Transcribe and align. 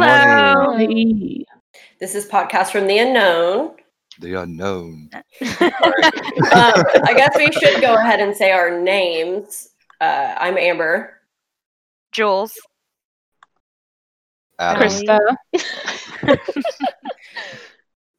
Hello. 0.00 0.76
Hey. 0.76 1.44
This 1.98 2.14
is 2.14 2.24
podcast 2.28 2.70
from 2.70 2.86
the 2.86 2.98
unknown. 2.98 3.74
The 4.20 4.34
unknown. 4.34 5.10
Um, 5.40 6.72
I 7.04 7.14
guess 7.16 7.36
we 7.36 7.50
should 7.50 7.80
go 7.80 7.96
ahead 7.96 8.20
and 8.20 8.34
say 8.34 8.52
our 8.52 8.80
names. 8.80 9.70
Uh, 10.00 10.34
I'm 10.38 10.56
Amber. 10.56 11.20
Jules. 12.12 12.54
Adam. 14.60 14.88
Krista. 14.88 15.18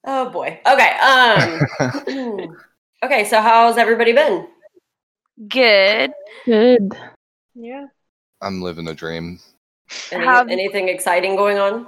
Oh 0.04 0.30
boy. 0.30 0.60
Okay. 0.66 0.98
Um. 0.98 2.58
okay. 3.04 3.24
So 3.26 3.42
how's 3.42 3.78
everybody 3.78 4.12
been? 4.12 4.48
Good. 5.48 6.12
Good. 6.46 6.94
Yeah. 7.56 7.88
I'm 8.42 8.62
living 8.62 8.86
the 8.86 8.94
dream. 8.94 9.40
Any, 10.12 10.26
Have- 10.26 10.50
anything 10.50 10.90
exciting 10.90 11.36
going 11.36 11.58
on? 11.58 11.88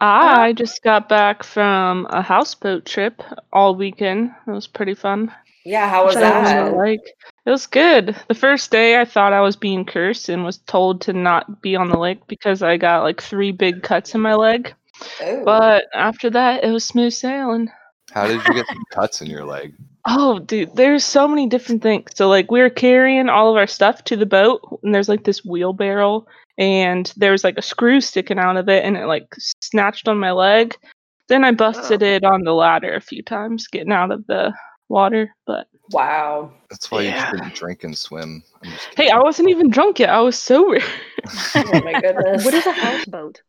I 0.00 0.50
uh, 0.50 0.52
just 0.52 0.82
got 0.82 1.08
back 1.08 1.44
from 1.44 2.08
a 2.10 2.22
houseboat 2.22 2.84
trip 2.84 3.22
all 3.52 3.76
weekend. 3.76 4.32
It 4.48 4.50
was 4.50 4.66
pretty 4.66 4.94
fun. 4.94 5.32
Yeah. 5.64 5.88
How 5.88 6.04
was 6.04 6.16
Which 6.16 6.22
that? 6.22 6.74
Like 6.74 7.00
it 7.46 7.50
was 7.50 7.66
good. 7.66 8.16
The 8.26 8.34
first 8.34 8.72
day 8.72 9.00
I 9.00 9.04
thought 9.04 9.32
I 9.32 9.40
was 9.40 9.54
being 9.54 9.84
cursed 9.84 10.28
and 10.28 10.44
was 10.44 10.58
told 10.58 11.02
to 11.02 11.12
not 11.12 11.62
be 11.62 11.76
on 11.76 11.88
the 11.88 11.98
lake 11.98 12.26
because 12.26 12.64
I 12.64 12.78
got 12.78 13.04
like 13.04 13.22
three 13.22 13.52
big 13.52 13.84
cuts 13.84 14.12
in 14.12 14.20
my 14.20 14.34
leg. 14.34 14.74
Oh. 15.20 15.44
But 15.44 15.84
after 15.94 16.30
that 16.30 16.64
it 16.64 16.72
was 16.72 16.84
smooth 16.84 17.12
sailing. 17.12 17.70
How 18.10 18.26
did 18.26 18.44
you 18.46 18.54
get 18.54 18.66
some 18.66 18.82
cuts 18.90 19.20
in 19.20 19.28
your 19.28 19.44
leg? 19.44 19.72
Oh, 20.04 20.40
dude, 20.40 20.74
there's 20.74 21.04
so 21.04 21.28
many 21.28 21.46
different 21.46 21.80
things. 21.80 22.10
So, 22.14 22.28
like, 22.28 22.50
we 22.50 22.60
were 22.60 22.70
carrying 22.70 23.28
all 23.28 23.50
of 23.50 23.56
our 23.56 23.68
stuff 23.68 24.02
to 24.04 24.16
the 24.16 24.26
boat, 24.26 24.80
and 24.82 24.92
there's 24.92 25.08
like 25.08 25.22
this 25.22 25.44
wheelbarrow, 25.44 26.26
and 26.62 27.12
there 27.16 27.32
was 27.32 27.42
like 27.44 27.58
a 27.58 27.62
screw 27.62 28.00
sticking 28.00 28.38
out 28.38 28.56
of 28.56 28.68
it, 28.68 28.84
and 28.84 28.96
it 28.96 29.06
like 29.06 29.26
snatched 29.60 30.06
on 30.08 30.18
my 30.18 30.30
leg. 30.32 30.74
Then 31.28 31.44
I 31.44 31.50
busted 31.52 32.02
it 32.02 32.24
on 32.24 32.42
the 32.44 32.52
ladder 32.52 32.94
a 32.94 33.00
few 33.00 33.22
times 33.22 33.66
getting 33.66 33.92
out 33.92 34.10
of 34.12 34.26
the 34.26 34.52
water. 34.88 35.34
But 35.46 35.66
wow. 35.90 36.52
That's 36.70 36.90
why 36.90 37.02
Yeah. 37.02 37.30
you 37.30 37.36
shouldn't 37.38 37.54
drink 37.54 37.84
and 37.84 37.96
swim. 37.96 38.42
Hey. 38.96 39.08
I 39.10 39.18
wasn't 39.18 39.48
even 39.50 39.70
drunk 39.70 39.98
yet. 39.98 40.10
I 40.10 40.20
was 40.20 40.38
sober. 40.38 40.78
Oh 41.54 41.80
my 41.84 42.00
goodness. 42.00 42.44
What 42.44 42.54
is 42.54 42.66
a 42.66 42.72
houseboat? 42.72 43.42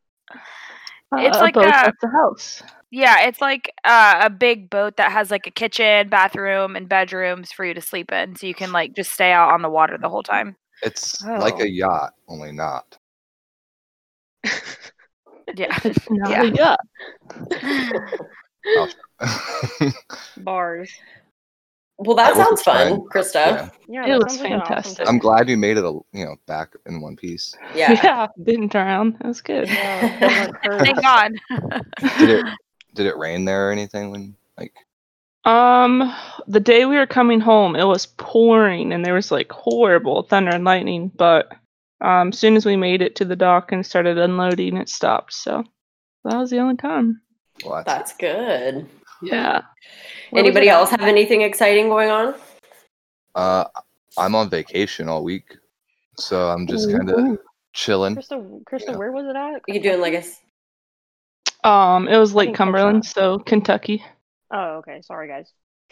It's 1.16 1.38
Uh, 1.38 1.42
like 1.42 1.54
boat 1.56 1.66
a- 1.66 1.76
at 1.88 1.94
the 2.02 2.10
house. 2.10 2.62
Yeah, 2.92 3.22
it's 3.28 3.42
like 3.42 3.74
uh, 3.84 4.20
a 4.24 4.30
big 4.30 4.70
boat 4.70 4.98
that 4.98 5.12
has 5.12 5.32
like 5.32 5.48
a 5.48 5.52
kitchen, 5.52 6.10
bathroom, 6.10 6.76
and 6.76 6.88
bedrooms 6.88 7.52
for 7.52 7.66
you 7.66 7.74
to 7.74 7.82
sleep 7.82 8.12
in, 8.12 8.36
so 8.36 8.46
you 8.46 8.54
can 8.54 8.72
like 8.72 8.94
just 8.96 9.12
stay 9.12 9.32
out 9.32 9.52
on 9.52 9.62
the 9.64 9.70
water 9.70 9.98
the 9.98 10.10
whole 10.10 10.22
time. 10.24 10.56
It's 10.84 11.24
like 11.24 11.56
Oh. 11.56 11.64
a 11.64 11.68
yacht, 11.68 12.14
only 12.28 12.52
not. 12.52 12.98
Yeah. 15.56 15.78
Not 16.10 16.30
Yeah. 16.32 16.42
a 16.44 16.46
yacht. 16.52 16.80
Bars. 20.38 20.90
Well, 21.98 22.16
that 22.16 22.34
I 22.34 22.38
was 22.38 22.48
sounds 22.48 22.62
fun, 22.64 22.88
friend. 22.88 23.02
Krista. 23.12 23.72
Yeah. 23.88 24.06
Yeah, 24.08 24.16
It 24.16 24.20
that 24.20 24.24
was 24.24 24.34
sounds 24.38 24.42
awesome 24.52 24.60
fantastic. 24.62 25.08
I'm 25.08 25.20
glad 25.20 25.48
you 25.50 25.58
made 25.58 25.78
it, 25.78 25.84
a, 25.84 25.92
you 26.12 26.26
know, 26.26 26.36
back 26.48 26.74
in 26.88 27.02
one 27.02 27.16
piece. 27.16 27.54
Yeah. 27.76 27.92
yeah, 28.04 28.28
didn't 28.44 28.72
drown. 28.72 29.16
It 29.24 29.28
was 29.28 29.42
good. 29.42 29.68
Yeah, 29.68 30.48
Thank 30.80 31.02
God. 31.02 31.32
Did 32.18 32.30
it? 32.30 32.46
Did 32.96 33.06
it 33.08 33.18
rain 33.18 33.46
there 33.46 33.70
or 33.70 33.72
anything? 33.72 34.12
When 34.12 34.36
like 34.58 34.74
Um, 35.46 36.14
the 36.48 36.60
day 36.60 36.86
we 36.86 36.96
were 36.98 37.06
coming 37.08 37.40
home, 37.42 37.76
it 37.76 37.86
was 37.86 38.06
pouring 38.06 38.92
and 38.94 39.06
there 39.06 39.14
was 39.16 39.32
like 39.32 39.52
horrible 39.52 40.24
thunder 40.24 40.52
and 40.52 40.64
lightning. 40.64 41.12
But 41.16 41.52
um, 42.04 42.30
as 42.30 42.38
soon 42.40 42.56
as 42.56 42.66
we 42.66 42.76
made 42.76 43.02
it 43.02 43.16
to 43.16 43.26
the 43.26 43.36
dock 43.36 43.72
and 43.72 43.86
started 43.86 44.18
unloading, 44.18 44.78
it 44.78 44.90
stopped. 44.90 45.34
So 45.34 45.64
that 46.26 46.38
was 46.38 46.50
the 46.52 46.60
only 46.60 46.76
time. 46.78 47.22
well, 47.66 47.76
that's, 47.84 48.12
That's 48.12 48.18
good. 48.18 48.86
Yeah. 49.22 49.62
Where 50.32 50.44
Anybody 50.44 50.70
else 50.70 50.90
have 50.92 51.02
anything 51.02 51.42
exciting 51.42 51.88
going 51.90 52.10
on? 52.12 52.36
uh, 53.36 53.66
I'm 54.18 54.36
on 54.36 54.50
vacation 54.50 55.10
all 55.10 55.24
week, 55.24 55.56
so 56.18 56.50
I'm 56.50 56.68
just 56.68 56.92
kind 56.92 57.10
of 57.10 57.40
chilling. 57.74 58.16
Krista, 58.16 58.64
Krista, 58.66 58.90
Yeah. 58.90 58.96
where 58.98 59.12
was 59.12 59.26
it 59.26 59.36
at? 59.36 59.62
You 59.68 59.80
doing 59.82 60.02
like 60.02 60.14
a 60.14 60.18
s- 60.20 60.40
Um, 61.64 62.08
it 62.08 62.18
was 62.18 62.34
I 62.34 62.40
Lake 62.40 62.54
Cumberland, 62.56 63.06
so 63.06 63.40
Kentucky. 63.40 64.04
Oh, 64.52 64.78
okay. 64.80 65.02
Sorry, 65.02 65.28
guys. 65.28 65.52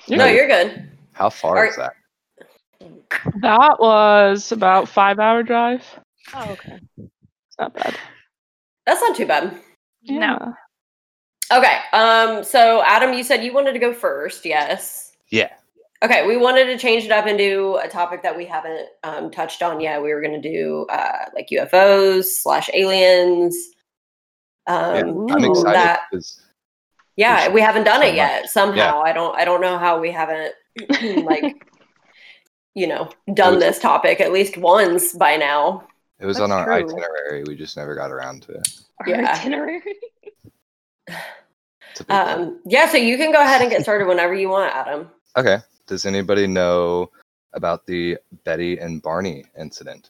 No, 0.09 0.17
Right. 0.17 0.35
you're 0.35 0.47
good. 0.47 0.91
How 1.13 1.29
far 1.29 1.57
Are- 1.57 1.65
is 1.67 1.75
that? 1.77 1.93
That 3.41 3.77
was 3.79 4.51
about 4.51 4.87
five 4.87 5.19
hour 5.19 5.43
drive. 5.43 5.83
Oh, 6.33 6.51
okay. 6.51 6.79
It's 6.97 7.57
not 7.59 7.73
bad. 7.73 7.95
That's 8.85 9.01
not 9.01 9.15
too 9.15 9.25
bad. 9.27 9.57
No. 10.03 10.53
Okay. 11.53 11.77
Um, 11.93 12.43
so 12.43 12.81
Adam, 12.85 13.13
you 13.13 13.23
said 13.23 13.43
you 13.43 13.53
wanted 13.53 13.73
to 13.73 13.79
go 13.79 13.93
first, 13.93 14.45
yes. 14.45 15.13
Yeah. 15.29 15.49
Okay, 16.03 16.25
we 16.25 16.35
wanted 16.35 16.65
to 16.65 16.79
change 16.79 17.03
it 17.03 17.11
up 17.11 17.27
and 17.27 17.37
do 17.37 17.77
a 17.77 17.87
topic 17.87 18.23
that 18.23 18.35
we 18.35 18.43
haven't 18.45 18.87
um, 19.03 19.29
touched 19.29 19.61
on 19.61 19.79
yet. 19.79 20.01
We 20.01 20.11
were 20.13 20.21
going 20.21 20.41
to 20.41 20.49
do 20.51 20.87
uh, 20.89 21.25
like 21.35 21.49
UFOs 21.51 22.23
slash 22.25 22.71
aliens. 22.73 23.55
Um, 24.65 25.27
yeah. 25.27 25.35
I'm 25.35 25.43
excited 25.43 25.75
That, 25.75 26.01
yeah, 27.17 27.49
we 27.49 27.61
haven't 27.61 27.83
done 27.83 28.01
so 28.01 28.07
it 28.07 28.15
yet. 28.15 28.41
much. 28.43 28.49
Somehow, 28.49 29.01
I 29.03 29.13
don't. 29.13 29.35
I 29.37 29.45
don't 29.45 29.61
know 29.61 29.77
how 29.77 29.99
we 29.99 30.09
haven't 30.11 30.53
like, 31.23 31.67
you 32.73 32.87
know, 32.87 33.09
done 33.33 33.55
was- 33.55 33.63
this 33.63 33.79
topic 33.79 34.21
at 34.21 34.31
least 34.31 34.57
once 34.57 35.13
by 35.13 35.35
now. 35.37 35.87
it 36.19 36.25
was 36.25 36.37
That's 36.37 36.51
on 36.51 36.57
our 36.57 36.65
true. 36.65 36.73
itinerary. 36.75 37.43
We 37.45 37.55
just 37.55 37.75
never 37.77 37.95
got 37.95 38.11
around 38.11 38.43
to 38.43 38.53
it. 38.53 38.67
Yeah. 39.07 39.31
Itinerary. 39.33 39.81
It's 41.07 41.99
a 41.99 42.03
big 42.03 42.07
deal. 42.07 42.15
Um, 42.17 42.59
yeah, 42.65 42.87
so 42.87 42.97
you 42.97 43.17
can 43.17 43.31
go 43.31 43.41
ahead 43.41 43.61
and 43.61 43.69
get 43.69 43.81
started 43.81 44.07
whenever 44.07 44.33
you 44.33 44.49
want, 44.49 44.73
Adam. 44.73 45.09
Okay. 45.37 45.57
Does 45.87 46.05
anybody 46.05 46.47
know 46.47 47.09
about 47.53 47.85
the 47.85 48.17
Betty 48.45 48.77
and 48.79 49.01
Barney 49.01 49.45
incident? 49.59 50.09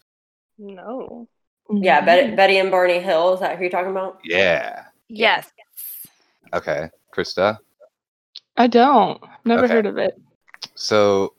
no. 0.58 1.28
Yeah, 1.74 1.98
Mm-hmm. 2.00 2.06
Betty, 2.06 2.36
Betty 2.36 2.58
and 2.58 2.70
Barney 2.70 3.00
Hill. 3.00 3.34
Is 3.36 3.40
that 3.40 3.56
who 3.56 3.62
you're 3.64 3.72
talking 3.72 3.92
about? 3.92 4.20
Yeah. 4.26 4.84
Yes. 5.08 5.50
Okay. 6.54 6.90
Krista? 7.16 7.58
I 8.58 8.68
don't. 8.68 9.24
Never 9.46 9.64
Okay. 9.64 9.74
heard 9.74 9.86
of 9.86 9.98
it. 9.98 10.20
So, 10.76 11.34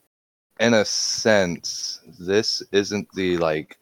in 0.63 0.75
a 0.75 0.85
sense, 0.85 2.01
this 2.21 2.63
isn't 2.71 3.09
the 3.15 3.37
like 3.39 3.79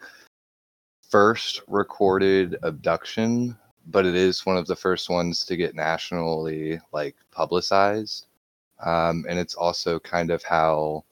first 1.10 1.60
recorded 1.68 2.56
abduction, 2.62 3.54
but 3.88 4.06
it 4.06 4.14
is 4.14 4.46
one 4.46 4.56
of 4.56 4.66
the 4.66 4.74
first 4.74 5.10
ones 5.10 5.44
to 5.44 5.56
get 5.56 5.74
nationally 5.74 6.80
like 6.90 7.16
publicized. 7.32 8.28
Um, 8.82 9.26
and 9.28 9.38
it's 9.38 9.54
also 9.54 9.98
kind 9.98 10.30
of 10.30 10.42
how 10.42 11.04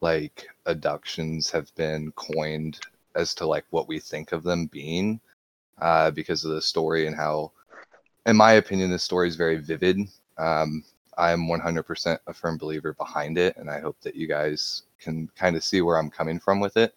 like 0.00 0.48
abductions 0.66 1.48
have 1.52 1.72
been 1.76 2.10
coined 2.16 2.80
as 3.14 3.36
to 3.36 3.46
like 3.46 3.66
what 3.70 3.86
we 3.86 4.00
think 4.00 4.32
of 4.32 4.42
them 4.42 4.66
being 4.66 5.20
uh, 5.80 6.10
because 6.10 6.44
of 6.44 6.50
the 6.50 6.62
story 6.62 7.06
and 7.06 7.14
how, 7.14 7.52
in 8.26 8.36
my 8.36 8.54
opinion, 8.54 8.90
the 8.90 8.98
story 8.98 9.28
is 9.28 9.36
very 9.36 9.58
vivid. 9.58 10.00
Um, 10.38 10.82
I'm 11.18 11.46
100% 11.46 12.18
a 12.26 12.34
firm 12.34 12.58
believer 12.58 12.92
behind 12.94 13.38
it, 13.38 13.56
and 13.56 13.70
I 13.70 13.80
hope 13.80 14.00
that 14.02 14.14
you 14.14 14.26
guys 14.26 14.82
can 15.00 15.28
kind 15.36 15.56
of 15.56 15.64
see 15.64 15.80
where 15.80 15.96
I'm 15.98 16.10
coming 16.10 16.38
from 16.38 16.60
with 16.60 16.76
it. 16.76 16.94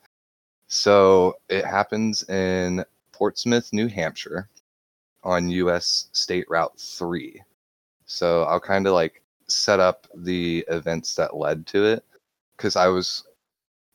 So 0.68 1.36
it 1.50 1.66
happens 1.66 2.28
in 2.30 2.84
Portsmouth, 3.12 3.72
New 3.74 3.88
Hampshire, 3.88 4.50
on 5.24 5.50
US 5.50 6.10
State 6.14 6.46
Route 6.50 6.80
3. 6.80 7.42
So 8.06 8.44
I'll 8.44 8.60
kind 8.60 8.88
of 8.88 8.94
like 8.94 9.22
set 9.48 9.80
up 9.80 10.08
the 10.16 10.66
events 10.70 11.16
that 11.16 11.36
led 11.36 11.66
to 11.68 11.86
it 11.86 12.04
because 12.56 12.76
I 12.76 12.88
was 12.88 13.24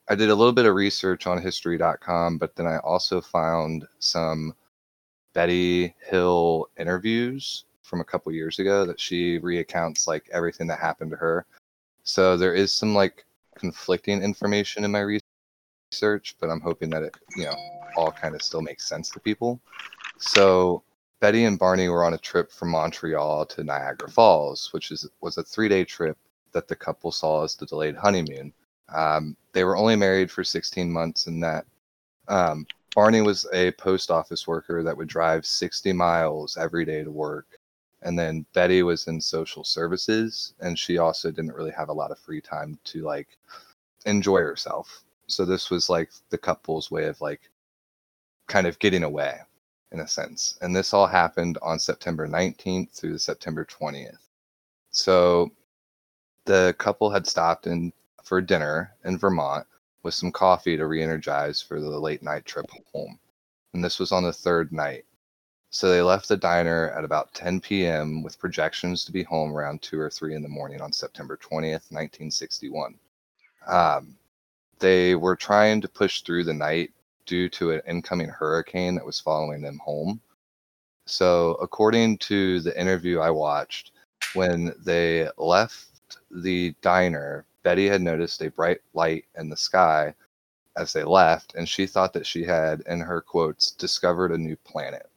I 0.07 0.15
did 0.15 0.29
a 0.29 0.35
little 0.35 0.53
bit 0.53 0.65
of 0.65 0.75
research 0.75 1.27
on 1.27 1.41
history.com, 1.41 2.37
but 2.37 2.55
then 2.55 2.67
I 2.67 2.77
also 2.79 3.21
found 3.21 3.87
some 3.99 4.53
Betty 5.33 5.95
Hill 6.05 6.67
interviews 6.77 7.65
from 7.83 8.01
a 8.01 8.05
couple 8.05 8.31
years 8.31 8.59
ago 8.59 8.85
that 8.85 8.99
she 8.99 9.37
reaccounts 9.39 10.07
like 10.07 10.29
everything 10.31 10.67
that 10.67 10.79
happened 10.79 11.11
to 11.11 11.17
her. 11.17 11.45
So 12.03 12.35
there 12.37 12.53
is 12.53 12.73
some 12.73 12.95
like 12.95 13.25
conflicting 13.55 14.21
information 14.21 14.83
in 14.83 14.91
my 14.91 15.19
research, 15.91 16.35
but 16.39 16.49
I'm 16.49 16.61
hoping 16.61 16.89
that 16.89 17.03
it, 17.03 17.15
you 17.37 17.45
know, 17.45 17.55
all 17.95 18.11
kind 18.11 18.35
of 18.35 18.41
still 18.41 18.61
makes 18.61 18.87
sense 18.87 19.09
to 19.11 19.19
people. 19.19 19.61
So 20.17 20.83
Betty 21.21 21.45
and 21.45 21.59
Barney 21.59 21.89
were 21.89 22.03
on 22.03 22.13
a 22.13 22.17
trip 22.17 22.51
from 22.51 22.69
Montreal 22.69 23.45
to 23.45 23.63
Niagara 23.63 24.09
Falls, 24.09 24.73
which 24.73 24.91
is 24.91 25.07
was 25.21 25.37
a 25.37 25.43
three-day 25.43 25.85
trip 25.85 26.17
that 26.51 26.67
the 26.67 26.75
couple 26.75 27.11
saw 27.11 27.43
as 27.43 27.55
the 27.55 27.65
delayed 27.65 27.95
honeymoon. 27.95 28.53
Um, 28.93 29.37
they 29.53 29.63
were 29.63 29.77
only 29.77 29.95
married 29.95 30.29
for 30.29 30.43
16 30.43 30.91
months, 30.91 31.27
and 31.27 31.43
that 31.43 31.65
um, 32.27 32.65
Barney 32.95 33.21
was 33.21 33.47
a 33.53 33.71
post 33.71 34.11
office 34.11 34.47
worker 34.47 34.83
that 34.83 34.95
would 34.95 35.07
drive 35.07 35.45
60 35.45 35.93
miles 35.93 36.57
every 36.57 36.85
day 36.85 37.03
to 37.03 37.11
work. 37.11 37.57
And 38.03 38.19
then 38.19 38.45
Betty 38.53 38.83
was 38.83 39.07
in 39.07 39.21
social 39.21 39.63
services, 39.63 40.53
and 40.59 40.77
she 40.77 40.97
also 40.97 41.31
didn't 41.31 41.55
really 41.55 41.71
have 41.71 41.89
a 41.89 41.93
lot 41.93 42.11
of 42.11 42.19
free 42.19 42.41
time 42.41 42.77
to 42.85 43.01
like 43.03 43.37
enjoy 44.05 44.39
herself. 44.41 45.03
So 45.27 45.45
this 45.45 45.69
was 45.71 45.89
like 45.89 46.11
the 46.29 46.37
couple's 46.37 46.91
way 46.91 47.05
of 47.05 47.21
like 47.21 47.49
kind 48.47 48.67
of 48.67 48.77
getting 48.79 49.03
away. 49.03 49.39
in 49.93 49.99
a 49.99 50.07
sense. 50.07 50.57
And 50.61 50.75
this 50.75 50.93
all 50.93 51.07
happened 51.07 51.57
on 51.61 51.79
September 51.79 52.27
19th 52.27 52.91
through 52.91 53.19
September 53.19 53.63
20th. 53.63 54.27
So 54.89 55.51
the 56.45 56.75
couple 56.79 57.09
had 57.11 57.27
stopped 57.27 57.67
in 57.67 57.93
for 58.23 58.41
dinner 58.41 58.93
in 59.05 59.17
Vermont 59.17 59.65
with 60.01 60.13
some 60.13 60.31
coffee 60.31 60.75
to 60.75 60.87
re-energize 60.87 61.61
for 61.61 61.79
the 61.79 61.99
late 61.99 62.23
night 62.23 62.45
trip 62.45 62.65
home. 62.93 63.19
And 63.73 63.83
this 63.83 63.99
was 63.99 64.11
on 64.11 64.23
the 64.23 64.33
third 64.33 64.71
night. 64.73 65.05
So 65.73 65.89
they 65.89 66.03
left 66.03 66.27
the 66.27 66.37
diner 66.37 66.91
at 66.95 67.03
about 67.03 67.33
10 67.33 67.59
p.m. 67.59 68.21
with 68.21 68.37
projections 68.37 69.03
to 69.05 69.11
be 69.11 69.23
home 69.23 69.51
around 69.51 69.81
2 69.81 69.99
or 69.99 70.11
3 70.11 70.35
in 70.35 70.43
the 70.43 70.47
morning 70.47 70.79
on 70.81 70.93
September 70.93 71.35
20th, 71.35 71.89
1961. 71.89 72.93
Um, 73.65 74.15
they 74.77 75.15
were 75.15 75.35
trying 75.35 75.81
to 75.81 75.87
push 75.87 76.21
through 76.21 76.43
the 76.43 76.53
night 76.53 76.91
due 77.25 77.49
to 77.49 77.71
an 77.71 77.81
incoming 77.87 78.29
hurricane 78.29 78.93
that 78.93 79.05
was 79.05 79.19
following 79.19 79.63
them 79.63 79.79
home. 79.79 80.21
So, 81.07 81.55
according 81.55 82.19
to 82.19 82.59
the 82.59 82.79
interview 82.79 83.19
I 83.19 83.31
watched, 83.31 83.93
when 84.35 84.75
they 84.85 85.27
left 85.39 86.19
the 86.29 86.75
diner, 86.83 87.45
Betty 87.63 87.87
had 87.87 88.03
noticed 88.03 88.43
a 88.43 88.51
bright 88.51 88.81
light 88.93 89.25
in 89.39 89.49
the 89.49 89.57
sky 89.57 90.13
as 90.77 90.93
they 90.93 91.03
left, 91.03 91.55
and 91.55 91.67
she 91.67 91.87
thought 91.87 92.13
that 92.13 92.27
she 92.27 92.43
had, 92.43 92.81
in 92.85 92.99
her 92.99 93.21
quotes, 93.21 93.71
discovered 93.71 94.31
a 94.31 94.37
new 94.37 94.55
planet. 94.57 95.09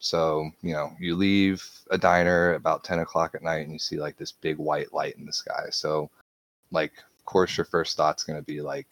So, 0.00 0.50
you 0.62 0.72
know, 0.72 0.92
you 0.98 1.14
leave 1.14 1.62
a 1.90 1.98
diner 1.98 2.54
about 2.54 2.84
10 2.84 3.00
o'clock 3.00 3.34
at 3.34 3.42
night 3.42 3.60
and 3.60 3.72
you 3.72 3.78
see 3.78 4.00
like 4.00 4.16
this 4.16 4.32
big 4.32 4.56
white 4.56 4.92
light 4.94 5.16
in 5.16 5.26
the 5.26 5.32
sky. 5.32 5.66
So, 5.70 6.10
like, 6.70 6.92
of 7.18 7.24
course, 7.26 7.56
your 7.56 7.66
first 7.66 7.98
thought's 7.98 8.24
going 8.24 8.38
to 8.38 8.44
be 8.44 8.62
like, 8.62 8.86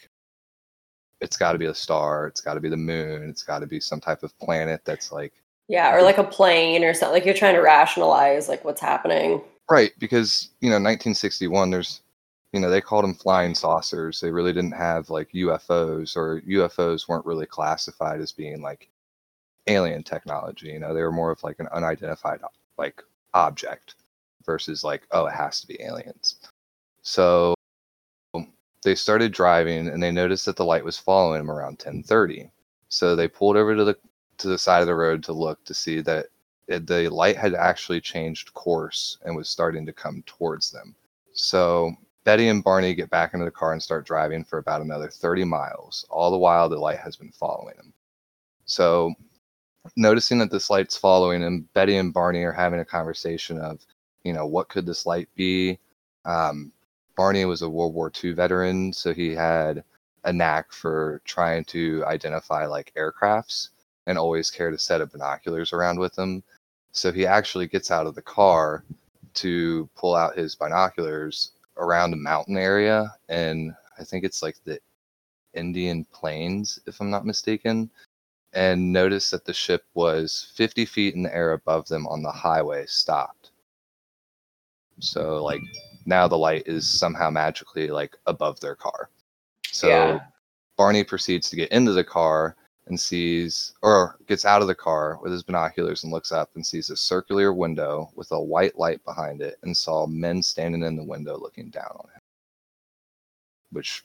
it's 1.23 1.39
got 1.39 1.53
to 1.53 1.59
be 1.59 1.65
a 1.67 1.75
star, 1.75 2.27
it's 2.27 2.43
got 2.43 2.55
to 2.55 2.61
be 2.61 2.69
the 2.69 2.77
moon, 2.77 3.29
it's 3.31 3.43
got 3.43 3.61
to 3.61 3.67
be 3.67 3.81
some 3.81 4.01
type 4.01 4.23
of 4.23 4.39
planet 4.39 4.83
that's 4.85 5.11
like, 5.11 5.33
Yeah, 5.69 5.95
or 5.95 6.03
like 6.03 6.19
a 6.19 6.25
plane 6.25 6.85
or 6.85 6.93
something. 6.93 7.15
Like 7.15 7.25
you're 7.25 7.35
trying 7.35 7.55
to 7.55 7.63
rationalize 7.63 8.49
like 8.49 8.65
what's 8.65 8.81
happening. 8.81 9.43
Right, 9.71 9.93
because 9.99 10.51
you 10.61 10.69
know, 10.69 10.77
1961. 10.77 11.71
There's, 11.71 12.03
you 12.53 12.61
know, 12.61 12.71
they 12.71 12.81
called 12.83 13.05
them 13.05 13.15
flying 13.15 13.55
saucers. 13.55 14.21
They 14.21 14.31
really 14.31 14.53
didn't 14.53 14.73
have 14.73 15.09
like 15.11 15.31
UFOs, 15.33 16.17
or 16.17 16.43
UFOs 16.43 17.09
weren't 17.09 17.27
really 17.27 17.47
classified 17.47 18.21
as 18.21 18.33
being 18.33 18.61
like 18.61 18.89
alien 19.69 20.03
technology. 20.03 20.69
You 20.69 20.81
know, 20.81 20.95
they 20.95 21.03
were 21.03 21.13
more 21.13 21.31
of 21.31 21.43
like 21.43 21.59
an 21.61 21.69
unidentified 21.73 22.41
like 22.77 23.03
object 23.35 23.95
versus 24.45 24.85
like, 24.85 25.07
oh, 25.13 25.27
it 25.27 25.35
has 25.35 25.61
to 25.61 25.67
be 25.67 25.81
aliens. 25.83 26.37
So 27.03 27.55
they 28.83 28.95
started 28.95 29.33
driving, 29.33 29.89
and 29.89 30.03
they 30.03 30.13
noticed 30.13 30.47
that 30.47 30.57
the 30.57 30.65
light 30.65 30.85
was 30.85 30.99
following 30.99 31.39
them 31.39 31.51
around 31.51 31.79
10:30. 31.79 32.51
So 32.89 33.15
they 33.17 33.29
pulled 33.29 33.57
over 33.57 33.77
to 33.77 33.85
the 33.85 33.99
to 34.39 34.49
the 34.49 34.59
side 34.59 34.81
of 34.81 34.87
the 34.87 34.95
road 34.95 35.23
to 35.25 35.33
look 35.33 35.65
to 35.65 35.75
see 35.75 36.01
that 36.03 36.27
it, 36.69 36.87
the 36.87 37.09
light 37.09 37.37
had 37.37 37.55
actually 37.55 38.01
changed 38.01 38.55
course 38.55 39.19
and 39.25 39.37
was 39.37 39.49
starting 39.49 39.85
to 39.87 39.93
come 39.93 40.23
towards 40.27 40.71
them. 40.71 40.95
So 41.33 41.97
Betty 42.25 42.49
and 42.49 42.63
Barney 42.63 42.95
get 42.95 43.11
back 43.11 43.33
into 43.33 43.47
the 43.47 43.51
car 43.51 43.73
and 43.73 43.83
start 43.83 44.07
driving 44.07 44.45
for 44.45 44.59
about 44.59 44.83
another 44.83 45.09
30 45.09 45.45
miles. 45.45 46.05
All 46.11 46.31
the 46.31 46.39
while, 46.39 46.69
the 46.69 46.79
light 46.79 46.99
has 46.99 47.17
been 47.17 47.33
following 47.33 47.75
them. 47.79 47.95
So, 48.67 49.15
noticing 49.97 50.39
that 50.39 50.51
this 50.51 50.71
light's 50.71 50.97
following 50.97 51.43
and 51.45 51.73
Betty 51.75 51.97
and 51.97 52.13
Barney 52.13 52.43
are 52.45 52.53
having 52.53 52.81
a 52.81 52.85
conversation 52.85 53.59
of, 53.59 53.85
you 54.25 54.33
know, 54.33 54.47
what 54.47 54.69
could 54.69 54.87
this 54.87 55.07
light 55.07 55.29
be? 55.35 55.79
Um, 56.25 56.73
Barney 57.17 57.45
was 57.45 57.63
a 57.63 57.69
World 57.69 57.95
War 57.95 58.13
II 58.23 58.33
veteran, 58.33 58.93
so 58.93 59.13
he 59.13 59.35
had 59.35 59.83
a 60.25 60.33
knack 60.33 60.73
for 60.73 61.21
trying 61.25 61.65
to 61.65 62.05
identify 62.07 62.67
like 62.67 62.93
aircrafts 62.97 63.71
and 64.07 64.19
always 64.19 64.51
carried 64.51 64.75
a 64.75 64.79
set 64.79 65.01
of 65.01 65.13
binoculars 65.13 65.73
around 65.73 65.99
with 65.99 66.19
him. 66.19 66.43
So 66.93 67.13
he 67.13 67.27
actually 67.27 67.67
gets 67.67 67.91
out 67.91 68.07
of 68.07 68.15
the 68.15 68.23
car 68.23 68.85
to 69.35 69.89
pull 69.95 70.15
out 70.15 70.37
his 70.37 70.55
binoculars 70.55 71.53
around 71.77 72.13
a 72.13 72.17
mountain 72.17 72.57
area, 72.57 73.15
and 73.29 73.75
I 73.99 74.05
think 74.05 74.25
it's 74.25 74.43
like 74.43 74.57
the 74.65 74.81
Indian 75.55 76.05
Plains, 76.13 76.79
if 76.87 77.01
I'm 77.01 77.11
not 77.11 77.27
mistaken, 77.27 77.91
and 78.53 78.93
notice 78.93 79.31
that 79.31 79.45
the 79.45 79.53
ship 79.53 79.85
was 79.95 80.53
50 80.55 80.85
feet 80.87 81.15
in 81.15 81.23
the 81.23 81.35
air 81.35 81.53
above 81.53 81.87
them 81.89 82.07
on 82.07 82.23
the 82.23 82.33
highway, 82.33 82.87
stopped. 82.87 83.51
So, 85.01 85.43
like, 85.45 85.61
now 86.07 86.27
the 86.27 86.39
light 86.39 86.65
is 86.67 86.89
somehow 86.89 87.31
magically 87.31 87.89
like 87.89 88.17
above 88.27 88.59
their 88.61 88.75
car. 88.75 89.11
So 89.71 89.89
Yeah. 89.89 90.21
Barney 90.77 91.05
proceeds 91.05 91.51
to 91.51 91.57
get 91.57 91.71
into 91.71 91.93
the 91.93 92.05
car 92.05 92.57
and 92.87 92.99
sees, 92.99 93.75
or 93.83 94.17
gets 94.27 94.45
out 94.45 94.63
of 94.63 94.69
the 94.69 94.75
car 94.75 95.19
with 95.23 95.31
his 95.31 95.43
binoculars 95.43 96.03
and 96.05 96.13
looks 96.13 96.33
up 96.33 96.51
and 96.55 96.67
sees 96.67 96.89
a 96.89 96.97
circular 96.97 97.53
window 97.53 98.11
with 98.15 98.33
a 98.33 98.41
white 98.41 98.79
light 98.79 99.05
behind 99.05 99.43
it 99.43 99.59
and 99.63 99.77
saw 99.77 100.07
men 100.07 100.43
standing 100.43 100.83
in 100.83 100.97
the 100.97 101.05
window 101.05 101.37
looking 101.37 101.69
down 101.69 101.91
on 101.91 102.09
him, 102.15 102.21
which 103.73 104.05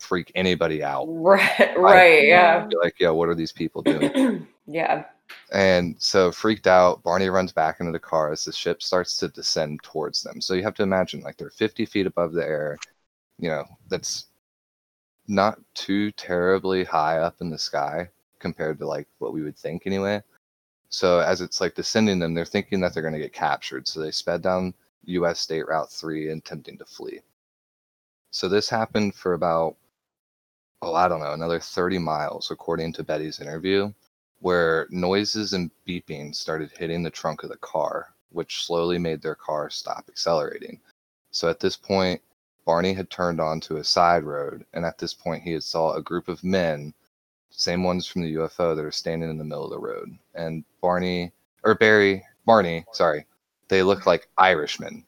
freak 0.00 0.32
anybody 0.34 0.82
out. 0.82 1.06
Right, 1.08 1.74
right, 1.76 2.26
yeah. 2.26 2.66
Be 2.66 2.76
like, 2.76 2.96
yeah, 2.98 3.10
what 3.10 3.28
are 3.28 3.34
these 3.34 3.52
people 3.52 3.82
doing? 3.82 4.46
yeah. 4.66 5.04
And 5.52 5.96
so, 5.98 6.30
freaked 6.30 6.66
out, 6.66 7.02
Barney 7.02 7.28
runs 7.28 7.52
back 7.52 7.80
into 7.80 7.92
the 7.92 7.98
car 7.98 8.32
as 8.32 8.44
the 8.44 8.52
ship 8.52 8.82
starts 8.82 9.16
to 9.18 9.28
descend 9.28 9.82
towards 9.82 10.22
them. 10.22 10.40
So, 10.40 10.54
you 10.54 10.62
have 10.62 10.74
to 10.74 10.82
imagine 10.82 11.20
like 11.20 11.36
they're 11.36 11.50
50 11.50 11.86
feet 11.86 12.06
above 12.06 12.32
the 12.32 12.44
air. 12.44 12.78
You 13.38 13.50
know, 13.50 13.64
that's 13.88 14.26
not 15.26 15.58
too 15.74 16.10
terribly 16.12 16.84
high 16.84 17.18
up 17.18 17.36
in 17.40 17.50
the 17.50 17.58
sky 17.58 18.08
compared 18.38 18.78
to 18.78 18.86
like 18.86 19.06
what 19.18 19.32
we 19.32 19.42
would 19.42 19.56
think 19.56 19.86
anyway. 19.86 20.22
So, 20.90 21.20
as 21.20 21.40
it's 21.40 21.60
like 21.60 21.74
descending 21.74 22.18
them, 22.18 22.34
they're 22.34 22.44
thinking 22.44 22.80
that 22.80 22.94
they're 22.94 23.02
going 23.02 23.14
to 23.14 23.20
get 23.20 23.32
captured. 23.32 23.86
So, 23.86 24.00
they 24.00 24.10
sped 24.10 24.42
down 24.42 24.74
US 25.04 25.40
State 25.40 25.66
Route 25.66 25.90
3 25.90 26.28
attempting 26.30 26.78
to 26.78 26.84
flee. 26.84 27.20
So, 28.30 28.48
this 28.48 28.68
happened 28.68 29.14
for 29.14 29.34
about, 29.34 29.76
oh, 30.82 30.94
I 30.94 31.08
don't 31.08 31.20
know, 31.20 31.32
another 31.32 31.60
30 31.60 31.98
miles, 31.98 32.50
according 32.50 32.92
to 32.94 33.04
Betty's 33.04 33.40
interview 33.40 33.92
where 34.40 34.86
noises 34.90 35.52
and 35.52 35.70
beeping 35.86 36.34
started 36.34 36.70
hitting 36.78 37.02
the 37.02 37.10
trunk 37.10 37.42
of 37.42 37.50
the 37.50 37.56
car, 37.56 38.14
which 38.30 38.64
slowly 38.64 38.98
made 38.98 39.20
their 39.20 39.34
car 39.34 39.68
stop 39.70 40.04
accelerating. 40.08 40.80
So 41.30 41.48
at 41.48 41.60
this 41.60 41.76
point, 41.76 42.20
Barney 42.64 42.92
had 42.92 43.10
turned 43.10 43.40
onto 43.40 43.76
a 43.76 43.84
side 43.84 44.24
road, 44.24 44.64
and 44.74 44.84
at 44.84 44.98
this 44.98 45.14
point, 45.14 45.42
he 45.42 45.52
had 45.52 45.62
saw 45.62 45.94
a 45.94 46.02
group 46.02 46.28
of 46.28 46.44
men, 46.44 46.92
same 47.50 47.82
ones 47.82 48.06
from 48.06 48.22
the 48.22 48.34
UFO, 48.34 48.76
that 48.76 48.84
are 48.84 48.92
standing 48.92 49.30
in 49.30 49.38
the 49.38 49.44
middle 49.44 49.64
of 49.64 49.70
the 49.70 49.78
road. 49.78 50.16
And 50.34 50.64
Barney, 50.80 51.32
or 51.64 51.74
Barry, 51.74 52.24
Barney, 52.44 52.84
sorry, 52.92 53.26
they 53.68 53.82
looked 53.82 54.06
like 54.06 54.28
Irishmen. 54.38 55.04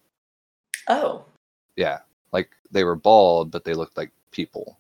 Oh. 0.89 1.25
Yeah, 1.77 2.01
like 2.33 2.51
they 2.71 2.85
were 2.85 2.97
bald, 2.97 3.51
but 3.51 3.65
they 3.65 3.75
looked 3.75 3.97
like 3.97 4.11
people. 4.33 4.79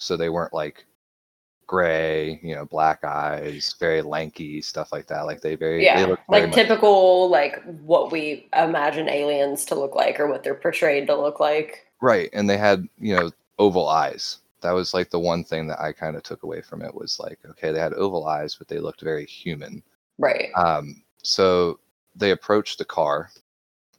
So 0.00 0.16
they 0.16 0.30
weren't 0.30 0.52
like 0.54 0.86
gray, 1.66 2.40
you 2.42 2.54
know, 2.54 2.64
black 2.64 3.04
eyes, 3.04 3.76
very 3.78 4.02
lanky, 4.02 4.60
stuff 4.60 4.90
like 4.92 5.06
that. 5.06 5.22
Like 5.22 5.40
they 5.40 5.54
very, 5.54 5.78
they 5.78 5.84
Yeah. 5.84 6.04
very 6.06 6.16
Like 6.28 6.46
much- 6.46 6.54
typical 6.54 7.28
like 7.28 7.62
what 7.82 8.10
we 8.10 8.48
imagine 8.56 9.08
aliens 9.08 9.64
to 9.66 9.76
look 9.76 9.94
like 9.94 10.18
or 10.18 10.26
what 10.26 10.42
they're 10.42 10.54
portrayed 10.56 11.06
to 11.06 11.14
look 11.16 11.38
like. 11.38 11.86
right. 12.00 12.30
And 12.32 12.48
they 12.48 12.56
had, 12.56 12.88
you 12.98 13.14
know, 13.14 13.30
oval 13.58 13.86
eyes. 13.88 14.38
That 14.62 14.72
was 14.72 14.94
like 14.94 15.10
the 15.10 15.18
one 15.20 15.44
thing 15.44 15.66
that 15.68 15.80
I 15.80 15.92
kind 15.92 16.16
of 16.16 16.22
took 16.22 16.42
away 16.42 16.62
from 16.62 16.82
it 16.82 16.94
was 16.94 17.20
like, 17.20 17.38
okay, 17.50 17.70
they 17.72 17.78
had 17.78 17.92
oval 17.94 18.26
eyes, 18.26 18.54
but 18.54 18.68
they 18.68 18.78
looked 18.78 19.02
very 19.02 19.26
human. 19.26 19.82
Right. 20.18 20.50
Um, 20.56 21.02
so 21.22 21.78
they 22.16 22.30
approached 22.32 22.78
the 22.78 22.84
car 22.86 23.30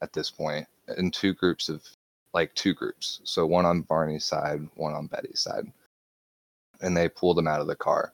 at 0.01 0.13
this 0.13 0.29
point 0.31 0.67
in 0.97 1.11
two 1.11 1.33
groups 1.33 1.69
of 1.69 1.83
like 2.33 2.53
two 2.55 2.73
groups. 2.73 3.21
So 3.23 3.45
one 3.45 3.65
on 3.65 3.81
Barney's 3.81 4.25
side, 4.25 4.67
one 4.75 4.93
on 4.93 5.05
Betty's 5.07 5.39
side. 5.41 5.71
And 6.81 6.95
they 6.95 7.09
pulled 7.09 7.37
him 7.37 7.47
out 7.47 7.61
of 7.61 7.67
the 7.67 7.75
car. 7.75 8.13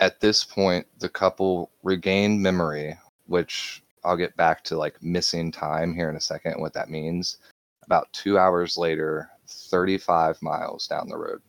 At 0.00 0.20
this 0.20 0.44
point, 0.44 0.86
the 0.98 1.08
couple 1.08 1.70
regained 1.82 2.42
memory, 2.42 2.96
which 3.26 3.82
I'll 4.04 4.16
get 4.16 4.36
back 4.36 4.62
to 4.64 4.76
like 4.76 5.02
missing 5.02 5.50
time 5.50 5.94
here 5.94 6.08
in 6.10 6.16
a 6.16 6.20
second, 6.20 6.60
what 6.60 6.74
that 6.74 6.90
means. 6.90 7.38
About 7.84 8.12
two 8.12 8.38
hours 8.38 8.76
later, 8.76 9.30
35 9.48 10.40
miles 10.42 10.86
down 10.86 11.08
the 11.08 11.16
road. 11.16 11.40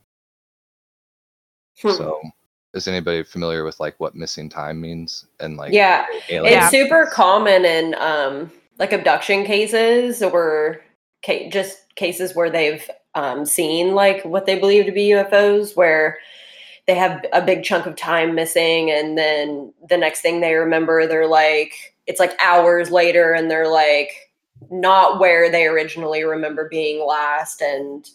Hmm. 1.82 1.91
So, 1.91 2.22
is 2.74 2.88
anybody 2.88 3.24
familiar 3.24 3.63
with 3.63 3.79
like 3.79 4.00
what 4.00 4.15
missing 4.15 4.50
time 4.50 4.82
means 4.82 5.25
and 5.39 5.58
like 5.58 5.74
yeah. 5.74 6.06
aliens? 6.29 6.58
It's 6.58 6.72
super 6.72 7.10
common 7.12 7.65
in 7.65 7.96
um 7.96 8.51
like 8.79 8.94
abduction 8.94 9.46
cases 9.46 10.22
or 10.22 10.82
ca- 11.25 11.50
just 11.50 11.96
cases 11.96 12.36
where 12.36 12.50
they've 12.50 12.89
um, 13.17 13.45
seen 13.45 13.95
like 13.95 14.24
what 14.24 14.45
they 14.45 14.59
believe 14.59 14.86
to 14.86 14.91
be 14.91 15.09
UFOs 15.09 15.75
where 15.75 16.17
they 16.86 16.95
have 16.95 17.25
a 17.33 17.41
big 17.41 17.63
chunk 17.63 17.86
of 17.86 17.95
time 17.95 18.36
missing 18.36 18.91
and 18.91 19.17
then 19.17 19.74
the 19.89 19.97
next 19.97 20.21
thing 20.21 20.39
they 20.39 20.53
remember 20.53 21.05
they're 21.05 21.27
like 21.27 21.95
it's 22.05 22.19
like 22.19 22.38
hours 22.41 22.91
later 22.91 23.33
and 23.33 23.51
they're 23.51 23.69
like 23.69 24.12
not 24.71 25.19
where 25.19 25.51
they 25.51 25.65
originally 25.65 26.24
remember 26.24 26.69
being 26.69 27.05
last 27.05 27.62
and 27.62 28.09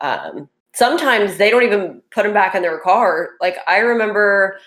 um 0.00 0.48
sometimes 0.74 1.36
they 1.36 1.50
don't 1.50 1.62
even 1.62 2.02
put 2.10 2.24
them 2.24 2.32
back 2.32 2.54
in 2.54 2.62
their 2.62 2.78
car 2.80 3.30
like 3.40 3.56
i 3.66 3.78
remember 3.78 4.58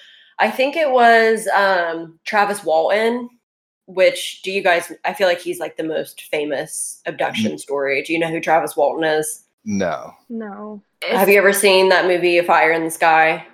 I 0.42 0.50
think 0.50 0.76
it 0.76 0.90
was 0.90 1.48
um, 1.50 2.20
Travis 2.26 2.64
Walton. 2.64 3.30
Which 3.86 4.42
do 4.42 4.52
you 4.52 4.64
guys? 4.64 4.92
I 5.06 5.14
feel 5.14 5.28
like 5.28 5.40
he's 5.40 5.60
like 5.60 5.78
the 5.78 5.84
most 5.84 6.24
famous 6.24 7.02
abduction 7.06 7.58
story. 7.60 8.02
Do 8.02 8.12
you 8.12 8.20
know 8.20 8.30
who 8.30 8.40
Travis 8.40 8.76
Walton 8.76 9.04
is? 9.04 9.44
No. 9.64 10.14
No. 10.30 10.82
Have 11.04 11.30
you 11.30 11.38
ever 11.38 11.54
seen 11.54 11.90
that 11.90 12.08
movie, 12.08 12.38
A 12.38 12.44
Fire 12.44 12.72
in 12.72 12.84
the 12.84 12.92
Sky? 12.92 13.46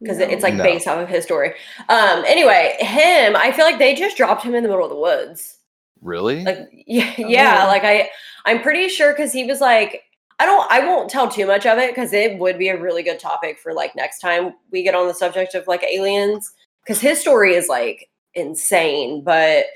Because 0.00 0.18
no. 0.18 0.26
it's 0.26 0.42
like 0.42 0.54
No. 0.54 0.64
based 0.64 0.86
off 0.86 0.98
of 0.98 1.08
his 1.08 1.24
story. 1.24 1.54
Um. 1.88 2.24
Anyway, 2.26 2.76
him. 2.80 3.36
I 3.36 3.52
feel 3.52 3.64
like 3.64 3.78
they 3.78 3.94
just 3.94 4.16
dropped 4.16 4.42
him 4.42 4.54
in 4.54 4.62
the 4.62 4.68
middle 4.68 4.84
of 4.84 4.90
the 4.90 4.98
woods. 4.98 5.58
Really? 6.02 6.44
Like 6.44 6.68
yeah, 6.86 7.14
yeah. 7.18 7.62
Oh. 7.64 7.68
Like 7.68 7.84
I, 7.84 8.10
I'm 8.44 8.60
pretty 8.60 8.88
sure 8.88 9.12
because 9.12 9.32
he 9.32 9.44
was 9.44 9.60
like, 9.60 10.02
I 10.38 10.46
don't, 10.46 10.70
I 10.70 10.80
won't 10.80 11.08
tell 11.08 11.28
too 11.28 11.46
much 11.46 11.64
of 11.64 11.78
it 11.78 11.94
because 11.94 12.12
it 12.12 12.38
would 12.38 12.58
be 12.58 12.68
a 12.68 12.80
really 12.80 13.02
good 13.02 13.18
topic 13.18 13.58
for 13.58 13.72
like 13.72 13.96
next 13.96 14.18
time 14.18 14.54
we 14.70 14.82
get 14.82 14.94
on 14.94 15.08
the 15.08 15.14
subject 15.14 15.54
of 15.54 15.66
like 15.66 15.82
aliens 15.84 16.52
because 16.84 17.00
his 17.00 17.20
story 17.20 17.54
is 17.54 17.68
like 17.68 18.10
insane. 18.34 19.22
But 19.24 19.66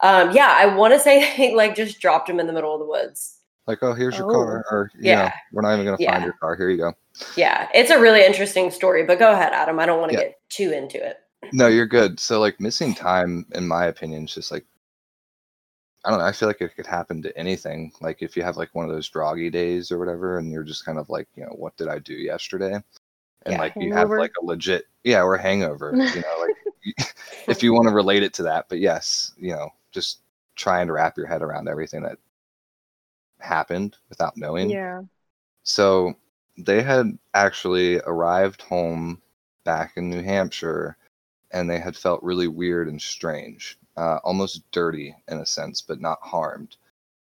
um, 0.00 0.32
yeah, 0.32 0.52
I 0.56 0.74
want 0.74 0.94
to 0.94 1.00
say 1.00 1.32
they 1.36 1.54
like 1.54 1.76
just 1.76 2.00
dropped 2.00 2.28
him 2.28 2.40
in 2.40 2.46
the 2.46 2.52
middle 2.52 2.74
of 2.74 2.80
the 2.80 2.86
woods. 2.86 3.38
Like, 3.66 3.82
oh, 3.82 3.92
here's 3.94 4.16
your 4.16 4.28
Oh. 4.28 4.32
car, 4.32 4.64
or 4.70 4.90
you 4.94 5.12
know, 5.12 5.22
Yeah. 5.22 5.32
we're 5.52 5.62
not 5.62 5.74
even 5.74 5.84
gonna 5.84 5.96
Yeah. 6.00 6.12
find 6.12 6.24
your 6.24 6.34
car. 6.34 6.56
Here 6.56 6.70
you 6.70 6.78
go. 6.78 6.92
Yeah, 7.36 7.68
it's 7.74 7.90
a 7.90 7.98
really 7.98 8.24
interesting 8.24 8.70
story. 8.70 9.04
But 9.04 9.18
go 9.18 9.32
ahead, 9.32 9.52
Adam. 9.52 9.78
I 9.78 9.86
don't 9.86 10.00
want 10.00 10.12
to 10.12 10.18
Yeah. 10.18 10.24
get 10.24 10.40
too 10.48 10.72
into 10.72 11.04
it. 11.04 11.18
No, 11.52 11.66
you're 11.68 11.86
good. 11.86 12.18
So 12.20 12.40
like 12.40 12.60
missing 12.60 12.94
time, 12.94 13.46
in 13.54 13.66
my 13.68 13.86
opinion, 13.86 14.24
is 14.24 14.34
just 14.34 14.50
like 14.50 14.64
I 16.04 16.10
don't 16.10 16.20
know. 16.20 16.24
I 16.24 16.30
feel 16.30 16.48
like 16.48 16.60
it 16.60 16.76
could 16.76 16.86
happen 16.86 17.20
to 17.22 17.36
anything. 17.36 17.90
Like 18.00 18.22
if 18.22 18.36
you 18.36 18.44
have 18.44 18.56
like 18.56 18.72
one 18.76 18.84
of 18.84 18.92
those 18.92 19.10
droggy 19.10 19.50
days 19.50 19.90
or 19.90 19.98
whatever, 19.98 20.38
and 20.38 20.52
you're 20.52 20.62
just 20.62 20.84
kind 20.84 20.98
of 20.98 21.10
like, 21.10 21.26
you 21.34 21.42
know, 21.42 21.50
what 21.56 21.76
did 21.76 21.88
I 21.88 21.98
do 21.98 22.14
yesterday? 22.14 22.74
And 22.74 22.84
Yeah. 23.54 23.58
like 23.58 23.74
you 23.76 23.92
have 23.92 24.10
like 24.10 24.30
a 24.40 24.44
legit, 24.44 24.84
yeah, 25.02 25.22
or 25.22 25.36
hangover. 25.36 25.90
You 26.14 26.22
know, 26.22 26.46
like 26.46 27.14
if 27.48 27.60
you 27.64 27.72
want 27.74 27.88
to 27.88 27.94
relate 27.94 28.22
it 28.22 28.32
to 28.34 28.44
that. 28.44 28.66
But 28.68 28.78
yes, 28.78 29.32
you 29.36 29.50
know, 29.50 29.70
just 29.90 30.20
trying 30.54 30.86
to 30.86 30.92
wrap 30.92 31.16
your 31.16 31.26
head 31.26 31.42
around 31.42 31.68
everything 31.68 32.02
that 32.04 32.18
happened 33.38 33.96
without 34.08 34.36
knowing. 34.36 34.70
Yeah. 34.70 35.02
So 35.62 36.14
they 36.56 36.82
had 36.82 37.18
actually 37.34 38.00
arrived 38.00 38.62
home 38.62 39.20
back 39.64 39.92
in 39.96 40.08
New 40.08 40.22
Hampshire 40.22 40.96
and 41.50 41.68
they 41.68 41.78
had 41.78 41.96
felt 41.96 42.22
really 42.22 42.48
weird 42.48 42.88
and 42.88 43.00
strange, 43.00 43.78
uh, 43.96 44.18
almost 44.24 44.70
dirty 44.72 45.14
in 45.28 45.38
a 45.38 45.46
sense, 45.46 45.80
but 45.80 46.00
not 46.00 46.18
harmed. 46.22 46.76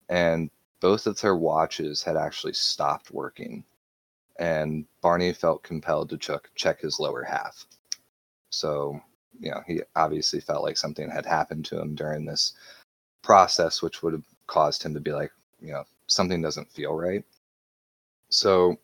And 0.10 0.50
both 0.80 1.08
of 1.08 1.20
their 1.20 1.36
watches 1.36 2.04
had 2.04 2.18
actually 2.18 2.54
stopped 2.54 3.12
working. 3.12 3.64
And 4.40 4.86
Barney 5.02 5.34
felt 5.34 5.64
compelled 5.64 6.10
to 6.10 6.18
check, 6.18 6.50
check 6.56 6.82
his 6.82 7.00
lower 7.00 7.24
half. 7.24 7.66
So, 8.50 9.02
you 9.40 9.52
know, 9.52 9.62
he 9.66 9.82
obviously 9.96 10.40
felt 10.40 10.64
like 10.64 10.78
something 10.78 11.10
had 11.10 11.26
happened 11.26 11.66
to 11.66 11.80
him 11.80 11.96
during 11.96 12.26
this 12.26 12.54
process, 13.24 13.82
which 13.82 14.04
would 14.04 14.14
have 14.14 14.28
caused 14.46 14.84
him 14.84 14.94
to 14.94 15.00
be 15.00 15.12
like, 15.12 15.32
you 15.60 15.74
know, 15.74 15.86
something 16.08 16.42
doesn't 16.42 16.72
feel 16.72 16.94
right. 16.94 17.24
So 18.30 18.78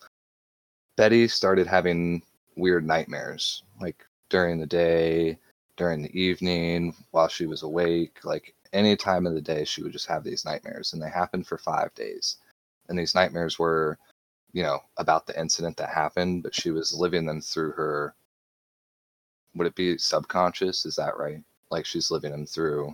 Betty 0.96 1.28
started 1.28 1.68
having 1.68 2.22
weird 2.56 2.86
nightmares, 2.86 3.64
like 3.82 4.06
during 4.30 4.60
the 4.60 4.66
day, 4.66 5.38
during 5.78 6.02
the 6.02 6.20
evening, 6.20 6.96
while 7.12 7.28
she 7.28 7.46
was 7.46 7.64
awake. 7.64 8.20
Like 8.24 8.54
any 8.74 8.96
time 8.96 9.26
of 9.26 9.34
the 9.34 9.42
day, 9.42 9.66
she 9.66 9.84
would 9.84 9.92
just 9.92 10.08
have 10.08 10.24
these 10.24 10.46
nightmares, 10.46 10.94
and 10.94 11.02
they 11.02 11.10
happened 11.10 11.48
for 11.48 11.58
five 11.58 11.94
days. 11.96 12.38
And 12.90 12.98
these 12.98 13.16
nightmares 13.16 13.58
were, 13.58 13.98
you 14.52 14.64
know, 14.64 14.80
about 14.98 15.26
the 15.26 15.40
incident 15.40 15.78
that 15.78 15.90
happened, 15.90 16.44
but 16.44 16.54
she 16.54 16.72
was 16.72 16.94
living 16.94 17.26
them 17.26 17.42
through 17.42 17.72
her. 17.72 18.14
Would 19.56 19.68
it 19.68 19.76
be 19.76 19.98
subconscious? 19.98 20.86
Is 20.86 20.96
that 20.96 21.18
right? 21.18 21.42
Like 21.70 21.86
she's 21.86 22.12
living 22.12 22.32
them 22.32 22.46
through, 22.46 22.94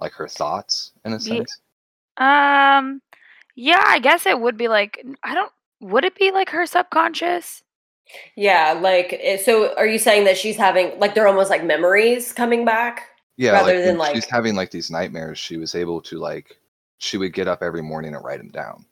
like 0.00 0.12
her 0.12 0.28
thoughts 0.28 0.92
in 1.04 1.12
a 1.12 1.20
sense. 1.20 1.60
Um, 2.18 3.00
yeah, 3.58 3.82
I 3.86 3.98
guess 3.98 4.26
it 4.26 4.40
would 4.40 4.56
be 4.56 4.68
like 4.68 5.04
I 5.22 5.34
don't. 5.34 5.52
Would 5.80 6.04
it 6.04 6.16
be 6.16 6.30
like 6.32 6.50
her 6.50 6.66
subconscious? 6.66 7.62
Yeah, 8.36 8.72
like 8.80 9.12
eh, 9.20 9.36
so. 9.36 9.74
Are 9.76 9.86
you 9.86 9.98
saying 9.98 10.24
that 10.24 10.36
she's 10.38 10.56
having 10.56 10.98
like 10.98 11.14
they're 11.14 11.28
almost 11.28 11.50
like 11.50 11.64
memories 11.64 12.32
coming 12.32 12.64
back? 12.64 13.08
Yeah, 13.36 13.52
rather 13.52 13.74
like 13.76 13.84
than, 13.84 13.98
like 13.98 14.14
she's 14.14 14.24
having 14.30 14.54
like 14.56 14.70
these 14.70 14.90
nightmares, 14.90 15.38
she 15.38 15.56
was 15.56 15.74
able 15.74 16.00
to 16.02 16.18
like 16.18 16.58
she 16.98 17.16
would 17.18 17.32
get 17.32 17.48
up 17.48 17.62
every 17.62 17.82
morning 17.82 18.14
and 18.14 18.24
write 18.24 18.38
them 18.38 18.50
down 18.50 18.84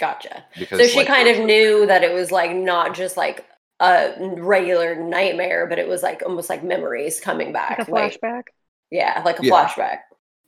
Gotcha. 0.00 0.44
because 0.58 0.78
So 0.80 0.86
she 0.86 0.98
like, 0.98 1.06
kind 1.06 1.28
of 1.28 1.38
knew 1.46 1.86
that 1.86 2.02
it 2.02 2.12
was 2.12 2.30
like 2.32 2.54
not 2.54 2.94
just 2.94 3.16
like 3.16 3.46
a 3.80 4.12
regular 4.38 4.94
nightmare, 4.96 5.66
but 5.66 5.78
it 5.78 5.88
was 5.88 6.02
like 6.02 6.22
almost 6.26 6.50
like 6.50 6.62
memories 6.64 7.20
coming 7.20 7.52
back. 7.52 7.78
Like 7.78 7.88
a 7.88 7.90
like- 7.92 8.20
flashback. 8.20 8.42
yeah, 8.90 9.22
like 9.24 9.38
a 9.40 9.44
Yeah. 9.44 9.52
flashback. 9.52 9.98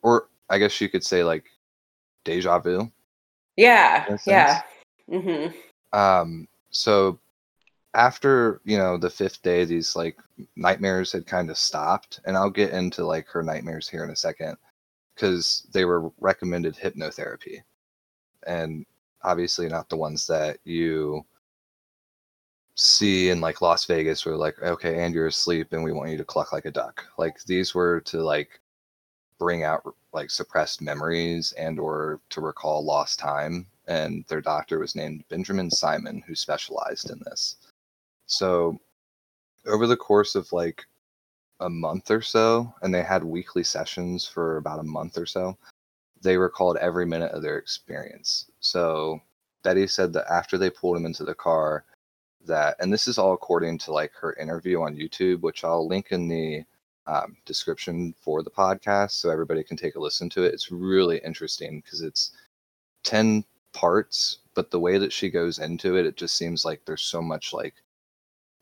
or 0.02 0.28
I 0.50 0.58
guess 0.58 0.80
you 0.80 0.88
could 0.88 1.04
say 1.04 1.24
like 1.24 1.44
deja 2.24 2.58
vu. 2.58 2.90
Yeah, 3.56 4.16
yeah. 4.26 4.62
sense. 5.08 5.24
hmm 5.24 5.98
Um, 5.98 6.48
so 6.70 7.18
after 7.94 8.60
you 8.64 8.76
know 8.76 8.98
the 8.98 9.10
fifth 9.10 9.42
day, 9.42 9.64
these 9.64 9.96
like 9.96 10.18
nightmares 10.56 11.12
had 11.12 11.26
kind 11.26 11.50
of 11.50 11.58
stopped, 11.58 12.20
and 12.26 12.36
I'll 12.36 12.50
get 12.50 12.72
into 12.72 13.04
like 13.04 13.28
her 13.28 13.42
nightmares 13.42 13.88
here 13.88 14.04
in 14.04 14.10
a 14.10 14.16
second 14.16 14.56
because 15.14 15.66
they 15.72 15.84
were 15.84 16.10
recommended 16.20 16.76
hypnotherapy, 16.76 17.62
and 18.46 18.84
obviously 19.22 19.68
not 19.68 19.88
the 19.88 19.96
ones 19.96 20.26
that 20.26 20.58
you 20.64 21.24
see 22.76 23.30
in 23.30 23.40
like 23.40 23.62
Las 23.62 23.86
Vegas 23.86 24.26
where 24.26 24.36
like 24.36 24.60
okay 24.62 25.02
and 25.02 25.14
you're 25.14 25.28
asleep 25.28 25.68
and 25.72 25.82
we 25.82 25.92
want 25.92 26.10
you 26.10 26.18
to 26.18 26.24
cluck 26.24 26.52
like 26.52 26.66
a 26.66 26.70
duck 26.70 27.06
like 27.16 27.42
these 27.44 27.74
were 27.74 28.00
to 28.02 28.22
like 28.22 28.60
bring 29.38 29.64
out 29.64 29.82
like 30.16 30.30
suppressed 30.30 30.82
memories 30.82 31.52
and 31.52 31.78
or 31.78 32.20
to 32.30 32.40
recall 32.40 32.84
lost 32.84 33.18
time 33.18 33.66
and 33.86 34.24
their 34.26 34.40
doctor 34.40 34.80
was 34.80 34.96
named 34.96 35.22
Benjamin 35.28 35.70
Simon 35.70 36.22
who 36.26 36.34
specialized 36.34 37.10
in 37.10 37.20
this. 37.24 37.56
So 38.26 38.78
over 39.66 39.86
the 39.86 39.96
course 39.96 40.34
of 40.34 40.52
like 40.52 40.84
a 41.60 41.70
month 41.70 42.10
or 42.10 42.22
so 42.22 42.74
and 42.82 42.92
they 42.92 43.02
had 43.02 43.22
weekly 43.22 43.62
sessions 43.62 44.26
for 44.26 44.56
about 44.56 44.80
a 44.80 44.84
month 44.84 45.16
or 45.16 45.26
so 45.26 45.56
they 46.22 46.36
recalled 46.36 46.76
every 46.78 47.06
minute 47.06 47.32
of 47.32 47.42
their 47.42 47.58
experience. 47.58 48.50
So 48.60 49.20
Betty 49.62 49.86
said 49.86 50.12
that 50.14 50.30
after 50.30 50.58
they 50.58 50.70
pulled 50.70 50.96
him 50.96 51.06
into 51.06 51.24
the 51.24 51.34
car 51.34 51.84
that 52.46 52.76
and 52.80 52.92
this 52.92 53.06
is 53.06 53.18
all 53.18 53.34
according 53.34 53.78
to 53.78 53.92
like 53.92 54.12
her 54.14 54.32
interview 54.34 54.80
on 54.80 54.96
youtube 54.96 55.40
which 55.40 55.64
i'll 55.64 55.86
link 55.86 56.08
in 56.12 56.28
the 56.28 56.62
um, 57.06 57.36
description 57.44 58.14
for 58.20 58.42
the 58.42 58.50
podcast 58.50 59.12
so 59.12 59.30
everybody 59.30 59.62
can 59.62 59.76
take 59.76 59.96
a 59.96 60.00
listen 60.00 60.28
to 60.30 60.44
it. 60.44 60.54
It's 60.54 60.72
really 60.72 61.18
interesting 61.18 61.80
because 61.80 62.02
it's 62.02 62.32
10 63.04 63.44
parts 63.72 64.38
but 64.54 64.70
the 64.70 64.80
way 64.80 64.96
that 64.98 65.12
she 65.12 65.30
goes 65.30 65.58
into 65.58 65.96
it 65.96 66.06
it 66.06 66.16
just 66.16 66.36
seems 66.36 66.64
like 66.64 66.80
there's 66.86 67.02
so 67.02 67.20
much 67.20 67.52
like 67.52 67.74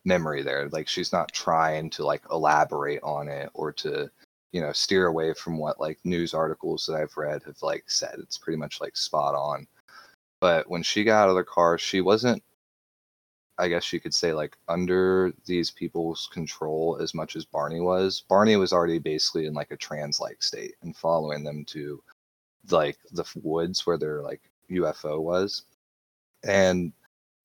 memory 0.04 0.42
there. 0.42 0.68
Like 0.68 0.88
she's 0.88 1.12
not 1.12 1.32
trying 1.32 1.90
to 1.90 2.04
like 2.04 2.22
elaborate 2.30 3.02
on 3.02 3.28
it 3.28 3.50
or 3.54 3.72
to 3.72 4.10
you 4.52 4.60
know 4.60 4.72
steer 4.72 5.06
away 5.06 5.34
from 5.34 5.58
what 5.58 5.80
like 5.80 5.98
news 6.04 6.32
articles 6.34 6.86
that 6.86 6.94
i've 6.96 7.16
read 7.16 7.42
have 7.44 7.60
like 7.62 7.84
said. 7.88 8.16
It's 8.18 8.38
pretty 8.38 8.58
much 8.58 8.80
like 8.80 8.96
spot 8.96 9.34
on. 9.34 9.66
But 10.40 10.68
when 10.68 10.82
she 10.82 11.04
got 11.04 11.24
out 11.24 11.30
of 11.30 11.36
the 11.36 11.44
car 11.44 11.78
she 11.78 12.00
wasn't 12.00 12.42
I 13.58 13.68
guess 13.68 13.92
you 13.92 14.00
could 14.00 14.14
say 14.14 14.32
like 14.32 14.56
under 14.68 15.32
these 15.46 15.70
people's 15.70 16.28
control 16.32 16.98
as 17.00 17.14
much 17.14 17.36
as 17.36 17.44
Barney 17.44 17.80
was. 17.80 18.24
Barney 18.28 18.56
was 18.56 18.72
already 18.72 18.98
basically 18.98 19.46
in 19.46 19.54
like 19.54 19.70
a 19.70 19.76
trans 19.76 20.18
like 20.20 20.42
state 20.42 20.74
and 20.82 20.96
following 20.96 21.44
them 21.44 21.64
to 21.66 22.02
like 22.70 22.98
the 23.12 23.24
woods 23.42 23.86
where 23.86 23.98
their 23.98 24.22
like 24.22 24.40
UFO 24.70 25.20
was. 25.20 25.64
And 26.42 26.92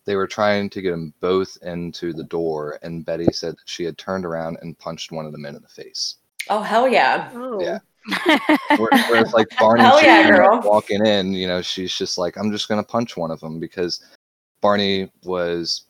they 0.06 0.16
were 0.16 0.28
trying 0.28 0.70
to 0.72 0.82
get 0.82 0.92
them 0.92 1.14
both 1.20 1.58
into 1.62 2.14
the 2.14 2.24
door 2.24 2.80
and 2.82 3.06
Betty 3.06 3.32
said 3.32 3.54
that 3.54 3.70
she 3.70 3.84
had 3.84 3.98
turned 3.98 4.26
around 4.26 4.58
and 4.62 4.78
punched 4.80 5.12
one 5.12 5.26
of 5.28 5.32
the 5.32 5.38
men 5.38 5.56
in 5.56 5.62
the 5.62 5.68
face. 5.68 6.16
Oh 6.50 6.62
hell 6.62 6.88
yeah! 6.88 7.30
Oh. 7.36 7.62
Yeah. 7.62 7.80
Whereas 8.78 9.34
like 9.34 9.48
Barney 9.60 9.84
yeah, 10.02 10.28
girl. 10.32 10.62
walking 10.64 11.06
in, 11.06 11.34
you 11.34 11.48
know, 11.48 11.62
she's 11.62 11.96
just 11.96 12.18
like, 12.18 12.38
I'm 12.38 12.52
just 12.52 12.68
gonna 12.68 12.84
punch 12.84 13.16
one 13.16 13.30
of 13.30 13.40
them 13.40 13.60
because 13.60 14.04
Barney 14.62 15.12
was 15.24 15.86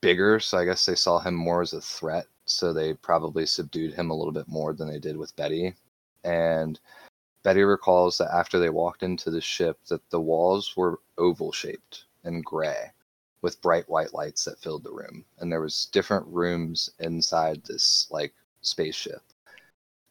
bigger, 0.00 0.40
so 0.40 0.58
I 0.58 0.64
guess 0.64 0.86
they 0.86 0.94
saw 0.94 1.18
him 1.20 1.34
more 1.34 1.62
as 1.62 1.72
a 1.72 1.80
threat. 1.80 2.26
So 2.44 2.72
they 2.72 2.94
probably 2.94 3.46
subdued 3.46 3.94
him 3.94 4.10
a 4.10 4.14
little 4.14 4.32
bit 4.32 4.48
more 4.48 4.72
than 4.72 4.90
they 4.90 4.98
did 4.98 5.16
with 5.16 5.36
Betty. 5.36 5.74
And 6.24 6.80
Betty 7.42 7.62
recalls 7.62 8.18
that 8.18 8.34
after 8.34 8.58
they 8.58 8.70
walked 8.70 9.02
into 9.02 9.30
the 9.30 9.40
ship, 9.40 9.78
that 9.88 10.08
the 10.10 10.20
walls 10.20 10.76
were 10.76 11.00
oval 11.16 11.52
shaped 11.52 12.04
and 12.24 12.44
gray, 12.44 12.90
with 13.42 13.62
bright 13.62 13.88
white 13.88 14.12
lights 14.12 14.44
that 14.44 14.58
filled 14.58 14.84
the 14.84 14.92
room. 14.92 15.24
And 15.38 15.50
there 15.50 15.60
was 15.60 15.88
different 15.92 16.26
rooms 16.26 16.90
inside 16.98 17.62
this 17.64 18.08
like 18.10 18.34
spaceship. 18.62 19.22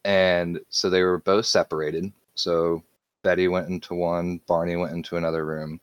And 0.04 0.60
so 0.70 0.88
they 0.88 1.02
were 1.02 1.18
both 1.18 1.46
separated. 1.46 2.12
So 2.34 2.82
Betty 3.22 3.48
went 3.48 3.68
into 3.68 3.94
one, 3.94 4.40
Barney 4.46 4.76
went 4.76 4.92
into 4.92 5.16
another 5.16 5.44
room, 5.44 5.80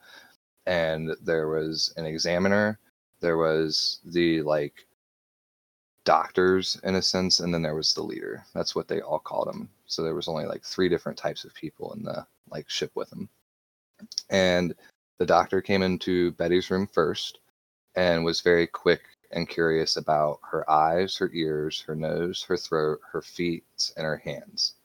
and 0.65 1.11
there 1.21 1.47
was 1.47 1.93
an 1.97 2.05
examiner. 2.05 2.79
There 3.19 3.37
was 3.37 3.99
the 4.05 4.41
like 4.41 4.85
doctors 6.03 6.79
in 6.83 6.95
a 6.95 7.01
sense, 7.01 7.39
and 7.39 7.53
then 7.53 7.61
there 7.61 7.75
was 7.75 7.93
the 7.93 8.01
leader. 8.01 8.43
That's 8.53 8.75
what 8.75 8.87
they 8.87 9.01
all 9.01 9.19
called 9.19 9.49
him. 9.49 9.69
So 9.85 10.03
there 10.03 10.15
was 10.15 10.27
only 10.27 10.45
like 10.45 10.63
three 10.63 10.89
different 10.89 11.17
types 11.17 11.43
of 11.43 11.53
people 11.53 11.93
in 11.93 12.03
the 12.03 12.25
like 12.49 12.69
ship 12.69 12.91
with 12.95 13.11
him. 13.11 13.29
And 14.29 14.73
the 15.17 15.25
doctor 15.25 15.61
came 15.61 15.81
into 15.81 16.31
Betty's 16.33 16.69
room 16.69 16.87
first 16.87 17.39
and 17.95 18.23
was 18.23 18.41
very 18.41 18.67
quick 18.67 19.01
and 19.31 19.49
curious 19.49 19.97
about 19.97 20.39
her 20.49 20.69
eyes, 20.69 21.17
her 21.17 21.29
ears, 21.33 21.81
her 21.81 21.95
nose, 21.95 22.43
her 22.43 22.55
throat, 22.55 22.99
her 23.11 23.21
feet, 23.21 23.65
and 23.97 24.05
her 24.05 24.17
hands. 24.17 24.75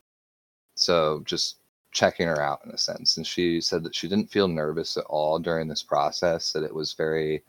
So 0.75 1.23
just 1.25 1.59
checking 1.93 2.27
her 2.27 2.41
out 2.41 2.61
in 2.65 2.73
a 2.73 2.79
sense. 2.79 3.19
And 3.19 3.27
she 3.27 3.61
said 3.61 3.85
that 3.85 3.95
she 3.95 4.09
didn't 4.09 4.31
feel 4.31 4.49
nervous 4.49 4.97
at 4.97 5.05
all 5.05 5.39
during 5.39 5.69
this 5.69 5.83
process, 5.83 6.53
that 6.53 6.65
it 6.65 6.75
was 6.75 6.95
very 6.95 7.45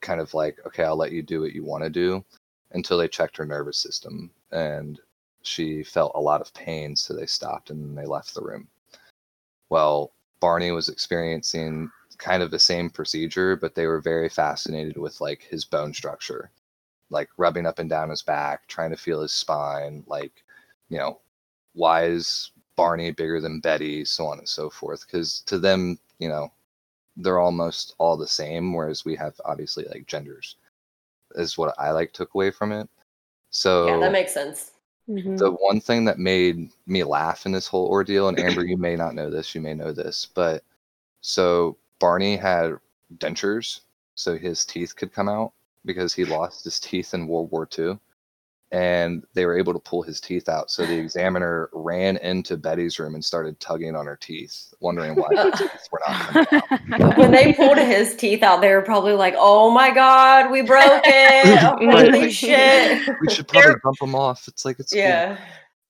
kind 0.00 0.20
of 0.20 0.34
like, 0.34 0.58
okay, 0.66 0.84
I'll 0.84 0.96
let 0.96 1.12
you 1.12 1.22
do 1.22 1.40
what 1.40 1.52
you 1.52 1.64
want 1.64 1.84
to 1.84 1.90
do 1.90 2.24
until 2.72 2.98
they 2.98 3.08
checked 3.08 3.36
her 3.36 3.46
nervous 3.46 3.78
system. 3.78 4.30
And 4.52 5.00
she 5.42 5.82
felt 5.82 6.12
a 6.14 6.20
lot 6.20 6.40
of 6.40 6.54
pain, 6.54 6.96
so 6.96 7.14
they 7.14 7.26
stopped 7.26 7.70
and 7.70 7.96
they 7.96 8.06
left 8.06 8.34
the 8.34 8.42
room. 8.42 8.68
Well, 9.68 10.12
Barney 10.40 10.70
was 10.72 10.88
experiencing 10.88 11.90
kind 12.18 12.42
of 12.42 12.50
the 12.50 12.58
same 12.58 12.90
procedure, 12.90 13.56
but 13.56 13.74
they 13.74 13.86
were 13.86 14.00
very 14.00 14.28
fascinated 14.28 14.96
with 14.96 15.20
like 15.20 15.42
his 15.42 15.64
bone 15.64 15.94
structure, 15.94 16.50
like 17.08 17.28
rubbing 17.36 17.66
up 17.66 17.78
and 17.78 17.88
down 17.88 18.10
his 18.10 18.22
back, 18.22 18.66
trying 18.68 18.90
to 18.90 18.96
feel 18.96 19.22
his 19.22 19.32
spine, 19.32 20.04
like, 20.06 20.44
you 20.88 20.98
know, 20.98 21.20
why 21.72 22.04
is 22.04 22.50
Barney 22.76 23.10
bigger 23.10 23.40
than 23.40 23.60
Betty, 23.60 24.04
so 24.04 24.26
on 24.26 24.38
and 24.38 24.48
so 24.48 24.70
forth. 24.70 25.06
Because 25.06 25.40
to 25.42 25.58
them, 25.58 25.98
you 26.18 26.28
know, 26.28 26.50
they're 27.22 27.38
almost 27.38 27.94
all 27.98 28.16
the 28.16 28.26
same, 28.26 28.72
whereas 28.72 29.04
we 29.04 29.16
have 29.16 29.40
obviously 29.44 29.84
like 29.84 30.06
genders, 30.06 30.56
is 31.34 31.58
what 31.58 31.74
I 31.78 31.90
like 31.90 32.12
took 32.12 32.34
away 32.34 32.50
from 32.50 32.72
it. 32.72 32.88
So 33.50 33.86
yeah, 33.86 33.98
that 33.98 34.12
makes 34.12 34.32
sense. 34.34 34.72
Mhm. 35.08 35.38
the 35.38 35.50
one 35.50 35.80
thing 35.80 36.04
that 36.04 36.18
made 36.20 36.70
me 36.86 37.02
laugh 37.02 37.44
in 37.44 37.52
this 37.52 37.66
whole 37.66 37.88
ordeal, 37.88 38.28
and 38.28 38.38
Amber, 38.38 38.64
you 38.64 38.76
may 38.76 38.94
not 38.94 39.14
know 39.14 39.28
this, 39.28 39.54
you 39.54 39.60
may 39.60 39.74
know 39.74 39.92
this, 39.92 40.26
but 40.34 40.62
so 41.20 41.76
Barney 41.98 42.36
had 42.36 42.78
dentures, 43.18 43.80
so 44.14 44.36
his 44.36 44.64
teeth 44.64 44.94
could 44.94 45.12
come 45.12 45.28
out 45.28 45.52
because 45.84 46.14
he 46.14 46.24
lost 46.24 46.62
his 46.62 46.78
teeth 46.78 47.12
in 47.14 47.26
World 47.26 47.50
War 47.50 47.68
II. 47.76 47.98
And 48.72 49.24
they 49.34 49.46
were 49.46 49.58
able 49.58 49.72
to 49.72 49.80
pull 49.80 50.02
his 50.02 50.20
teeth 50.20 50.48
out. 50.48 50.70
So 50.70 50.86
the 50.86 50.96
examiner 50.96 51.68
ran 51.72 52.18
into 52.18 52.56
Betty's 52.56 53.00
room 53.00 53.16
and 53.16 53.24
started 53.24 53.58
tugging 53.58 53.96
on 53.96 54.06
her 54.06 54.14
teeth, 54.16 54.72
wondering 54.78 55.16
why 55.16 55.26
her 55.36 55.50
teeth 55.56 55.88
were 55.90 56.00
not 56.06 56.48
coming 56.48 57.02
out. 57.02 57.18
when 57.18 57.32
they 57.32 57.52
pulled 57.52 57.78
his 57.78 58.14
teeth 58.14 58.44
out, 58.44 58.60
they 58.60 58.72
were 58.72 58.82
probably 58.82 59.14
like, 59.14 59.34
"Oh 59.36 59.70
my 59.72 59.90
god, 59.92 60.52
we 60.52 60.62
broke 60.62 61.02
it! 61.04 61.58
Holy 61.58 61.86
Right. 61.88 62.32
shit!" 62.32 63.08
We 63.20 63.28
should 63.34 63.48
probably 63.48 63.74
bump 63.82 63.98
them 63.98 64.14
off. 64.14 64.46
It's 64.46 64.64
like 64.64 64.78
it's 64.78 64.92
cool. 64.92 65.00
Yeah, 65.02 65.36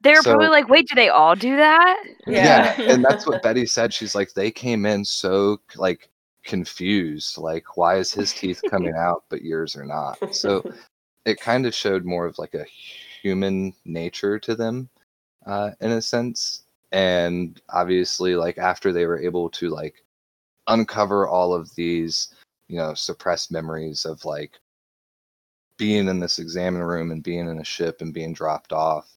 They 0.00 0.12
were 0.12 0.22
So- 0.22 0.30
probably 0.30 0.49
like, 0.49 0.70
wait, 0.70 0.88
do 0.88 0.94
they 0.94 1.10
all 1.10 1.34
do 1.37 1.56
that? 1.56 2.02
yeah. 2.26 2.75
yeah 2.78 2.92
and 2.94 3.04
that's 3.04 3.26
what 3.26 3.42
betty 3.42 3.66
said 3.66 3.92
she's 3.92 4.14
like 4.14 4.32
they 4.32 4.50
came 4.50 4.87
in 4.87 5.04
so 5.04 5.58
like 5.76 6.08
confused 6.44 7.37
like 7.38 7.76
why 7.76 7.96
is 7.96 8.12
his 8.12 8.32
teeth 8.32 8.60
coming 8.70 8.94
out 8.99 9.25
but 9.28 9.42
yours 9.42 9.76
are 9.76 9.84
not 9.84 10.16
so 10.34 10.62
it 11.24 11.40
kind 11.40 11.66
of 11.66 11.74
showed 11.74 12.04
more 12.04 12.26
of 12.26 12.38
like 12.38 12.54
a 12.54 12.64
human 13.22 13.74
nature 13.84 14.38
to 14.38 14.54
them 14.54 14.88
uh, 15.46 15.70
in 15.80 15.92
a 15.92 16.02
sense. 16.02 16.62
And 16.92 17.60
obviously 17.68 18.34
like 18.36 18.58
after 18.58 18.92
they 18.92 19.06
were 19.06 19.20
able 19.20 19.50
to 19.50 19.68
like 19.68 20.04
uncover 20.66 21.28
all 21.28 21.54
of 21.54 21.75
these 21.75 22.34
you 22.68 22.76
know 22.76 22.95
suppressed 22.95 23.50
memories 23.50 24.04
of 24.04 24.25
like 24.25 24.58
being 25.76 26.08
in 26.08 26.21
this 26.21 26.38
examiner 26.38 26.86
room 26.86 27.10
and 27.10 27.23
being 27.23 27.49
in 27.49 27.58
a 27.58 27.64
ship 27.64 28.00
and 28.00 28.14
being 28.14 28.32
dropped 28.32 28.73
off 28.73 29.16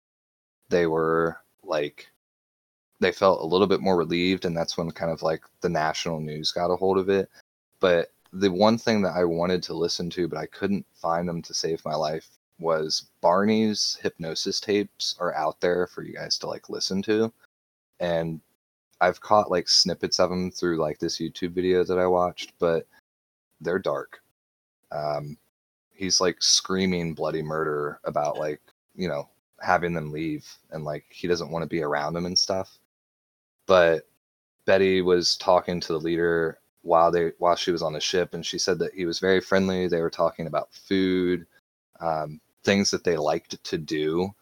they 0.70 0.86
were 0.86 1.38
like 1.64 2.08
they 3.02 3.12
felt 3.12 3.42
a 3.42 3.46
little 3.46 3.68
bit 3.68 3.82
more 3.82 3.98
relieved 3.98 4.46
and 4.46 4.56
that's 4.56 4.78
when 4.78 4.90
kind 4.92 5.12
of 5.12 5.24
like 5.24 5.44
the 5.62 5.70
national 5.70 6.22
news 6.22 6.52
got 6.52 6.72
a 6.72 6.76
hold 6.76 6.98
of 6.98 7.10
it. 7.10 7.30
But 7.80 8.12
the 8.34 8.52
one 8.52 8.78
thing 8.78 9.02
that 9.02 9.16
i 9.16 9.24
wanted 9.24 9.62
to 9.62 9.74
listen 9.74 10.10
to 10.10 10.28
but 10.28 10.38
i 10.38 10.46
couldn't 10.48 10.86
find 10.94 11.28
them 11.28 11.42
to 11.42 11.54
save 11.54 11.84
my 11.86 11.96
life 11.96 12.30
was 12.60 13.10
barney's 13.22 13.98
hypnosis 14.02 14.60
tapes 14.60 15.16
are 15.20 15.34
out 15.36 15.60
there 15.60 15.88
for 15.88 16.04
you 16.04 16.14
guys 16.14 16.38
to 16.38 16.48
like 16.48 16.70
listen 16.70 17.02
to. 17.02 17.32
And 18.00 18.40
i've 19.02 19.20
caught 19.20 19.52
like 19.52 19.68
snippets 19.68 20.20
of 20.20 20.30
them 20.30 20.52
through 20.52 20.78
like 20.78 21.00
this 21.00 21.20
youtube 21.20 21.52
video 21.54 21.84
that 21.84 21.98
i 21.98 22.06
watched 22.08 22.54
but 22.60 22.86
they're 23.62 23.80
dark. 23.80 24.22
Um 24.92 25.38
he's 25.94 26.20
like 26.20 26.42
screaming 26.42 27.14
bloody 27.14 27.42
murder 27.42 28.00
about 28.04 28.38
like 28.38 28.62
you 28.96 29.08
know 29.08 29.30
having 29.62 29.94
them 29.94 30.12
leave 30.12 30.48
and 30.72 30.84
like 30.84 31.06
he 31.10 31.28
doesn't 31.28 31.52
want 31.52 31.64
to 31.64 31.70
be 31.70 31.84
around 31.84 32.14
them 32.14 32.26
and 32.26 32.38
stuff. 32.38 32.80
But 33.68 34.08
betty 34.66 35.02
was 35.02 35.38
talking 35.38 35.80
to 35.82 35.94
the 35.94 36.00
leader 36.00 36.60
while 36.84 37.12
they 37.12 37.32
while 37.38 37.56
she 37.56 37.72
was 37.72 37.82
on 37.82 37.94
the 37.94 38.00
ship 38.00 38.34
and 38.34 38.46
she 38.46 38.58
said 38.58 38.80
that 38.80 38.94
he 38.94 39.06
was 39.06 39.20
very 39.20 39.42
friendly. 39.42 39.88
They 39.88 40.02
were 40.02 40.10
talking 40.10 40.48
about 40.48 40.74
food 40.74 41.46
um, 42.00 42.40
things 42.64 42.92
that 42.92 43.04
they 43.04 43.18
liked 43.18 43.64
to 43.64 43.78
do. 43.78 44.34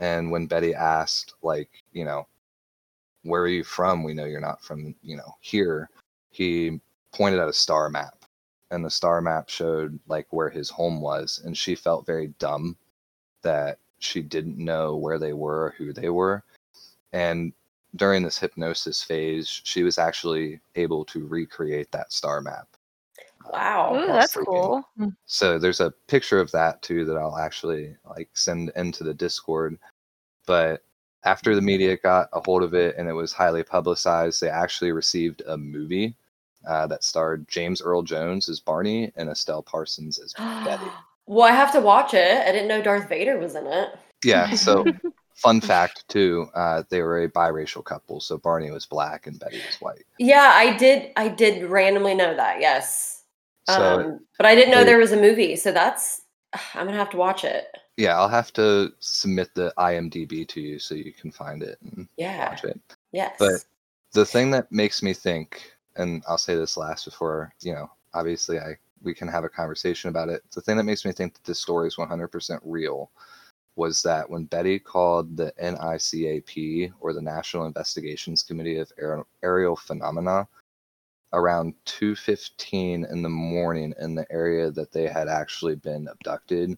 And 0.00 0.30
when 0.30 0.46
betty 0.46 0.74
asked 0.74 1.34
like 1.42 1.70
you 1.92 2.04
know 2.04 2.26
where 3.22 3.42
are 3.42 3.48
you 3.48 3.64
from? 3.64 4.02
We 4.02 4.14
know 4.14 4.24
you're 4.24 4.40
not 4.40 4.62
from 4.62 4.94
you 5.02 5.16
know 5.16 5.36
here 5.40 5.88
he 6.30 6.80
pointed 7.12 7.40
at 7.40 7.48
a 7.48 7.52
star 7.52 7.88
map 7.88 8.24
and 8.70 8.84
the 8.84 8.90
star 8.90 9.20
map 9.20 9.48
showed 9.48 9.98
like 10.08 10.26
where 10.30 10.50
his 10.50 10.68
home 10.68 11.00
was 11.00 11.40
and 11.44 11.56
she 11.56 11.74
felt 11.76 12.06
very 12.06 12.28
dumb 12.38 12.76
that 13.42 13.78
she 14.00 14.20
didn't 14.20 14.58
know 14.58 14.96
where 14.96 15.18
they 15.18 15.32
were 15.32 15.66
or 15.66 15.74
who 15.78 15.92
they 15.92 16.08
were. 16.10 16.42
And 17.12 17.52
during 17.96 18.22
this 18.22 18.38
hypnosis 18.38 19.02
phase 19.02 19.60
she 19.64 19.82
was 19.82 19.98
actually 19.98 20.60
able 20.76 21.04
to 21.04 21.26
recreate 21.26 21.90
that 21.92 22.12
star 22.12 22.40
map 22.40 22.68
Wow. 23.52 23.94
Ooh, 23.94 24.06
that's 24.06 24.32
sleeping. 24.32 24.52
cool. 24.54 24.82
so 25.26 25.58
there's 25.58 25.80
a 25.80 25.90
picture 26.08 26.40
of 26.40 26.50
that 26.52 26.80
too 26.82 27.04
that 27.04 27.16
i'll 27.16 27.36
actually 27.38 27.94
like 28.08 28.28
send 28.34 28.72
into 28.76 29.04
the 29.04 29.14
discord 29.14 29.78
but 30.46 30.82
after 31.24 31.54
the 31.54 31.60
media 31.62 31.96
got 31.96 32.28
a 32.32 32.40
hold 32.44 32.62
of 32.62 32.74
it 32.74 32.96
and 32.98 33.08
it 33.08 33.12
was 33.12 33.32
highly 33.32 33.62
publicized 33.62 34.40
they 34.40 34.48
actually 34.48 34.92
received 34.92 35.42
a 35.46 35.56
movie 35.56 36.14
uh, 36.66 36.86
that 36.86 37.04
starred 37.04 37.46
james 37.48 37.82
earl 37.82 38.02
jones 38.02 38.48
as 38.48 38.60
barney 38.60 39.12
and 39.16 39.28
estelle 39.28 39.62
parsons 39.62 40.18
as 40.18 40.32
betty 40.64 40.86
well, 41.26 41.48
I 41.50 41.52
have 41.52 41.72
to 41.72 41.80
watch 41.80 42.12
it. 42.12 42.46
I 42.46 42.52
didn't 42.52 42.68
know 42.68 42.82
Darth 42.82 43.08
Vader 43.08 43.38
was 43.38 43.54
in 43.54 43.66
it. 43.66 43.88
yeah 44.24 44.50
so 44.54 44.84
fun 45.34 45.60
fact 45.60 46.04
too 46.08 46.46
uh, 46.54 46.82
they 46.90 47.02
were 47.02 47.22
a 47.24 47.28
biracial 47.28 47.84
couple 47.84 48.20
so 48.20 48.38
barney 48.38 48.70
was 48.70 48.86
black 48.86 49.26
and 49.26 49.38
betty 49.40 49.56
was 49.66 49.76
white 49.80 50.04
Yeah, 50.18 50.52
I 50.54 50.76
did. 50.76 51.10
I 51.16 51.28
did 51.28 51.68
randomly 51.68 52.14
know 52.14 52.34
that. 52.36 52.60
Yes, 52.60 53.24
so 53.68 54.00
um, 54.00 54.20
but 54.38 54.46
I 54.46 54.54
didn't 54.54 54.70
know 54.70 54.78
they- 54.78 54.84
there 54.90 54.98
was 54.98 55.12
a 55.12 55.20
movie. 55.20 55.56
So 55.56 55.72
that's 55.72 56.22
I'm 56.74 56.86
gonna 56.86 56.96
have 56.96 57.10
to 57.10 57.16
watch 57.16 57.42
it. 57.44 57.66
yeah 57.96 58.16
i'll 58.18 58.28
have 58.28 58.52
to 58.52 58.92
submit 59.00 59.48
the 59.54 59.72
imdb 59.78 60.46
to 60.48 60.60
you 60.60 60.78
so 60.78 60.94
you 60.94 61.12
can 61.12 61.30
find 61.32 61.62
it 61.62 61.78
and 61.82 62.08
Yeah. 62.16 62.48
watch 62.50 62.64
it 62.64 62.80
Yes. 63.12 63.34
But- 63.38 63.64
the 64.12 64.24
thing 64.24 64.52
that 64.52 64.70
makes 64.70 65.02
me 65.02 65.12
think 65.12 65.72
and 65.96 66.22
i'll 66.28 66.38
say 66.38 66.54
this 66.54 66.76
last 66.76 67.04
before 67.04 67.52
you 67.60 67.72
know 67.72 67.90
obviously 68.14 68.58
i 68.60 68.76
we 69.02 69.12
can 69.14 69.26
have 69.28 69.42
a 69.44 69.48
conversation 69.48 70.08
about 70.10 70.28
it 70.28 70.42
the 70.54 70.60
thing 70.60 70.76
that 70.76 70.84
makes 70.84 71.04
me 71.04 71.10
think 71.12 71.34
that 71.34 71.42
this 71.44 71.58
story 71.60 71.88
is 71.88 71.96
100% 71.96 72.60
real 72.64 73.10
was 73.76 74.02
that 74.02 74.28
when 74.28 74.44
betty 74.44 74.78
called 74.78 75.36
the 75.36 75.52
nicap 75.60 76.92
or 77.00 77.12
the 77.12 77.20
national 77.22 77.66
investigations 77.66 78.42
committee 78.42 78.78
of 78.78 78.90
Aer- 78.98 79.24
aerial 79.42 79.76
phenomena 79.76 80.46
around 81.32 81.74
2.15 81.86 83.10
in 83.10 83.22
the 83.22 83.28
morning 83.28 83.92
in 84.00 84.14
the 84.14 84.26
area 84.30 84.70
that 84.70 84.92
they 84.92 85.08
had 85.08 85.28
actually 85.28 85.74
been 85.74 86.08
abducted 86.08 86.76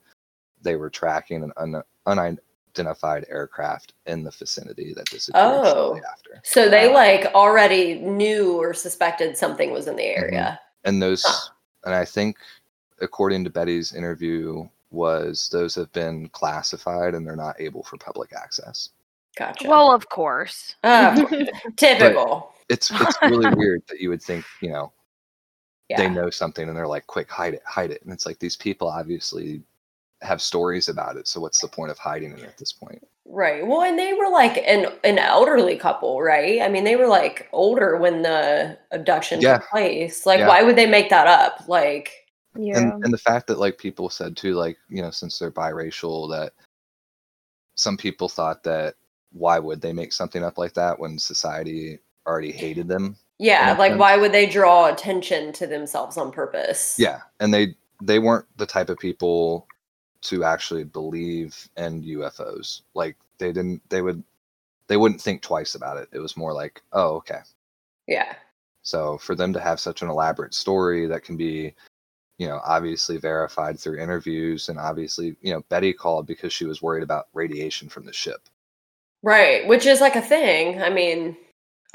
they 0.62 0.76
were 0.76 0.90
tracking 0.90 1.42
an 1.42 1.52
un- 1.59 1.82
unidentified 2.06 3.26
aircraft 3.28 3.92
in 4.06 4.24
the 4.24 4.30
vicinity 4.30 4.94
that 4.94 5.04
disappeared 5.06 5.44
oh. 5.44 5.72
shortly 5.72 6.00
Oh. 6.04 6.11
after 6.12 6.40
so 6.42 6.68
they 6.70 6.92
like 6.92 7.26
already 7.35 7.94
knew 7.96 8.54
or 8.54 8.72
suspected 8.72 9.37
something 9.37 9.70
was 9.70 9.87
in 9.87 9.96
the 9.96 10.02
mm-hmm. 10.02 10.22
area. 10.24 10.61
and 10.85 11.02
those 11.02 11.22
Huh. 11.24 11.50
and 11.85 11.94
i 11.94 12.04
think 12.04 12.37
according 13.00 13.44
to 13.44 13.50
betty's 13.50 13.92
interview 13.92 14.66
was 14.90 15.49
those 15.51 15.75
have 15.75 15.92
been 15.92 16.29
classified 16.29 17.14
and 17.14 17.27
they're 17.27 17.37
not 17.37 17.61
able 17.61 17.83
for 17.83 17.96
public 17.96 18.33
access 18.33 18.90
Gotcha. 19.37 19.68
Well, 19.68 19.92
of 19.94 20.09
course. 20.09 20.77
Uh, 20.83 21.27
typical. 21.77 22.55
it's 22.70 22.90
it's 22.90 23.20
really 23.20 23.55
weird 23.55 23.83
that 23.88 24.01
you 24.01 24.09
would 24.09 24.22
think 24.22 24.44
you 24.62 24.70
know 24.70 24.92
Yeah. 25.90 25.99
they 25.99 26.09
know 26.09 26.31
something 26.31 26.66
and 26.68 26.77
they're 26.77 26.87
like 26.87 27.07
quick 27.07 27.31
hide 27.31 27.53
it 27.55 27.62
hide 27.66 27.90
it 27.90 28.01
and 28.03 28.12
it's 28.12 28.25
like 28.25 28.38
these 28.38 28.57
people 28.57 28.88
obviously 28.88 29.61
have 30.22 30.40
stories 30.40 30.88
about 30.88 31.16
it 31.16 31.29
so 31.29 31.38
what's 31.40 31.61
the 31.61 31.68
point 31.68 31.90
of 31.90 31.99
hiding 31.99 32.33
it 32.33 32.44
at 32.44 32.57
this 32.57 32.72
point 32.72 33.07
Right. 33.29 33.66
Well, 33.66 33.83
and 33.83 33.99
they 33.99 34.12
were 34.12 34.29
like 34.31 34.57
an 34.59 34.87
an 35.03 35.18
elderly 35.18 35.77
couple, 35.77 36.22
right? 36.22 36.62
I 36.62 36.68
mean, 36.68 36.85
they 36.85 36.94
were 36.94 37.09
like 37.09 37.49
older 37.53 37.96
when 37.96 38.22
the 38.22 38.79
abduction 38.92 39.40
Yeah. 39.40 39.59
took 39.59 39.68
place. 39.68 40.25
Like, 40.25 40.38
Yeah. 40.38 40.46
why 40.46 40.62
would 40.62 40.77
they 40.77 40.87
make 40.87 41.11
that 41.11 41.27
up? 41.27 41.66
Like, 41.68 42.12
Yeah. 42.58 42.78
and 42.78 43.04
and 43.04 43.12
the 43.12 43.18
fact 43.18 43.46
that 43.48 43.58
like 43.58 43.78
people 43.78 44.08
said 44.10 44.36
too 44.36 44.54
like 44.54 44.78
you 44.88 45.02
know 45.02 45.10
since 45.10 45.38
they're 45.38 45.50
biracial 45.50 46.30
that 46.30 46.52
some 47.76 47.96
people 47.96 48.28
thought 48.28 48.62
that 48.64 48.94
why 49.32 49.58
would 49.58 49.80
they 49.80 49.92
make 49.92 50.12
something 50.12 50.42
up 50.42 50.56
like 50.58 50.74
that 50.74 50.98
when 50.98 51.18
society 51.18 51.98
already 52.26 52.52
hated 52.52 52.88
them 52.88 53.16
Yeah, 53.38 53.76
like 53.78 53.92
sense. 53.92 54.00
why 54.00 54.16
would 54.16 54.32
they 54.32 54.46
draw 54.46 54.86
attention 54.92 55.52
to 55.54 55.66
themselves 55.66 56.16
on 56.16 56.32
purpose? 56.32 56.96
yeah 56.98 57.20
and 57.40 57.52
they 57.52 57.74
they 58.02 58.18
weren't 58.18 58.46
the 58.56 58.66
type 58.66 58.88
of 58.90 58.98
people 58.98 59.66
to 60.22 60.44
actually 60.44 60.84
believe 60.84 61.68
in 61.76 62.02
ufos 62.02 62.82
like 62.94 63.16
they 63.38 63.52
didn't 63.52 63.80
they 63.90 64.02
would 64.02 64.22
they 64.88 64.96
wouldn't 64.96 65.20
think 65.20 65.42
twice 65.42 65.74
about 65.74 65.96
it 65.98 66.08
it 66.12 66.18
was 66.18 66.36
more 66.36 66.52
like 66.52 66.82
oh 66.92 67.16
okay 67.16 67.40
Yeah. 68.06 68.34
So 68.82 69.18
for 69.18 69.34
them 69.34 69.52
to 69.52 69.58
have 69.60 69.80
such 69.80 70.02
an 70.02 70.08
elaborate 70.08 70.54
story 70.54 71.06
that 71.08 71.24
can 71.24 71.36
be, 71.36 71.74
you 72.38 72.46
know, 72.46 72.61
obviously 72.64 73.16
verified 73.18 73.79
through 73.79 73.99
interviews 73.99 74.68
and 74.68 74.79
obviously, 74.79 75.37
you 75.40 75.53
know, 75.53 75.62
Betty 75.68 75.92
called 75.92 76.27
because 76.27 76.53
she 76.53 76.66
was 76.66 76.83
worried 76.83 77.03
about 77.03 77.29
radiation 77.33 77.88
from 77.88 78.05
the 78.05 78.12
ship. 78.12 78.49
Right, 79.22 79.66
which 79.66 79.87
is 79.87 80.01
like 80.01 80.16
a 80.16 80.22
thing. 80.22 80.83
I 80.83 80.90
mean, 80.90 81.37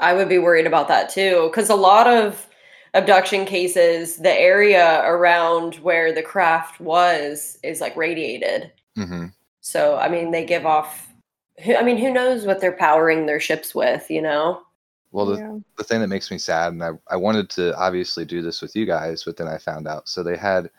I 0.00 0.14
would 0.14 0.28
be 0.28 0.38
worried 0.38 0.66
about 0.66 0.88
that 0.88 1.08
too 1.08 1.50
cuz 1.54 1.70
a 1.70 1.74
lot 1.74 2.06
of 2.06 2.48
abduction 2.94 3.46
cases, 3.46 4.16
the 4.16 4.32
area 4.32 5.02
around 5.04 5.76
where 5.76 6.12
the 6.12 6.22
craft 6.22 6.80
was 6.80 7.58
is 7.62 7.80
like 7.80 7.96
radiated. 7.96 8.72
hmm 8.96 9.26
So, 9.60 9.96
I 9.96 10.08
mean, 10.08 10.32
they 10.32 10.44
give 10.44 10.66
off 10.66 11.08
who- 11.64 11.76
I 11.76 11.82
mean, 11.82 11.98
who 11.98 12.10
knows 12.10 12.44
what 12.46 12.60
they're 12.60 12.72
powering 12.72 13.26
their 13.26 13.40
ships 13.40 13.74
with, 13.74 14.10
you 14.10 14.20
know? 14.22 14.62
Well, 15.12 15.26
the, 15.26 15.36
yeah. 15.36 15.58
the 15.76 15.84
thing 15.84 16.00
that 16.00 16.08
makes 16.08 16.30
me 16.30 16.38
sad, 16.38 16.72
and 16.72 16.82
I, 16.82 16.90
I 17.08 17.16
wanted 17.16 17.50
to 17.50 17.76
obviously 17.78 18.24
do 18.24 18.40
this 18.42 18.62
with 18.62 18.74
you 18.74 18.86
guys, 18.86 19.24
but 19.24 19.36
then 19.36 19.46
I 19.46 19.58
found 19.58 19.86
out. 19.86 20.08
So 20.08 20.22
they 20.22 20.36
had 20.36 20.70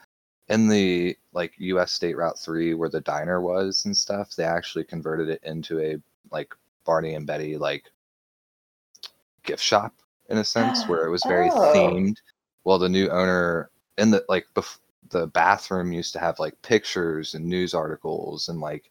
in 0.49 0.67
the 0.67 1.15
like 1.33 1.53
US 1.59 1.91
State 1.91 2.17
Route 2.17 2.37
3 2.37 2.73
where 2.73 2.89
the 2.89 3.01
diner 3.01 3.39
was 3.41 3.85
and 3.85 3.95
stuff, 3.95 4.35
they 4.35 4.43
actually 4.43 4.83
converted 4.83 5.29
it 5.29 5.41
into 5.43 5.79
a 5.79 5.97
like 6.31 6.53
Barney 6.83 7.13
and 7.13 7.27
Betty 7.27 7.57
like 7.57 7.85
gift 9.43 9.63
shop 9.63 9.93
in 10.29 10.37
a 10.39 10.43
sense 10.43 10.83
where 10.87 11.05
it 11.05 11.11
was 11.11 11.23
very 11.27 11.49
Oh. 11.49 11.71
themed. 11.73 12.17
Well, 12.63 12.79
the 12.79 12.89
new 12.89 13.09
owner 13.09 13.69
in 13.97 14.09
the 14.09 14.25
like 14.29 14.47
bef- 14.55 14.79
the 15.09 15.27
bathroom 15.27 15.91
used 15.91 16.13
to 16.13 16.19
have 16.19 16.39
like 16.39 16.59
pictures 16.63 17.35
and 17.35 17.45
news 17.45 17.73
articles 17.73 18.49
and 18.49 18.59
like 18.59 18.89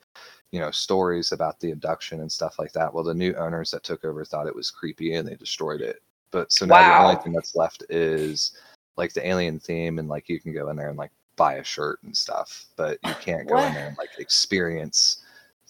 you 0.52 0.60
know 0.60 0.70
stories 0.70 1.32
about 1.32 1.58
the 1.58 1.72
abduction 1.72 2.20
and 2.20 2.30
stuff 2.30 2.58
like 2.58 2.72
that. 2.72 2.92
Well, 2.92 3.02
the 3.02 3.14
new 3.14 3.34
owners 3.34 3.70
that 3.72 3.82
took 3.82 4.04
over 4.04 4.24
thought 4.24 4.46
it 4.46 4.54
was 4.54 4.70
creepy 4.70 5.14
and 5.14 5.26
they 5.26 5.34
destroyed 5.34 5.80
it. 5.80 6.02
But 6.30 6.52
so 6.52 6.64
now 6.64 6.88
the 6.88 7.04
only 7.08 7.22
thing 7.22 7.32
that's 7.32 7.56
left 7.56 7.84
is 7.88 8.52
like 8.96 9.12
the 9.12 9.26
alien 9.26 9.58
theme 9.58 9.98
and 9.98 10.08
like 10.08 10.28
you 10.28 10.38
can 10.38 10.52
go 10.52 10.68
in 10.68 10.76
there 10.76 10.88
and 10.88 10.98
like 10.98 11.10
buy 11.36 11.54
a 11.54 11.64
shirt 11.64 12.02
and 12.02 12.16
stuff, 12.16 12.66
but 12.76 12.98
you 13.04 13.14
can't 13.20 13.48
go 13.48 13.56
in 13.64 13.74
there 13.74 13.88
and 13.88 13.98
like 13.98 14.10
experience 14.18 15.24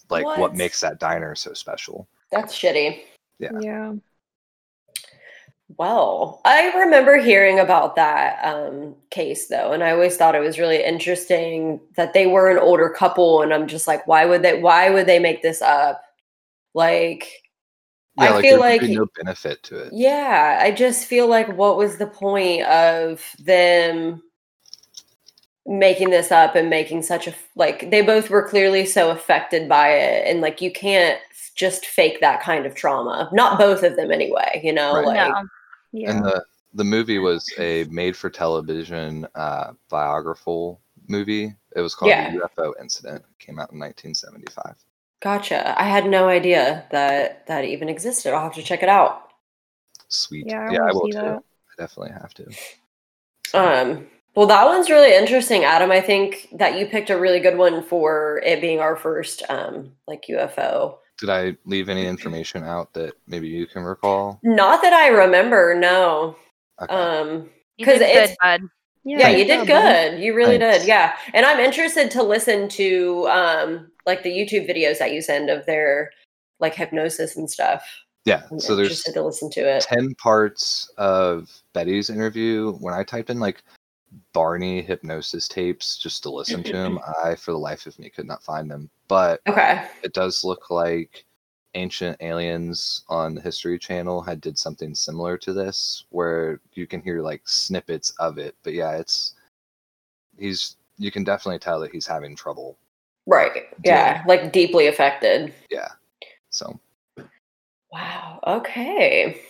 like 0.09 0.25
what, 0.25 0.39
What? 0.39 0.55
makes 0.55 0.81
that 0.81 0.99
diner 0.99 1.33
so 1.35 1.53
special. 1.53 2.07
That's 2.31 2.53
shitty. 2.53 3.03
Yeah. 3.39 3.51
Yeah. 3.59 3.93
Well, 5.77 6.41
I 6.45 6.71
remember 6.77 7.17
hearing 7.17 7.59
about 7.59 7.95
that 7.95 8.43
um, 8.43 8.95
case 9.09 9.47
though, 9.47 9.71
and 9.71 9.83
I 9.83 9.91
always 9.91 10.17
thought 10.17 10.35
it 10.35 10.39
was 10.39 10.59
really 10.59 10.83
interesting 10.83 11.79
that 11.95 12.13
they 12.13 12.27
were 12.27 12.49
an 12.51 12.59
older 12.59 12.89
couple, 12.89 13.41
and 13.41 13.53
I'm 13.53 13.67
just 13.67 13.87
like, 13.87 14.05
why 14.07 14.25
would 14.25 14.41
they? 14.41 14.61
Why 14.61 14.89
would 14.89 15.05
they 15.07 15.19
make 15.19 15.41
this 15.41 15.61
up? 15.61 16.03
Like, 16.73 17.27
Yeah, 18.17 18.25
I 18.25 18.31
like 18.31 18.41
feel 18.45 18.59
like 18.59 18.81
be 18.81 18.95
no 18.95 19.07
benefit 19.17 19.63
to 19.63 19.77
it. 19.79 19.93
yeah, 19.93 20.59
I 20.61 20.71
just 20.71 21.05
feel 21.07 21.27
like 21.27 21.47
what 21.57 21.77
was 21.77 21.97
the 21.97 22.07
point 22.07 22.63
of 22.63 23.23
them 23.39 24.21
making 25.65 26.09
this 26.09 26.29
up 26.31 26.55
and 26.55 26.69
making 26.69 27.01
such 27.01 27.25
a 27.25 27.33
like 27.55 27.89
they 27.89 28.01
both 28.01 28.29
were 28.29 28.45
clearly 28.47 28.85
so 28.85 29.11
affected 29.11 29.69
by 29.69 29.89
it 29.93 30.27
and 30.27 30.41
like 30.41 30.59
you 30.59 30.69
can't 30.69 31.19
just 31.55 31.85
fake 31.85 32.19
that 32.19 32.41
kind 32.41 32.65
of 32.65 32.75
trauma. 32.75 33.29
Not 33.31 33.57
both 33.57 33.83
of 33.83 33.95
them 33.95 34.11
anyway, 34.11 34.59
you 34.63 34.73
know, 34.73 34.93
Right. 34.95 35.05
like 35.05 35.29
No. 35.29 35.47
Yeah. 35.93 36.11
And 36.11 36.25
the 36.25 36.43
the 36.73 36.83
movie 36.83 37.19
was 37.19 37.49
a 37.59 37.85
made 37.85 38.17
for 38.17 38.29
television 38.29 39.27
uh, 39.35 39.73
biographical 39.89 40.81
movie. 41.07 41.55
It 41.75 41.81
was 41.81 41.95
called 41.95 42.09
Yeah. 42.09 42.31
The 42.31 42.39
UFO 42.39 42.73
Incident. 42.81 43.23
It 43.29 43.45
came 43.45 43.59
out 43.59 43.71
in 43.71 43.79
1975. 43.79 44.75
Gotcha. 45.21 45.79
I 45.79 45.85
had 45.85 46.05
no 46.05 46.27
idea 46.27 46.85
that 46.91 47.47
that 47.47 47.63
even 47.63 47.87
existed. 47.87 48.33
I'll 48.33 48.43
have 48.43 48.55
to 48.55 48.63
check 48.63 48.83
it 48.83 48.89
out. 48.89 49.29
Sweet. 50.09 50.47
yeah, 50.47 50.67
I 50.69 50.73
yeah, 50.73 50.83
I 50.83 50.91
will 50.91 51.07
too. 51.07 51.13
that. 51.13 51.37
I 51.37 51.81
definitely 51.81 52.13
have 52.13 52.33
to. 52.35 52.45
Um, 53.55 54.07
well, 54.33 54.47
that 54.47 54.65
one's 54.65 54.89
really 54.89 55.15
interesting, 55.15 55.63
Adam. 55.63 55.91
I 55.91 56.01
think 56.01 56.47
that 56.53 56.79
you 56.79 56.87
picked 56.87 57.11
a 57.11 57.19
really 57.19 57.39
good 57.39 57.55
one 57.55 57.83
for 57.83 58.41
it 58.43 58.61
being 58.61 58.79
our 58.79 58.95
first 58.95 59.43
um 59.47 59.91
like 60.07 60.25
UFO. 60.27 60.97
Did 61.23 61.29
I 61.29 61.55
leave 61.65 61.87
any 61.87 62.05
information 62.05 62.65
out 62.65 62.91
that 62.95 63.13
maybe 63.27 63.47
you 63.47 63.65
can 63.65 63.83
recall? 63.83 64.41
Not 64.43 64.81
that 64.81 64.91
I 64.91 65.07
remember, 65.07 65.73
no. 65.73 66.35
Okay. 66.81 66.93
Um 66.93 67.49
because 67.77 68.01
it's- 68.01 68.27
good, 68.31 68.35
bud. 68.41 68.61
yeah, 69.05 69.29
you 69.29 69.45
did 69.45 69.65
good. 69.65 70.19
You 70.19 70.35
really 70.35 70.57
Thanks. 70.57 70.79
did. 70.79 70.87
Yeah. 70.89 71.15
And 71.33 71.45
I'm 71.45 71.61
interested 71.61 72.11
to 72.11 72.23
listen 72.23 72.67
to 72.69 73.25
um 73.29 73.89
like 74.05 74.21
the 74.23 74.31
YouTube 74.31 74.69
videos 74.69 74.97
that 74.99 75.13
you 75.13 75.21
send 75.21 75.49
of 75.49 75.65
their 75.65 76.11
like 76.59 76.75
hypnosis 76.75 77.37
and 77.37 77.49
stuff. 77.49 77.85
yeah. 78.25 78.43
I'm 78.51 78.59
So 78.59 78.75
there's 78.75 78.89
interested 78.89 79.13
to 79.13 79.23
listen 79.23 79.49
to 79.51 79.61
it. 79.61 79.83
10 79.83 80.15
parts 80.15 80.91
of 80.97 81.49
Betty's 81.73 82.09
interview. 82.09 82.73
When 82.81 82.93
I 82.93 83.03
typed 83.03 83.29
in 83.29 83.39
like 83.39 83.63
Barney 84.33 84.81
hypnosis 84.81 85.47
tapes 85.47 85.97
just 85.97 86.23
to 86.23 86.29
listen 86.29 86.63
to 86.63 86.75
him, 86.75 86.99
I, 87.23 87.35
for 87.35 87.51
the 87.51 87.57
life 87.57 87.85
of 87.85 87.97
me, 87.99 88.09
could 88.09 88.27
not 88.27 88.43
find 88.43 88.69
them. 88.69 88.89
But 89.07 89.41
Okay. 89.47 89.87
it 90.03 90.13
does 90.13 90.43
look 90.43 90.69
like 90.69 91.25
Ancient 91.75 92.17
Aliens 92.21 93.03
on 93.09 93.33
the 93.35 93.41
History 93.41 93.79
Channel 93.79 94.21
had 94.21 94.41
did 94.41 94.57
something 94.57 94.93
similar 94.93 95.37
to 95.39 95.53
this, 95.53 96.05
where 96.09 96.59
you 96.73 96.85
can 96.85 97.01
hear 97.01 97.21
like 97.21 97.41
snippets 97.45 98.11
of 98.19 98.37
it. 98.37 98.55
But 98.63 98.73
yeah, 98.73 98.91
it's 98.97 99.33
he's 100.37 100.77
you 100.97 101.11
can 101.11 101.23
definitely 101.23 101.59
tell 101.59 101.79
that 101.79 101.91
he's 101.91 102.05
having 102.05 102.35
trouble. 102.35 102.77
Right. 103.25 103.63
Yeah. 103.83 104.23
Like 104.27 104.51
deeply 104.51 104.87
affected. 104.87 105.53
Yeah. 105.71 105.89
So 106.49 106.79
Wow. 107.91 108.39
Okay. 108.45 109.41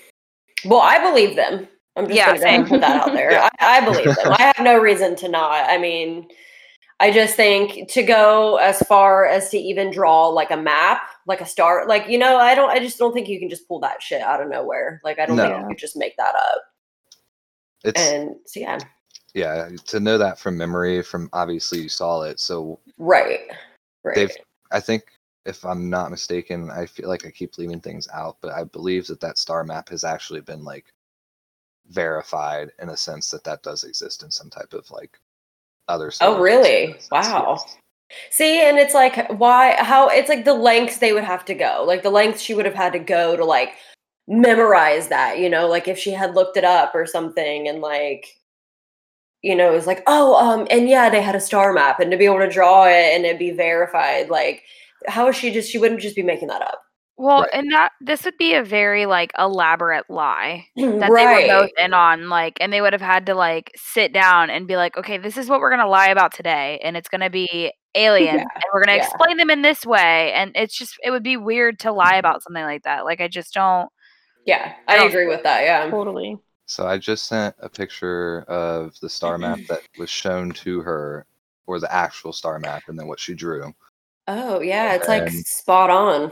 Well, 0.65 0.81
I 0.81 0.99
believe 0.99 1.35
them. 1.35 1.67
I'm 1.95 2.07
just 2.07 2.17
Yeah, 2.17 2.25
going 2.25 2.37
to 2.37 2.41
go 2.41 2.47
ahead 2.47 2.59
and 2.61 2.67
same. 2.67 2.69
put 2.69 2.81
that 2.81 2.95
out 2.95 3.13
there. 3.13 3.31
Yeah. 3.31 3.49
I, 3.59 3.79
I 3.79 3.81
believe 3.85 4.15
them. 4.15 4.31
I 4.31 4.43
have 4.55 4.63
no 4.63 4.79
reason 4.79 5.15
to 5.17 5.29
not. 5.29 5.69
I 5.69 5.77
mean, 5.77 6.27
I 6.99 7.11
just 7.11 7.35
think 7.35 7.89
to 7.91 8.03
go 8.03 8.57
as 8.57 8.81
far 8.83 9.25
as 9.25 9.49
to 9.51 9.57
even 9.57 9.91
draw 9.91 10.27
like 10.29 10.51
a 10.51 10.57
map, 10.57 11.01
like 11.27 11.41
a 11.41 11.45
star, 11.45 11.87
like 11.87 12.07
you 12.09 12.17
know, 12.17 12.37
I 12.37 12.55
don't. 12.55 12.69
I 12.69 12.79
just 12.79 12.97
don't 12.99 13.13
think 13.13 13.27
you 13.27 13.39
can 13.39 13.49
just 13.49 13.67
pull 13.67 13.79
that 13.81 14.01
shit 14.01 14.21
out 14.21 14.41
of 14.41 14.49
nowhere. 14.49 15.01
Like 15.03 15.19
I 15.19 15.25
don't 15.25 15.41
think 15.41 15.57
you 15.57 15.65
could 15.65 15.77
just 15.77 15.97
make 15.97 16.15
that 16.17 16.35
up. 16.35 16.61
it's 17.83 17.99
And 17.99 18.35
so 18.45 18.59
yeah, 18.59 18.79
yeah 19.33 19.69
to 19.87 19.99
know 19.99 20.17
that 20.17 20.39
from 20.39 20.57
memory. 20.57 21.01
From 21.03 21.29
obviously 21.33 21.81
you 21.81 21.89
saw 21.89 22.23
it, 22.23 22.39
so 22.39 22.79
right, 22.97 23.41
right. 24.03 24.15
they've 24.15 24.31
I 24.71 24.79
think 24.79 25.03
if 25.45 25.65
I'm 25.65 25.89
not 25.89 26.11
mistaken, 26.11 26.69
I 26.71 26.85
feel 26.85 27.09
like 27.09 27.25
I 27.25 27.31
keep 27.31 27.57
leaving 27.57 27.81
things 27.81 28.07
out, 28.13 28.37
but 28.41 28.53
I 28.53 28.63
believe 28.65 29.07
that 29.07 29.19
that 29.21 29.37
star 29.37 29.63
map 29.63 29.89
has 29.89 30.03
actually 30.03 30.41
been 30.41 30.63
like 30.63 30.85
verified 31.89 32.69
in 32.81 32.89
a 32.89 32.97
sense 32.97 33.29
that 33.31 33.43
that 33.43 33.63
does 33.63 33.83
exist 33.83 34.23
in 34.23 34.31
some 34.31 34.49
type 34.49 34.73
of 34.73 34.89
like 34.91 35.19
other. 35.87 36.11
Oh, 36.21 36.39
really? 36.39 36.83
in 36.85 36.89
a 36.91 36.93
sense, 36.93 37.09
Wow. 37.11 37.57
yes. 37.59 37.77
See, 38.29 38.61
and 38.61 38.77
it's 38.77 38.93
like 38.93 39.27
why 39.31 39.75
how 39.83 40.07
it's 40.07 40.29
like 40.29 40.45
the 40.45 40.53
lengths 40.53 40.99
they 40.99 41.13
would 41.13 41.23
have 41.23 41.45
to 41.45 41.53
go. 41.55 41.83
Like 41.87 42.03
the 42.03 42.11
lengths 42.11 42.41
she 42.41 42.53
would 42.53 42.65
have 42.65 42.75
had 42.75 42.93
to 42.93 42.99
go 42.99 43.35
to 43.35 43.43
like 43.45 43.75
memorize 44.27 45.07
that, 45.09 45.39
you 45.39 45.49
know, 45.49 45.67
like 45.67 45.87
if 45.87 45.97
she 45.97 46.11
had 46.11 46.35
looked 46.35 46.57
it 46.57 46.63
up 46.63 46.93
or 46.95 47.05
something 47.07 47.67
and 47.67 47.81
like 47.81 48.27
you 49.41 49.55
know, 49.55 49.71
it 49.71 49.75
was 49.75 49.87
like, 49.87 50.01
oh, 50.07 50.35
um, 50.35 50.65
and 50.71 50.87
yeah, 50.87 51.09
they 51.09 51.21
had 51.21 51.35
a 51.35 51.39
star 51.39 51.73
map 51.73 51.99
and 51.99 52.09
to 52.11 52.17
be 52.17 52.23
able 52.25 52.39
to 52.39 52.49
draw 52.49 52.85
it 52.85 53.13
and 53.13 53.25
it 53.25 53.37
be 53.37 53.51
verified, 53.51 54.29
like 54.29 54.63
how 55.07 55.27
is 55.27 55.35
she 55.35 55.51
just 55.51 55.69
she 55.69 55.77
wouldn't 55.77 55.99
just 56.01 56.15
be 56.15 56.23
making 56.23 56.47
that 56.47 56.61
up. 56.61 56.81
Well, 57.17 57.41
Right. 57.41 57.49
and 57.53 57.71
that 57.71 57.91
this 58.01 58.25
would 58.25 58.37
be 58.37 58.55
a 58.55 58.63
very 58.63 59.05
like 59.05 59.31
elaborate 59.37 60.09
lie 60.09 60.65
that 60.75 61.09
right. 61.11 61.47
they 61.47 61.53
were 61.53 61.61
both 61.61 61.69
in 61.77 61.93
on, 61.93 62.29
like, 62.29 62.57
and 62.59 62.73
they 62.73 62.81
would 62.81 62.93
have 62.93 63.01
had 63.01 63.25
to 63.27 63.35
like 63.35 63.71
sit 63.75 64.13
down 64.13 64.49
and 64.49 64.67
be 64.67 64.75
like, 64.77 64.97
okay, 64.97 65.17
this 65.19 65.37
is 65.37 65.47
what 65.49 65.59
we're 65.59 65.69
gonna 65.69 65.87
lie 65.87 66.07
about 66.09 66.33
today, 66.33 66.79
and 66.83 66.97
it's 66.97 67.09
gonna 67.09 67.29
be 67.29 67.71
alien, 67.95 68.35
Yeah, 68.35 68.41
and 68.41 68.63
we're 68.73 68.83
gonna 68.83 68.97
yeah. 68.97 69.03
explain 69.05 69.37
them 69.37 69.51
in 69.51 69.61
this 69.61 69.85
way, 69.85 70.33
and 70.33 70.51
it's 70.55 70.75
just 70.77 70.97
it 71.03 71.11
would 71.11 71.23
be 71.23 71.37
weird 71.37 71.79
to 71.79 71.91
lie 71.91 72.15
about 72.15 72.41
something 72.43 72.63
like 72.63 72.83
that. 72.83 73.05
Like, 73.05 73.21
I 73.21 73.27
just 73.27 73.53
don't. 73.53 73.89
yeah, 74.45 74.73
I 74.87 74.95
I 74.95 74.97
don't 74.97 75.07
agree 75.09 75.27
with 75.27 75.43
that. 75.43 75.63
Yeah. 75.63 75.89
Totally. 75.89 76.37
So 76.65 76.87
I 76.87 76.97
just 76.97 77.27
sent 77.27 77.55
a 77.59 77.69
picture 77.69 78.41
of 78.47 78.99
the 79.01 79.09
star 79.09 79.37
map 79.37 79.59
that 79.69 79.81
was 79.99 80.09
shown 80.09 80.51
to 80.53 80.81
her, 80.81 81.25
or 81.67 81.79
the 81.79 81.93
actual 81.93 82.33
star 82.33 82.57
map, 82.59 82.83
and 82.87 82.97
then 82.97 83.07
what 83.07 83.19
she 83.19 83.35
drew. 83.35 83.73
Oh, 84.27 84.61
yeah, 84.61 84.93
it's 84.95 85.07
like 85.07 85.29
spot 85.29 85.89
on. 85.91 86.31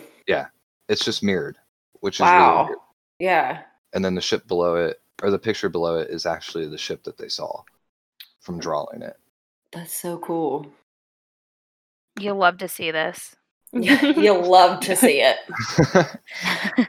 It's 0.90 1.04
just 1.06 1.24
mirrored, 1.24 1.58
which 2.02 2.16
is 2.18 2.22
Wow. 2.22 2.56
really 2.56 2.66
weird. 2.68 2.78
Yeah. 3.20 3.62
And 3.94 4.04
then 4.04 4.16
the 4.16 4.22
ship 4.22 4.48
below 4.48 4.76
it, 4.76 5.02
or 5.22 5.30
the 5.32 5.40
picture 5.40 5.70
below 5.70 5.98
it, 5.98 6.10
is 6.10 6.26
actually 6.26 6.68
the 6.68 6.78
ship 6.78 7.04
that 7.04 7.18
they 7.18 7.28
saw 7.30 7.64
from 8.40 8.60
drawing 8.60 9.02
it. 9.02 9.18
That's 9.72 9.94
so 9.94 10.18
cool. 10.18 10.66
You'll 12.20 12.38
love 12.38 12.58
to 12.58 12.68
see 12.68 12.92
this. 12.92 13.36
You'll 13.74 14.50
love 14.50 14.82
to 14.82 14.96
see 14.96 15.22
it. 15.22 15.38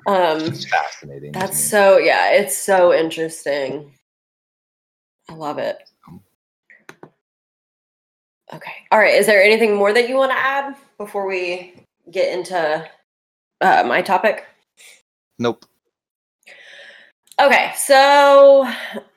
Um, 0.07 0.41
it's 0.43 0.65
fascinating. 0.65 1.33
that's 1.33 1.59
so 1.63 1.97
yeah, 1.99 2.33
it's 2.33 2.57
so 2.57 2.93
interesting. 2.93 3.93
I 5.29 5.35
love 5.35 5.59
it. 5.59 5.79
Okay. 8.53 8.73
All 8.91 8.99
right. 8.99 9.15
Is 9.15 9.27
there 9.27 9.43
anything 9.43 9.75
more 9.77 9.93
that 9.93 10.09
you 10.09 10.17
want 10.17 10.33
to 10.33 10.37
add 10.39 10.75
before 10.99 11.27
we 11.27 11.75
get 12.11 12.37
into 12.37 12.89
uh, 13.63 13.85
my 13.87 14.03
topic? 14.03 14.45
Nope. 15.39 15.65
Okay, 17.41 17.73
so 17.77 18.69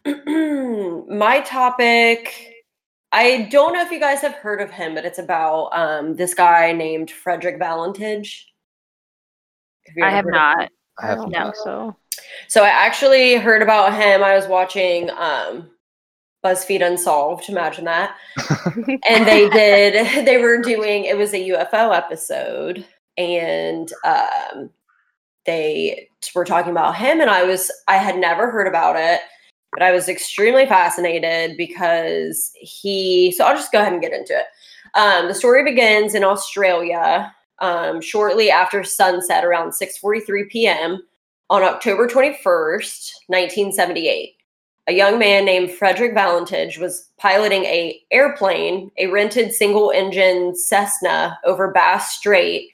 my 1.10 1.42
topic 1.42 2.56
I 3.16 3.48
don't 3.50 3.72
know 3.72 3.82
if 3.82 3.92
you 3.92 4.00
guys 4.00 4.20
have 4.22 4.34
heard 4.34 4.60
of 4.60 4.70
him, 4.70 4.94
but 4.94 5.06
it's 5.06 5.20
about 5.20 5.68
um, 5.68 6.18
this 6.18 6.34
guy 6.34 6.74
named 6.74 7.10
Frederick 7.10 7.58
Valentich. 7.58 8.42
Have 9.96 10.04
I 10.04 10.10
have 10.10 10.26
not. 10.26 10.70
I 11.00 11.08
have 11.08 11.18
don't 11.20 11.32
No. 11.32 11.54
so. 11.64 11.96
So 12.50 12.66
I 12.66 12.68
actually 12.68 13.36
heard 13.36 13.62
about 13.62 13.94
him. 13.94 14.22
I 14.22 14.36
was 14.36 14.48
watching 14.48 15.10
um, 15.12 15.70
BuzzFeed 16.44 16.86
Unsolved. 16.86 17.48
Imagine 17.48 17.86
that. 17.86 18.18
and 19.08 19.26
they 19.26 19.48
did. 19.50 20.26
They 20.26 20.38
were 20.38 20.58
doing. 20.58 21.06
It 21.06 21.18
was 21.18 21.34
a 21.34 21.50
UFO 21.52 21.96
episode, 21.96 22.86
and 23.18 23.92
um, 24.04 24.70
they 25.46 26.10
were 26.34 26.46
talking 26.46 26.72
about 26.72 26.96
him. 26.96 27.22
And 27.22 27.30
I 27.30 27.44
was. 27.44 27.72
I 27.88 27.98
had 27.98 28.18
never 28.18 28.50
heard 28.50 28.68
about 28.68 28.96
it, 28.98 29.22
but 29.72 29.84
I 29.84 29.92
was 29.92 30.10
extremely 30.10 30.66
fascinated 30.66 31.58
because 31.58 32.52
he. 32.56 33.32
So 33.32 33.46
I'll 33.46 33.56
just 33.56 33.72
go 33.72 33.80
ahead 33.80 33.94
and 33.94 34.02
get 34.02 34.14
into 34.14 34.34
it. 34.34 34.46
Um, 34.96 35.28
the 35.28 35.36
story 35.36 35.64
begins 35.64 36.16
in 36.16 36.24
Australia 36.24 37.34
um, 37.60 38.02
shortly 38.02 38.50
after 38.50 38.84
sunset, 38.84 39.44
around 39.44 39.72
6:43 39.72 40.50
p.m 40.50 41.02
on 41.50 41.64
October 41.64 42.08
21st, 42.08 43.12
1978. 43.28 44.32
A 44.88 44.94
young 44.94 45.18
man 45.18 45.46
named 45.46 45.72
Frederick 45.72 46.14
Valentich 46.14 46.78
was 46.80 47.10
piloting 47.18 47.64
a 47.66 48.00
airplane, 48.12 48.92
a 48.98 49.08
rented 49.08 49.52
single-engine 49.52 50.56
Cessna 50.56 51.40
over 51.44 51.72
Bass 51.72 52.16
Strait, 52.16 52.70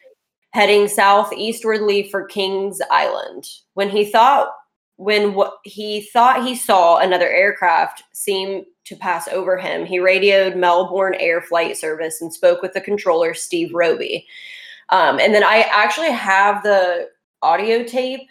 heading 0.52 0.88
southeastwardly 0.88 2.10
for 2.10 2.26
Kings 2.26 2.80
Island. 2.90 3.48
When 3.74 3.90
he 3.90 4.06
thought 4.06 4.50
when 4.98 5.36
he 5.64 6.02
thought 6.14 6.46
he 6.46 6.56
saw 6.56 6.98
another 6.98 7.28
aircraft 7.28 8.04
seem 8.14 8.66
to 8.86 8.96
pass 8.96 9.28
over 9.30 9.58
him, 9.58 9.84
he 9.84 10.00
radioed 10.00 10.56
Melbourne 10.56 11.16
Air 11.20 11.42
Flight 11.42 11.76
Service 11.76 12.22
and 12.22 12.32
spoke 12.32 12.62
with 12.62 12.74
the 12.74 12.82
controller 12.82 13.34
Steve 13.34 13.74
Robey. 13.74 14.28
Um, 14.90 15.20
and 15.20 15.34
then 15.34 15.44
I 15.44 15.62
actually 15.72 16.12
have 16.12 16.62
the 16.62 17.10
audio 17.42 17.84
tape 17.84 18.30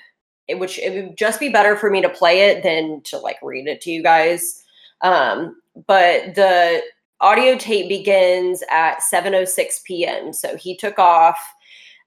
which 0.58 0.78
it 0.78 0.92
would 0.92 1.16
just 1.16 1.40
be 1.40 1.48
better 1.48 1.76
for 1.76 1.90
me 1.90 2.00
to 2.02 2.08
play 2.08 2.42
it 2.50 2.62
than 2.62 3.00
to 3.02 3.18
like 3.18 3.38
read 3.42 3.66
it 3.66 3.80
to 3.82 3.90
you 3.90 4.02
guys. 4.02 4.62
Um, 5.02 5.56
but 5.86 6.34
the 6.34 6.82
audio 7.20 7.56
tape 7.56 7.88
begins 7.88 8.62
at 8.70 9.00
7:06 9.00 9.84
p.m. 9.84 10.32
So 10.32 10.56
he 10.56 10.76
took 10.76 10.98
off 10.98 11.38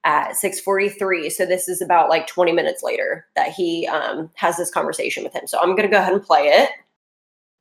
at 0.05 0.33
6:43. 0.33 1.31
So 1.31 1.45
this 1.45 1.67
is 1.67 1.81
about 1.81 2.09
like 2.09 2.27
20 2.27 2.51
minutes 2.51 2.83
later 2.83 3.25
that 3.35 3.49
he 3.49 3.87
um, 3.87 4.29
has 4.35 4.57
this 4.57 4.71
conversation 4.71 5.23
with 5.23 5.33
him. 5.33 5.47
So 5.47 5.59
I'm 5.59 5.75
gonna 5.75 5.87
go 5.89 5.97
ahead 5.97 6.13
and 6.13 6.23
play 6.23 6.47
it. 6.47 6.69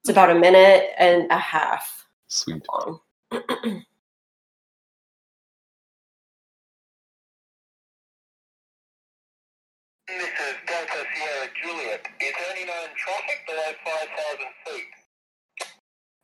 It's 0.01 0.11
about 0.11 0.31
a 0.31 0.39
minute 0.39 0.91
and 0.99 1.31
a 1.31 1.39
half 1.39 2.07
Sweet. 2.29 2.65
long. 2.73 3.01
This 10.09 10.29
is 10.29 10.57
Delta 10.69 11.03
Sierra 11.15 11.49
Juliet. 11.63 12.05
Is 12.21 12.33
there 12.37 12.51
any 12.53 12.67
known 12.67 12.91
traffic 13.01 13.39
below 13.49 13.73
5,000 13.81 14.45
feet? 14.69 14.91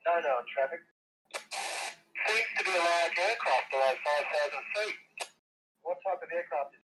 No 0.05 0.15
known 0.21 0.45
traffic. 0.53 0.81
Seems 2.29 2.51
to 2.59 2.65
be 2.65 2.71
a 2.71 2.83
large 2.85 3.17
aircraft 3.17 3.71
below 3.73 3.93
5,000 3.97 4.61
feet. 4.77 4.99
Of 6.29 6.37
aircraft 6.37 6.77
is? 6.77 6.85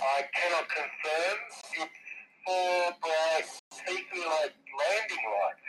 I 0.00 0.24
cannot 0.32 0.64
confirm. 0.72 1.36
It's 1.76 2.00
four 2.40 2.88
bright, 3.04 3.44
peaky 3.84 4.24
like 4.24 4.56
landing 4.56 5.24
lights. 5.28 5.68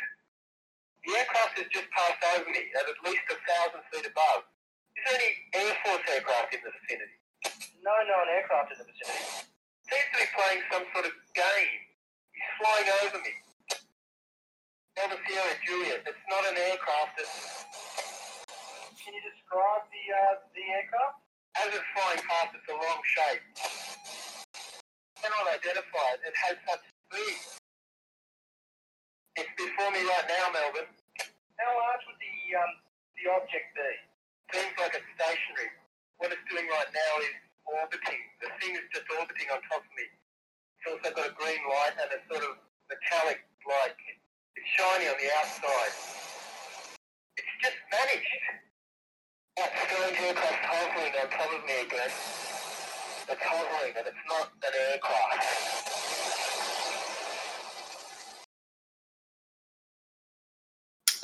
The 1.04 1.20
aircraft 1.20 1.60
has 1.60 1.68
just 1.68 1.92
passed 1.92 2.24
over 2.32 2.48
me 2.48 2.64
at 2.80 2.88
at 2.88 2.96
least 3.04 3.28
a 3.28 3.36
thousand 3.44 3.84
feet 3.92 4.08
above. 4.08 4.48
Is 4.96 5.04
there 5.04 5.20
any 5.20 5.32
Air 5.52 5.76
Force 5.84 6.06
aircraft 6.16 6.56
in 6.56 6.64
the 6.64 6.72
vicinity? 6.72 7.20
No 7.84 7.92
known 8.08 8.32
aircraft 8.40 8.72
in 8.72 8.80
the 8.80 8.88
vicinity 8.88 9.52
seems 9.84 10.08
to 10.16 10.18
be 10.24 10.28
playing 10.40 10.64
some 10.72 10.88
sort 10.96 11.04
of 11.04 11.14
game. 11.36 11.80
He's 12.32 12.52
flying 12.56 12.88
over 13.04 13.20
me. 13.20 13.36
Delta 14.96 15.20
Sierra 15.28 15.60
Juliet. 15.68 16.08
It's 16.08 16.26
not 16.32 16.48
an 16.48 16.56
aircraft. 16.56 17.20
It's... 17.20 17.68
Can 18.96 19.12
you 19.12 19.24
describe 19.28 19.84
the 19.92 20.04
uh, 20.08 20.40
the 20.56 20.64
aircraft? 20.72 21.29
As 21.58 21.74
it's 21.74 21.90
flying 21.98 22.22
past, 22.22 22.54
it's 22.54 22.70
a 22.70 22.76
wrong 22.78 23.02
shape. 23.02 23.44
Cannot 25.18 25.46
identify 25.50 26.08
it. 26.14 26.22
It 26.30 26.36
has 26.38 26.56
such 26.70 26.84
speed. 26.86 27.38
It's 29.40 29.54
before 29.58 29.90
me 29.90 30.06
right 30.06 30.28
now, 30.30 30.46
Melbourne. 30.54 30.92
How 31.58 31.72
large 31.74 32.04
would 32.06 32.20
the 32.22 32.36
um, 32.56 32.72
the 33.18 33.26
object 33.34 33.68
be? 33.74 33.90
Seems 34.54 34.76
like 34.78 34.94
it's 34.96 35.10
stationary. 35.18 35.74
What 36.22 36.32
it's 36.32 36.46
doing 36.48 36.68
right 36.70 36.92
now 36.94 37.14
is 37.26 37.36
orbiting. 37.66 38.22
The 38.40 38.50
thing 38.62 38.78
is 38.78 38.86
just 38.94 39.08
orbiting 39.12 39.50
on 39.52 39.60
top 39.68 39.84
of 39.84 39.94
me. 39.98 40.08
It's 40.80 40.86
also 40.88 41.10
got 41.12 41.28
a 41.28 41.36
green 41.36 41.64
light 41.68 41.96
and 42.00 42.10
a 42.14 42.20
sort 42.32 42.46
of 42.46 42.62
metallic 42.88 43.44
like 43.68 44.00
it's 44.56 44.70
shiny 44.80 45.12
on 45.12 45.18
the 45.20 45.30
outside. 45.40 45.96
It's 47.36 47.54
just 47.60 47.80
vanished. 47.92 48.69
That 49.58 49.72
strange 49.86 50.18
aircraft 50.20 50.66
hovering 50.66 51.14
on 51.22 51.30
top 51.30 51.54
of 51.54 51.66
me 51.66 51.74
again. 51.86 52.10
It's 53.30 53.42
hovering 53.44 53.94
and 53.98 54.08
it's 54.08 54.18
not 54.30 54.52
an 54.64 54.74
aircraft. 54.92 55.46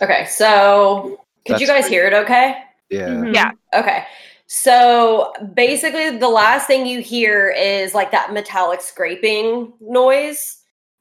Okay, 0.01 0.25
so 0.25 1.19
could 1.47 1.61
you 1.61 1.67
guys 1.67 1.83
great. 1.83 1.91
hear 1.91 2.07
it 2.07 2.13
okay? 2.13 2.63
Yeah. 2.89 3.07
Mhm. 3.07 3.33
Yeah. 3.33 3.51
Okay. 3.73 4.05
So 4.47 5.33
basically, 5.53 6.17
the 6.17 6.29
last 6.29 6.67
thing 6.67 6.85
you 6.85 7.01
hear 7.01 7.49
is 7.49 7.95
like 7.95 8.11
that 8.11 8.33
metallic 8.33 8.81
scraping 8.81 9.73
noise. 9.79 10.57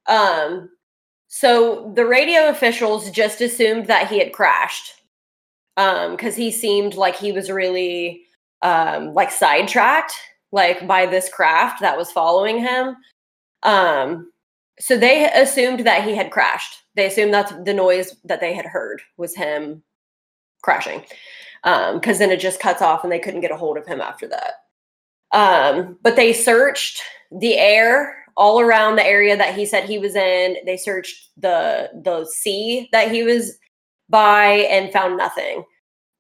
Um, 0.07 0.71
so 1.29 1.93
the 1.95 2.07
radio 2.07 2.49
officials 2.49 3.11
just 3.11 3.41
assumed 3.41 3.87
that 3.89 4.09
he 4.09 4.19
had 4.19 4.33
crashed 4.33 4.95
because 5.77 6.37
he 6.37 6.51
seemed 6.51 6.95
like 6.95 7.17
he 7.17 7.33
was 7.33 7.51
really 7.51 8.23
um, 8.63 9.13
like 9.15 9.31
sidetracked 9.31 10.15
like 10.53 10.87
by 10.87 11.05
this 11.05 11.29
craft 11.29 11.81
that 11.81 11.97
was 11.97 12.13
following 12.13 12.59
him. 12.59 12.97
Um, 13.65 14.31
so 14.79 14.97
they 14.97 15.29
assumed 15.35 15.81
that 15.81 16.05
he 16.05 16.15
had 16.15 16.31
crashed. 16.31 16.83
They 16.95 17.07
assumed 17.07 17.35
that's 17.35 17.53
the 17.65 17.75
noise 17.75 18.17
that 18.25 18.41
they 18.41 18.55
had 18.55 18.67
heard 18.67 19.03
was 19.17 19.35
him 19.35 19.83
crashing 20.63 21.05
because 21.63 22.19
then 22.19 22.31
it 22.31 22.41
just 22.41 22.61
cuts 22.61 22.83
off 22.83 23.03
and 23.03 23.13
they 23.13 23.19
couldn't 23.19 23.41
get 23.41 23.51
a 23.51 23.57
hold 23.57 23.77
of 23.77 23.87
him 23.87 24.01
after 24.01 24.29
that. 24.29 24.55
Um, 25.33 25.99
but 26.03 26.17
they 26.17 26.33
searched 26.33 27.03
the 27.33 27.57
air 27.57 28.17
all 28.37 28.61
around 28.61 28.97
the 28.97 29.07
area 29.07 29.37
that 29.37 29.55
he 29.55 29.67
said 29.67 29.85
he 29.85 29.99
was 29.99 30.15
in. 30.15 30.57
They 30.67 30.77
searched 30.77 31.31
the 31.37 31.91
the 32.05 32.27
sea 32.27 32.89
that 32.93 33.11
he 33.11 33.23
was 33.23 33.59
by 34.15 34.69
and 34.71 34.93
found 34.93 35.17
nothing. 35.17 35.65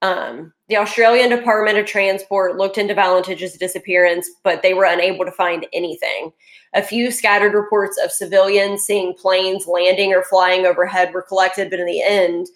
Um, 0.03 0.53
the 0.69 0.79
Australian 0.79 1.31
Department 1.31 1.79
of 1.79 1.87
Transport 1.87 2.57
looked 2.57 2.77
into 2.77 2.93
Valentich's 2.93 3.57
disappearance, 3.57 4.29
but 4.43 4.63
they 4.63 4.75
were 4.75 4.85
unable 4.85 5.25
to 5.25 5.31
find 5.31 5.65
anything. 5.73 6.33
A 6.75 6.83
few 6.83 7.13
scattered 7.13 7.55
reports 7.55 7.97
of 8.03 8.11
civilians 8.11 8.83
seeing 8.83 9.15
planes 9.15 9.69
landing 9.69 10.13
or 10.13 10.25
flying 10.25 10.67
overhead 10.67 11.15
were 11.15 11.23
collected, 11.23 11.71
but 11.71 11.79
in 11.79 11.87
the 11.87 12.03
end, 12.03 12.49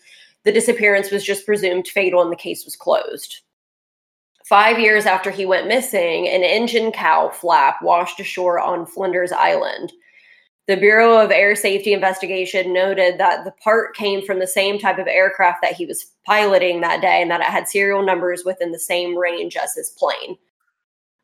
the 0.42 0.50
disappearance 0.50 1.12
was 1.12 1.22
just 1.22 1.46
presumed 1.46 1.86
fatal 1.86 2.20
and 2.20 2.32
the 2.32 2.36
case 2.36 2.64
was 2.64 2.74
closed. 2.74 3.42
Five 4.44 4.80
years 4.80 5.06
after 5.06 5.30
he 5.30 5.46
went 5.46 5.68
missing, 5.68 6.26
an 6.26 6.42
engine 6.42 6.90
cowl 6.90 7.30
flap 7.30 7.76
washed 7.80 8.18
ashore 8.18 8.58
on 8.58 8.86
Flinders 8.86 9.30
Island. 9.30 9.92
The 10.68 10.76
Bureau 10.76 11.16
of 11.16 11.30
Air 11.30 11.56
Safety 11.56 11.94
Investigation 11.94 12.74
noted 12.74 13.16
that 13.16 13.46
the 13.46 13.52
part 13.52 13.96
came 13.96 14.20
from 14.20 14.38
the 14.38 14.46
same 14.46 14.78
type 14.78 14.98
of 14.98 15.06
aircraft 15.06 15.62
that 15.62 15.72
he 15.72 15.86
was 15.86 16.12
piloting 16.26 16.82
that 16.82 17.00
day 17.00 17.22
and 17.22 17.30
that 17.30 17.40
it 17.40 17.46
had 17.46 17.66
serial 17.66 18.02
numbers 18.02 18.42
within 18.44 18.70
the 18.70 18.78
same 18.78 19.16
range 19.16 19.56
as 19.56 19.72
his 19.72 19.88
plane. 19.88 20.36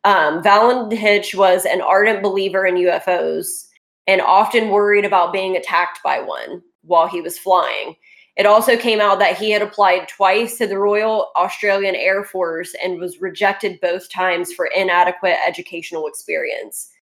Um, 0.04 0.42
Valentich 0.42 1.34
was 1.34 1.66
an 1.66 1.82
ardent 1.82 2.22
believer 2.22 2.64
in 2.64 2.76
UFOs 2.76 3.66
and 4.06 4.22
often 4.22 4.70
worried 4.70 5.04
about 5.04 5.34
being 5.34 5.58
attacked 5.58 6.02
by 6.02 6.20
one 6.20 6.62
while 6.80 7.06
he 7.06 7.20
was 7.20 7.38
flying. 7.38 7.96
It 8.36 8.46
also 8.46 8.78
came 8.78 9.00
out 9.00 9.18
that 9.18 9.36
he 9.36 9.50
had 9.50 9.60
applied 9.60 10.08
twice 10.08 10.56
to 10.56 10.66
the 10.66 10.78
Royal 10.78 11.32
Australian 11.36 11.96
Air 11.96 12.24
Force 12.24 12.74
and 12.82 12.98
was 12.98 13.20
rejected 13.20 13.78
both 13.82 14.10
times 14.10 14.54
for 14.54 14.70
inadequate 14.74 15.36
educational 15.46 16.06
experience. 16.06 16.93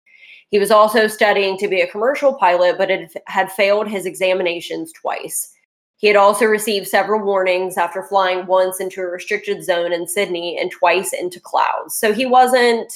He 0.52 0.60
was 0.60 0.70
also 0.70 1.08
studying 1.08 1.58
to 1.58 1.68
be 1.70 1.80
a 1.80 1.88
commercial 1.88 2.34
pilot, 2.34 2.78
but 2.78 2.92
it 2.92 3.14
had 3.26 3.52
failed 3.52 3.88
his 3.88 4.06
examinations 4.06 4.92
twice. 4.92 5.54
He 5.96 6.08
had 6.08 6.18
also 6.18 6.46
received 6.46 6.88
several 6.88 7.22
warnings 7.22 7.78
after 7.78 8.04
flying 8.04 8.46
once 8.48 8.82
into 8.82 9.02
a 9.02 9.06
restricted 9.06 9.64
zone 9.64 9.94
in 9.94 10.08
Sydney 10.08 10.58
and 10.60 10.70
twice 10.70 11.14
into 11.14 11.40
clouds. 11.40 11.98
So 11.98 12.12
he 12.12 12.26
wasn't 12.26 12.92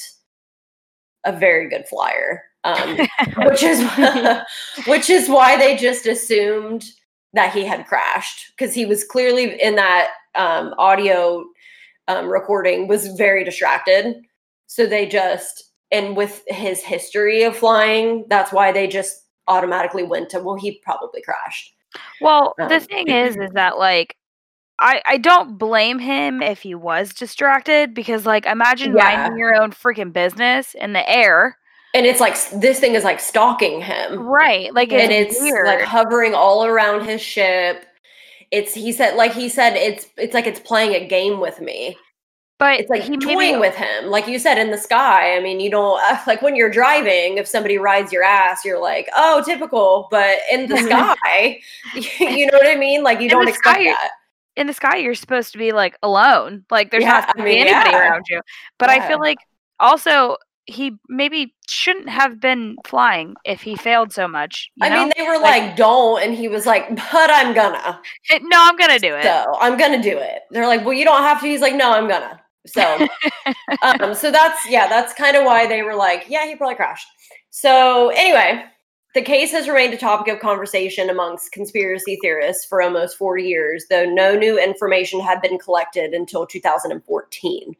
a 1.23 1.31
very 1.31 1.69
good 1.69 1.87
flyer, 1.87 2.43
um, 2.65 2.97
which 3.37 3.63
is 3.63 3.87
which 4.87 5.09
is 5.09 5.29
why 5.29 5.55
they 5.55 5.77
just 5.77 6.07
assumed 6.07 6.83
that 7.33 7.53
he 7.53 7.63
had 7.63 7.85
crashed 7.85 8.51
because 8.57 8.73
he 8.73 8.85
was 8.85 9.03
clearly 9.03 9.61
in 9.61 9.75
that 9.75 10.09
um, 10.35 10.73
audio 10.77 11.45
um, 12.07 12.27
recording 12.27 12.87
was 12.87 13.07
very 13.09 13.43
distracted. 13.43 14.15
So 14.67 14.85
they 14.85 15.05
just 15.05 15.64
and 15.91 16.15
with 16.17 16.43
his 16.48 16.82
history 16.82 17.43
of 17.43 17.56
flying, 17.58 18.26
that's 18.30 18.52
why 18.52 18.71
they 18.71 18.88
just 18.88 19.24
automatically 19.48 20.04
went 20.04 20.30
to 20.32 20.39
well, 20.39 20.56
he 20.56 20.80
probably 20.84 21.21
crashed. 21.21 21.74
Well, 22.19 22.56
the 22.62 22.80
Um, 22.80 22.80
thing 22.80 23.10
is, 23.10 23.36
is 23.38 23.52
that 23.54 23.78
like, 23.78 24.15
I 24.80 25.02
I 25.08 25.17
don't 25.17 25.58
blame 25.58 26.00
him 26.00 26.41
if 26.41 26.62
he 26.62 26.76
was 26.76 27.13
distracted 27.13 27.93
because 27.93 28.26
like, 28.26 28.45
imagine 28.45 28.95
Yeah. 28.95 28.98
minding 28.98 29.38
your 29.38 29.56
own 29.56 29.71
freaking 29.71 30.13
business 30.13 30.76
in 30.76 30.93
the 30.93 31.10
air, 31.10 31.58
And 31.93 32.06
it's 32.06 32.19
like 32.19 32.36
this 32.52 32.80
thing 32.80 32.95
is 32.95 33.04
like 33.04 33.19
stalking 33.19 33.82
him. 33.82 34.28
right? 34.28 34.74
Like, 34.74 34.91
and 34.91 35.12
it's, 35.12 35.36
it's 35.38 35.39
weird. 35.41 35.65
like 35.65 35.82
hovering 35.82 36.34
all 36.36 36.65
around 36.65 37.06
his 37.06 37.21
ship. 37.21 37.86
It's 38.52 38.74
he 38.74 38.91
said 38.93 39.15
like 39.15 39.34
he 39.34 39.50
said 39.50 39.76
it's 39.76 40.08
it's 40.17 40.34
like 40.34 40.48
it's 40.48 40.60
playing 40.60 40.95
a 40.95 41.08
game 41.08 41.39
with 41.39 41.62
me. 41.62 41.98
But 42.57 42.79
It's 42.79 42.89
like 42.89 43.03
he 43.03 43.17
toying 43.17 43.37
maybe 43.37 43.57
with 43.59 43.75
him, 43.75 44.05
like 44.07 44.27
you 44.27 44.39
said 44.39 44.57
in 44.57 44.71
the 44.71 44.77
sky. 44.77 45.35
I 45.35 45.41
mean, 45.41 45.59
you 45.59 45.69
don't 45.69 45.99
uh, 46.01 46.19
like 46.25 46.41
when 46.41 46.55
you're 46.55 46.69
driving. 46.69 47.37
If 47.37 47.47
somebody 47.47 47.77
rides 47.77 48.11
your 48.13 48.23
ass, 48.23 48.63
you're 48.63 48.81
like, 48.81 49.09
oh, 49.15 49.43
typical. 49.45 50.07
But 50.11 50.37
in 50.51 50.67
the 50.67 50.77
sky, 50.87 51.59
you 52.19 52.45
know 52.47 52.57
what 52.57 52.67
I 52.67 52.75
mean? 52.75 53.03
Like 53.03 53.19
you 53.19 53.25
In 53.25 53.29
don't 53.31 53.47
expect 53.47 53.75
sky, 53.79 53.83
that. 53.85 54.09
in 54.55 54.67
the 54.67 54.73
sky 54.73 54.95
you're 54.97 55.15
supposed 55.15 55.51
to 55.51 55.57
be 55.57 55.71
like 55.73 55.97
alone 56.01 56.63
like 56.71 56.91
there's 56.91 57.03
Yeah, 57.03 57.11
not 57.11 57.29
I 57.29 57.31
to 57.33 57.37
be 57.39 57.43
mean, 57.43 57.67
anybody 57.67 57.89
yeah. 57.91 57.99
around 57.99 58.23
you 58.29 58.39
but 58.79 58.89
i 58.89 59.05
feel 59.05 59.19
like 59.19 59.37
also 59.81 60.37
he 60.65 60.93
maybe 61.09 61.53
shouldn't 61.67 62.07
have 62.09 62.39
been 62.39 62.77
flying 62.87 63.35
if 63.43 63.61
he 63.61 63.75
failed 63.75 64.13
so 64.13 64.27
much 64.29 64.71
you 64.77 64.85
I 64.85 64.89
know? 64.89 65.03
mean, 65.03 65.11
they 65.17 65.23
were 65.27 65.37
Like- 65.37 65.61
like, 65.61 65.75
don't, 65.75 66.23
and 66.23 66.33
he 66.33 66.47
was 66.47 66.65
like, 66.65 66.87
but 66.95 67.29
I'm 67.29 67.53
gonna. 67.53 67.99
No 68.43 68.57
i'm 68.61 68.77
gonna 68.77 68.97
do 68.97 69.13
it 69.13 69.23
So 69.23 69.57
I'm 69.59 69.77
gonna 69.77 70.01
do 70.01 70.17
it. 70.17 70.39
They're 70.51 70.67
like, 70.67 70.83
well, 70.85 70.93
you 70.93 71.03
don't 71.05 71.21
have 71.23 71.41
to. 71.41 71.47
He's 71.47 71.61
like, 71.61 71.75
no, 71.75 71.91
I'm 71.91 72.07
gonna. 72.07 72.39
So, 72.65 73.08
um, 73.82 74.13
so 74.13 74.32
that's 74.32 74.67
yeah, 74.69 74.88
that's 74.88 75.13
kind 75.13 75.36
of 75.36 75.45
why 75.45 75.67
they 75.67 75.84
were 75.84 75.95
like, 75.95 76.25
yeah, 76.28 76.45
he 76.45 76.56
probably 76.56 76.75
crashed. 76.75 77.08
So 77.49 78.10
anyway, 78.10 78.65
the 79.13 79.21
case 79.21 79.51
has 79.51 79.69
remained 79.69 79.93
a 79.93 79.97
topic 79.97 80.34
of 80.34 80.41
conversation 80.41 81.10
amongst 81.10 81.54
conspiracy 81.54 82.19
theorists 82.21 82.65
for 82.65 82.82
almost 82.82 83.17
four 83.17 83.38
years, 83.38 83.86
though 83.89 84.06
no 84.06 84.36
new 84.36 84.60
information 84.60 85.21
had 85.21 85.41
been 85.41 85.58
collected 85.58 86.13
until 86.13 86.45
2014. 86.45 87.75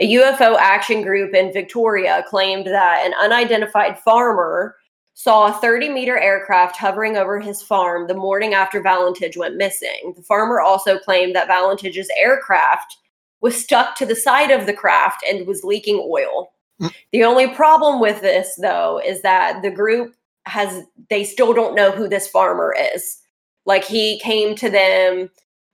A 0.00 0.14
UFO 0.14 0.56
action 0.58 1.02
group 1.02 1.34
in 1.34 1.52
Victoria 1.52 2.24
claimed 2.26 2.66
that 2.66 3.04
an 3.04 3.12
unidentified 3.20 3.98
farmer 3.98 4.76
saw 5.12 5.48
a 5.48 5.60
30 5.60 5.90
meter 5.90 6.18
aircraft 6.18 6.76
hovering 6.76 7.18
over 7.18 7.38
his 7.38 7.62
farm 7.62 8.06
the 8.06 8.14
morning 8.14 8.54
after 8.54 8.82
Valentich 8.82 9.36
went 9.36 9.56
missing. 9.56 10.14
The 10.16 10.22
farmer 10.22 10.60
also 10.60 10.98
claimed 10.98 11.36
that 11.36 11.48
Valentich's 11.48 12.08
aircraft 12.18 12.96
was 13.42 13.60
stuck 13.60 13.96
to 13.96 14.06
the 14.06 14.16
side 14.16 14.50
of 14.50 14.66
the 14.66 14.72
craft 14.72 15.24
and 15.28 15.46
was 15.46 15.64
leaking 15.64 16.02
oil. 16.08 16.52
Mm. 16.80 16.94
The 17.12 17.24
only 17.24 17.48
problem 17.48 18.00
with 18.00 18.20
this, 18.20 18.56
though, 18.60 19.00
is 19.04 19.20
that 19.22 19.60
the 19.62 19.70
group 19.70 20.14
has, 20.46 20.84
they 21.10 21.24
still 21.24 21.52
don't 21.52 21.74
know 21.74 21.90
who 21.90 22.08
this 22.08 22.28
farmer 22.28 22.74
is. 22.94 23.18
Like, 23.66 23.84
he 23.84 24.18
came 24.20 24.54
to 24.56 24.70
them, 24.70 25.28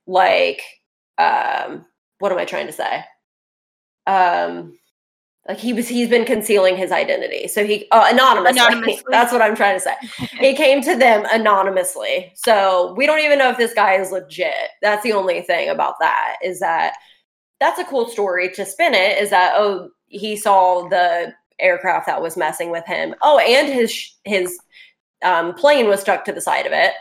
like, 0.07 0.61
um, 1.17 1.85
what 2.17 2.31
am 2.31 2.37
I 2.37 2.45
trying 2.45 2.67
to 2.67 2.73
say? 2.73 3.03
Um, 4.07 4.77
like 5.47 5.57
he 5.57 5.73
was, 5.73 5.87
he's 5.87 6.09
been 6.09 6.25
concealing 6.25 6.77
his 6.77 6.91
identity. 6.91 7.47
So 7.47 7.65
he, 7.65 7.87
uh, 7.91 8.07
anonymously. 8.11 8.59
Anonymously. 8.59 9.03
That's 9.09 9.31
what 9.31 9.41
I'm 9.41 9.55
trying 9.55 9.75
to 9.75 9.79
say 9.79 9.95
he 10.39 10.53
came 10.55 10.81
to 10.83 10.95
them 10.95 11.25
anonymously. 11.31 12.31
So 12.35 12.93
we 12.95 13.05
don't 13.07 13.19
even 13.19 13.39
know 13.39 13.49
if 13.49 13.57
this 13.57 13.73
guy 13.73 13.95
is 13.95 14.11
legit. 14.11 14.69
That's 14.81 15.01
the 15.01 15.13
only 15.13 15.41
thing 15.41 15.69
about 15.69 15.95
that 15.99 16.37
is 16.43 16.59
that 16.59 16.93
that's 17.59 17.79
a 17.79 17.85
cool 17.85 18.07
story 18.07 18.49
to 18.49 18.65
spin 18.65 18.93
it 18.93 19.21
is 19.21 19.29
that 19.29 19.53
oh 19.55 19.89
he 20.07 20.35
saw 20.35 20.87
the 20.89 21.33
aircraft 21.59 22.07
that 22.07 22.21
was 22.21 22.37
messing 22.37 22.71
with 22.71 22.85
him. 22.85 23.15
Oh, 23.21 23.39
and 23.39 23.71
his 23.71 24.13
his 24.23 24.59
um, 25.23 25.53
plane 25.53 25.87
was 25.87 26.01
stuck 26.01 26.25
to 26.25 26.31
the 26.31 26.41
side 26.41 26.65
of 26.65 26.71
it, 26.71 26.93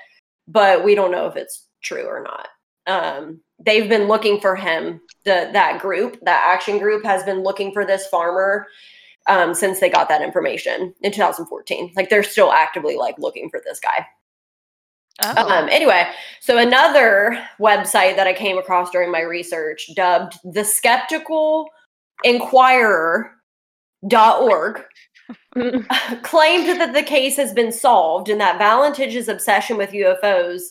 but 0.47 0.85
we 0.85 0.95
don't 0.95 1.13
know 1.13 1.27
if 1.27 1.37
it's 1.37 1.67
true 1.83 2.05
or 2.05 2.23
not. 2.23 2.49
Um, 2.87 3.41
they've 3.65 3.89
been 3.89 4.09
looking 4.09 4.41
for 4.41 4.57
him. 4.57 5.01
The 5.25 5.51
that 5.53 5.81
group, 5.81 6.19
that 6.23 6.53
action 6.55 6.79
group, 6.79 7.05
has 7.05 7.23
been 7.25 7.43
looking 7.43 7.73
for 7.73 7.85
this 7.85 8.07
farmer 8.09 8.67
um, 9.29 9.55
since 9.55 9.81
they 9.81 9.91
got 9.91 10.09
that 10.09 10.23
information 10.23 10.95
in 11.03 11.13
2014. 11.13 11.93
Like 11.97 12.11
they're 12.11 12.23
still 12.23 12.53
actively 12.53 12.97
like 12.97 13.19
looking 13.19 13.51
for 13.51 13.61
this 13.65 13.81
guy. 13.81 14.07
Oh. 15.21 15.49
Um, 15.49 15.69
anyway, 15.69 16.09
so 16.41 16.59
another 16.59 17.45
website 17.61 18.15
that 18.17 18.29
I 18.29 18.33
came 18.33 18.57
across 18.57 18.91
during 18.91 19.11
my 19.11 19.23
research, 19.23 19.91
dubbed 19.95 20.39
the 20.45 20.65
Skeptical 20.65 21.69
Inquirer.org, 22.23 23.33
claimed 26.23 26.81
that 26.81 26.93
the 26.95 27.03
case 27.03 27.37
has 27.37 27.53
been 27.53 27.73
solved 27.73 28.29
and 28.29 28.41
that 28.41 28.59
Valentich's 28.59 29.29
obsession 29.29 29.77
with 29.77 29.91
UFOs 29.91 30.63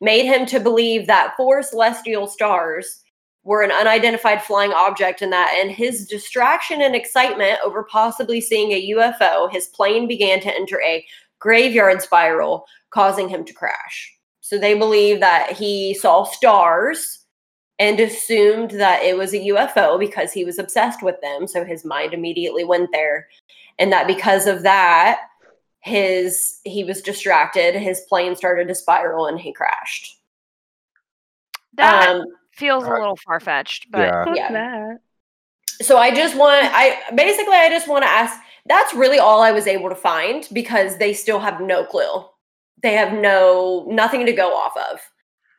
made 0.00 0.26
him 0.26 0.44
to 0.46 0.60
believe 0.60 1.06
that 1.06 1.34
four 1.36 1.62
celestial 1.62 2.26
stars 2.26 3.00
were 3.44 3.62
an 3.62 3.70
unidentified 3.70 4.42
flying 4.42 4.72
object 4.72 5.22
and 5.22 5.32
that 5.32 5.58
in 5.62 5.68
his 5.68 6.06
distraction 6.06 6.82
and 6.82 6.94
excitement 6.94 7.58
over 7.64 7.84
possibly 7.84 8.40
seeing 8.40 8.72
a 8.72 8.90
UFO, 8.90 9.50
his 9.52 9.66
plane 9.68 10.08
began 10.08 10.40
to 10.40 10.54
enter 10.54 10.80
a 10.82 11.04
graveyard 11.38 12.02
spiral, 12.02 12.66
causing 12.90 13.28
him 13.28 13.44
to 13.44 13.52
crash. 13.52 14.12
So 14.40 14.58
they 14.58 14.74
believe 14.78 15.20
that 15.20 15.52
he 15.52 15.94
saw 15.94 16.24
stars 16.24 17.24
and 17.78 17.98
assumed 17.98 18.70
that 18.72 19.02
it 19.02 19.16
was 19.16 19.34
a 19.34 19.38
UFO 19.38 19.98
because 19.98 20.32
he 20.32 20.44
was 20.44 20.58
obsessed 20.58 21.02
with 21.02 21.20
them. 21.22 21.46
So 21.48 21.64
his 21.64 21.84
mind 21.84 22.14
immediately 22.14 22.62
went 22.64 22.90
there. 22.92 23.28
And 23.78 23.90
that 23.92 24.06
because 24.06 24.46
of 24.46 24.62
that, 24.62 25.20
his 25.80 26.60
he 26.64 26.84
was 26.84 27.02
distracted, 27.02 27.74
his 27.74 28.02
plane 28.08 28.36
started 28.36 28.68
to 28.68 28.74
spiral 28.74 29.26
and 29.26 29.38
he 29.38 29.52
crashed. 29.52 30.20
that 31.74 32.08
Um 32.08 32.24
feels 32.52 32.84
a 32.84 32.88
little 32.90 33.16
far-fetched 33.16 33.90
but 33.90 33.98
Yeah. 34.36 34.52
Yeah. 34.52 34.94
so 35.82 35.98
I 35.98 36.14
just 36.14 36.36
want 36.36 36.64
I 36.72 37.00
basically 37.14 37.56
I 37.56 37.68
just 37.68 37.88
want 37.88 38.04
to 38.04 38.08
ask 38.08 38.40
that's 38.66 38.94
really 38.94 39.18
all 39.18 39.42
I 39.42 39.52
was 39.52 39.66
able 39.66 39.88
to 39.88 39.94
find 39.94 40.48
because 40.52 40.96
they 40.98 41.12
still 41.12 41.38
have 41.38 41.60
no 41.60 41.84
clue. 41.84 42.24
They 42.82 42.94
have 42.94 43.12
no 43.12 43.86
nothing 43.88 44.26
to 44.26 44.32
go 44.32 44.54
off 44.54 44.72
of. 44.90 45.00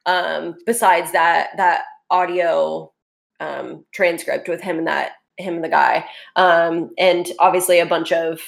Um 0.05 0.55
besides 0.65 1.11
that 1.11 1.49
that 1.57 1.83
audio 2.09 2.91
um 3.39 3.85
transcript 3.91 4.47
with 4.47 4.61
him 4.61 4.77
and 4.77 4.87
that 4.87 5.13
him 5.37 5.55
and 5.55 5.63
the 5.63 5.69
guy. 5.69 6.05
Um 6.35 6.91
and 6.97 7.27
obviously 7.39 7.79
a 7.79 7.85
bunch 7.85 8.11
of 8.11 8.39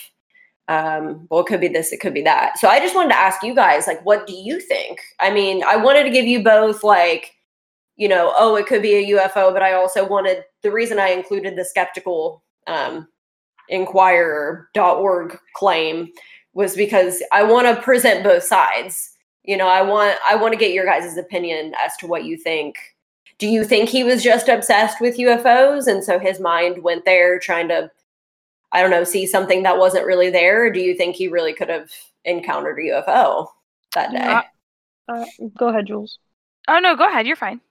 um 0.70 1.28
well 1.30 1.42
it 1.42 1.46
could 1.46 1.62
be 1.62 1.68
this 1.68 1.92
it 1.92 2.00
could 2.00 2.14
be 2.14 2.24
that. 2.24 2.58
So 2.58 2.68
I 2.68 2.80
just 2.80 2.96
wanted 2.96 3.10
to 3.10 3.20
ask 3.20 3.44
you 3.44 3.56
guys 3.56 3.88
like 3.88 4.04
what 4.06 4.28
do 4.28 4.34
you 4.34 4.60
think? 4.60 5.00
I 5.20 5.32
mean, 5.32 5.64
I 5.64 5.78
wanted 5.78 6.04
to 6.04 6.10
give 6.10 6.26
you 6.26 6.44
both 6.44 6.84
like 6.84 7.34
you 7.98 8.08
know, 8.08 8.34
oh, 8.38 8.56
it 8.56 8.68
could 8.68 8.84
be 8.84 8.94
a 8.94 9.18
UFO, 9.18 9.52
but 9.52 9.64
I 9.64 9.74
also 9.74 10.08
wanted 10.08 10.44
the 10.62 10.72
reason 10.72 11.00
I 11.00 11.10
included 11.10 11.56
the 11.56 11.66
skeptical 11.66 12.44
um, 12.68 13.08
inquirer.org 13.70 15.38
claim 15.56 16.10
was 16.54 16.76
because 16.76 17.22
I 17.32 17.44
want 17.44 17.68
to 17.68 17.82
present 17.82 18.24
both 18.24 18.44
sides. 18.44 19.12
You 19.44 19.58
know, 19.58 19.68
I 19.68 19.82
want 19.82 20.18
I 20.28 20.36
want 20.36 20.54
to 20.54 20.58
get 20.60 20.74
your 20.74 20.86
guys' 20.86 21.18
opinion 21.18 21.74
as 21.84 21.96
to 21.98 22.08
what 22.08 22.26
you 22.26 22.38
think. 22.38 22.76
Do 23.40 23.48
you 23.48 23.64
think 23.64 23.90
he 23.90 24.04
was 24.04 24.24
just 24.24 24.50
obsessed 24.50 25.00
with 25.00 25.18
UFOs 25.18 25.88
and 25.88 26.04
so 26.04 26.18
his 26.20 26.40
mind 26.40 26.84
went 26.84 27.06
there 27.06 27.40
trying 27.40 27.68
to 27.70 27.92
I 28.74 28.82
don't 28.82 28.92
know, 28.92 29.04
see 29.06 29.26
something 29.26 29.64
that 29.64 29.78
wasn't 29.78 30.06
really 30.06 30.30
there? 30.30 30.66
Or 30.66 30.70
do 30.72 30.80
you 30.82 30.94
think 30.96 31.16
he 31.16 31.28
really 31.30 31.54
could 31.54 31.70
have 31.70 31.90
encountered 32.26 32.78
a 32.80 32.82
UFO 33.02 33.48
that 33.94 34.12
day? 34.12 34.18
Uh, 34.20 34.42
Uh, 35.08 35.26
go 35.58 35.70
ahead, 35.70 35.86
Jules. 35.88 36.20
oh 36.68 36.80
no 36.80 36.96
go 36.96 37.08
ahead 37.08 37.26
you're 37.28 37.38
fine 37.38 37.62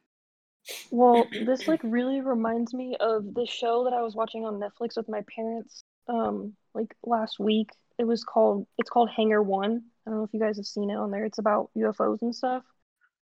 Well, 0.91 1.27
this 1.45 1.69
like 1.69 1.81
really 1.85 2.21
reminds 2.23 2.73
me 2.75 2.97
of 2.99 3.35
the 3.35 3.47
show 3.47 3.85
that 3.85 3.93
I 3.93 4.03
was 4.03 4.15
watching 4.17 4.45
on 4.47 4.59
Netflix 4.59 4.97
with 4.97 5.09
my 5.09 5.23
parents 5.35 5.85
um 6.09 6.55
like 6.75 6.95
last 7.05 7.39
week. 7.39 7.71
It 7.99 8.05
was 8.05 8.25
called 8.25 8.67
it's 8.79 8.91
called 8.91 9.11
Hangar 9.11 9.43
1. 9.43 9.83
I 10.07 10.11
don't 10.11 10.19
know 10.19 10.25
if 10.25 10.33
you 10.35 10.41
guys 10.41 10.57
have 10.57 10.67
seen 10.67 10.91
it 10.91 10.97
on 10.97 11.11
there. 11.11 11.25
It's 11.25 11.39
about 11.39 11.71
UFOs 11.77 12.23
and 12.23 12.35
stuff. 12.35 12.63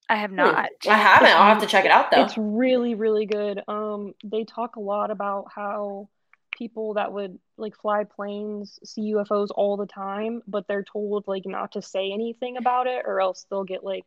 I 0.08 0.16
have 0.16 0.30
Hmm. 0.30 0.36
not. 0.36 0.70
I 0.88 0.96
haven't. 0.96 1.30
I'll 1.30 1.48
have 1.48 1.60
to 1.62 1.66
check 1.66 1.84
it 1.84 1.90
out 1.90 2.10
though. 2.10 2.24
It's 2.24 2.36
really, 2.36 2.94
really 2.94 3.26
good. 3.26 3.62
Um, 3.68 4.14
they 4.24 4.44
talk 4.44 4.76
a 4.76 4.80
lot 4.80 5.10
about 5.10 5.46
how 5.54 6.08
people 6.56 6.94
that 6.94 7.12
would 7.12 7.38
like 7.56 7.76
fly 7.76 8.04
planes 8.04 8.78
see 8.84 9.12
UFOs 9.14 9.48
all 9.54 9.76
the 9.76 9.86
time, 9.86 10.42
but 10.46 10.66
they're 10.68 10.84
told 10.84 11.26
like 11.26 11.44
not 11.46 11.72
to 11.72 11.82
say 11.82 12.12
anything 12.12 12.56
about 12.56 12.86
it, 12.86 13.04
or 13.06 13.20
else 13.20 13.46
they'll 13.50 13.64
get 13.64 13.84
like 13.84 14.04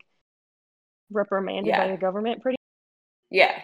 reprimanded 1.12 1.72
by 1.74 1.88
the 1.92 1.98
government. 1.98 2.42
Pretty. 2.42 2.58
Yeah. 3.30 3.60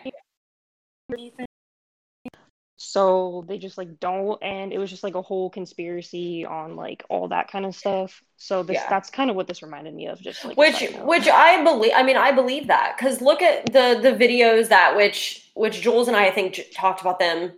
So 2.86 3.44
they 3.48 3.58
just 3.58 3.78
like 3.78 4.00
don't, 4.00 4.42
and 4.44 4.72
it 4.72 4.78
was 4.78 4.90
just 4.90 5.04
like 5.04 5.16
a 5.16 5.22
whole 5.22 5.50
conspiracy 5.50 6.46
on 6.46 6.76
like 6.76 7.04
all 7.10 7.28
that 7.30 7.50
kind 7.52 7.66
of 7.66 7.76
stuff. 7.76 8.22
So 8.38 8.62
this 8.64 8.76
Yeah. 8.76 8.90
that's 8.90 9.10
kind 9.10 9.30
of 9.30 9.36
what 9.36 9.48
this 9.48 9.64
reminded 9.64 9.94
me 9.96 10.08
of. 10.08 10.22
Just 10.22 10.46
like 10.46 10.56
which 10.56 10.82
which 11.02 11.28
I 11.28 11.64
believe 11.64 11.94
I 11.96 12.04
mean 12.04 12.16
I 12.18 12.32
believe 12.32 12.68
that 12.68 12.98
cuz 12.98 13.22
look 13.22 13.42
at 13.42 13.66
the 13.74 14.00
the 14.02 14.12
videos 14.12 14.70
that 14.70 14.96
which 14.96 15.50
which 15.56 15.82
Jules 15.82 16.08
and 16.08 16.16
I 16.16 16.28
I 16.28 16.32
think 16.32 16.54
j- 16.54 16.68
talked 16.74 17.02
about 17.02 17.20
them 17.20 17.54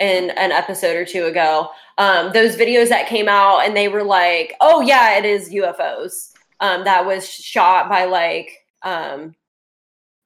in 0.00 0.30
an 0.30 0.50
episode 0.50 0.96
or 0.96 1.04
two 1.04 1.26
ago 1.26 1.68
um 1.98 2.32
those 2.32 2.56
videos 2.56 2.88
that 2.88 3.06
came 3.06 3.28
out 3.28 3.60
and 3.66 3.76
they 3.76 3.88
were 3.88 4.02
like 4.02 4.54
oh 4.60 4.80
yeah 4.80 5.16
it 5.18 5.24
is 5.24 5.50
UFOs 5.50 6.32
um 6.60 6.84
that 6.84 7.06
was 7.06 7.28
shot 7.32 7.88
by 7.88 8.06
like 8.06 8.50
um 8.82 9.34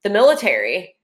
the 0.03 0.09
military 0.09 0.94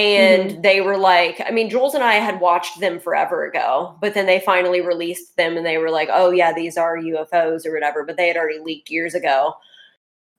and 0.00 0.62
they 0.62 0.80
were 0.80 0.96
like 0.96 1.40
I 1.46 1.50
mean 1.50 1.70
Jules 1.70 1.94
and 1.94 2.04
I 2.04 2.14
had 2.14 2.40
watched 2.40 2.80
them 2.80 3.00
forever 3.00 3.44
ago 3.44 3.96
but 4.00 4.14
then 4.14 4.26
they 4.26 4.40
finally 4.40 4.80
released 4.80 5.36
them 5.36 5.56
and 5.56 5.64
they 5.64 5.78
were 5.78 5.90
like 5.90 6.08
oh 6.12 6.30
yeah 6.30 6.52
these 6.52 6.76
are 6.76 6.96
UFOs 6.96 7.66
or 7.66 7.72
whatever 7.72 8.04
but 8.04 8.16
they 8.16 8.28
had 8.28 8.36
already 8.36 8.60
leaked 8.60 8.90
years 8.90 9.14
ago. 9.14 9.54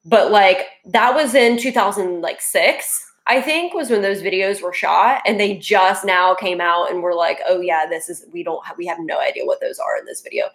But 0.05 0.31
like 0.31 0.67
that 0.85 1.13
was 1.13 1.35
in 1.35 1.57
2006 1.57 3.07
i 3.27 3.39
think 3.39 3.73
was 3.73 3.91
when 3.91 4.01
those 4.01 4.23
videos 4.23 4.63
were 4.63 4.73
shot 4.73 5.21
and 5.27 5.39
they 5.39 5.55
just 5.55 6.03
now 6.03 6.33
came 6.33 6.59
out 6.59 6.89
and 6.89 7.03
were 7.03 7.13
like 7.13 7.39
oh 7.47 7.61
yeah 7.61 7.85
this 7.85 8.09
is 8.09 8.25
we 8.33 8.41
don't 8.43 8.65
have 8.65 8.75
we 8.79 8.87
have 8.87 8.97
no 8.99 9.19
idea 9.19 9.45
what 9.45 9.61
those 9.61 9.77
are 9.77 9.95
in 9.97 10.05
this 10.05 10.21
video. 10.21 10.45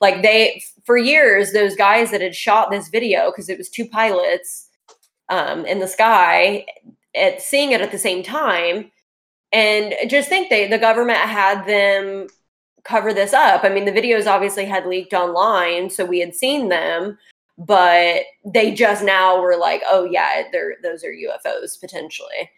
Like 0.00 0.22
they 0.22 0.62
for 0.84 0.96
years 0.96 1.52
those 1.52 1.76
guys 1.76 2.10
that 2.10 2.20
had 2.20 2.34
shot 2.34 2.70
this 2.70 2.88
video 2.88 3.30
because 3.30 3.48
it 3.48 3.58
was 3.58 3.68
two 3.68 3.86
pilots 3.86 4.68
um, 5.28 5.64
in 5.66 5.78
the 5.78 5.88
sky 5.88 6.66
at 7.16 7.40
seeing 7.40 7.72
it 7.72 7.80
at 7.80 7.92
the 7.92 7.98
same 7.98 8.22
time 8.22 8.90
and 9.52 9.94
just 10.08 10.28
think 10.28 10.48
they 10.48 10.66
the 10.68 10.78
government 10.78 11.18
had 11.18 11.66
them 11.66 12.26
cover 12.84 13.12
this 13.12 13.32
up 13.32 13.64
i 13.64 13.68
mean 13.68 13.84
the 13.84 13.92
videos 13.92 14.26
obviously 14.26 14.64
had 14.64 14.86
leaked 14.86 15.12
online 15.12 15.90
so 15.90 16.04
we 16.04 16.20
had 16.20 16.34
seen 16.34 16.68
them 16.68 17.18
but 17.58 18.22
they 18.44 18.74
just 18.74 19.02
now 19.02 19.40
were 19.40 19.56
like, 19.56 19.82
oh 19.88 20.04
yeah, 20.04 20.42
they're 20.52 20.76
those 20.82 21.02
are 21.04 21.10
UFOs 21.10 21.80
potentially. 21.80 22.50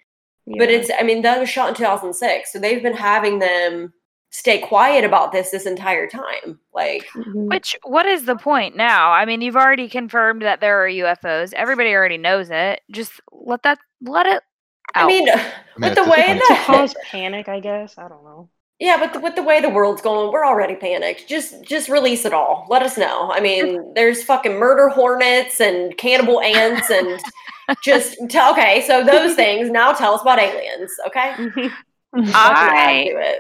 But 0.47 0.71
it's 0.71 0.91
I 0.99 1.03
mean 1.03 1.23
that 1.23 1.39
was 1.39 1.51
shot 1.51 1.69
in 1.69 1.75
2006, 1.75 2.53
so 2.53 2.59
they've 2.59 2.83
been 2.83 2.97
having 2.97 3.39
them 3.39 3.93
stay 4.31 4.59
quiet 4.59 5.05
about 5.05 5.31
this 5.31 5.51
this 5.51 5.67
entire 5.67 6.09
time. 6.09 6.59
Like 6.75 7.07
Mhm. 7.15 7.49
Which 7.49 7.77
what 7.85 8.07
is 8.07 8.25
the 8.25 8.37
point 8.37 8.77
now? 8.77 9.13
I 9.13 9.25
mean, 9.25 9.41
you've 9.41 9.57
already 9.57 9.89
confirmed 9.89 10.43
that 10.43 10.61
there 10.61 10.83
are 10.83 10.89
UFOs. 10.89 11.53
Everybody 11.53 11.91
already 11.91 12.19
knows 12.19 12.51
it. 12.51 12.81
Just 12.91 13.13
let 13.31 13.63
that 13.63 13.79
let 14.01 14.27
it 14.27 14.43
out. 14.95 15.05
I 15.05 15.07
mean, 15.07 15.25
mean, 15.27 15.35
with 15.77 15.85
at 15.85 15.95
the 15.95 16.05
way 16.11 16.27
point- 16.27 16.43
that 16.49 16.65
cause 16.67 16.95
panic, 17.11 17.49
I 17.49 17.61
guess. 17.61 17.97
I 17.99 18.09
don't 18.09 18.25
know. 18.25 18.49
yeah, 18.79 18.97
but 18.99 19.13
the, 19.13 19.21
with 19.21 19.35
the 19.37 19.43
way 19.43 19.61
the 19.61 19.69
world's 19.69 20.03
going, 20.03 20.33
we're 20.33 20.47
already 20.47 20.77
panicked. 20.77 21.29
Just 21.29 21.63
just 21.65 21.89
release 21.89 22.25
it 22.25 22.33
all. 22.33 22.67
Let 22.69 22.83
us 22.83 22.97
know. 22.97 23.31
I 23.33 23.41
mean, 23.41 23.95
there's 23.95 24.23
fucking 24.23 24.55
murder 24.59 24.89
hornets 24.89 25.61
and 25.61 25.97
cannibal 25.99 26.41
ants 26.41 26.91
and 26.91 27.21
just 27.85 28.17
tell 28.29 28.53
okay. 28.53 28.83
So 28.87 29.05
those 29.05 29.35
things 29.35 29.71
now 29.71 29.93
tell 29.93 30.15
us 30.15 30.23
about 30.23 30.39
aliens. 30.39 30.91
Okay, 31.07 31.71
I. 32.15 33.39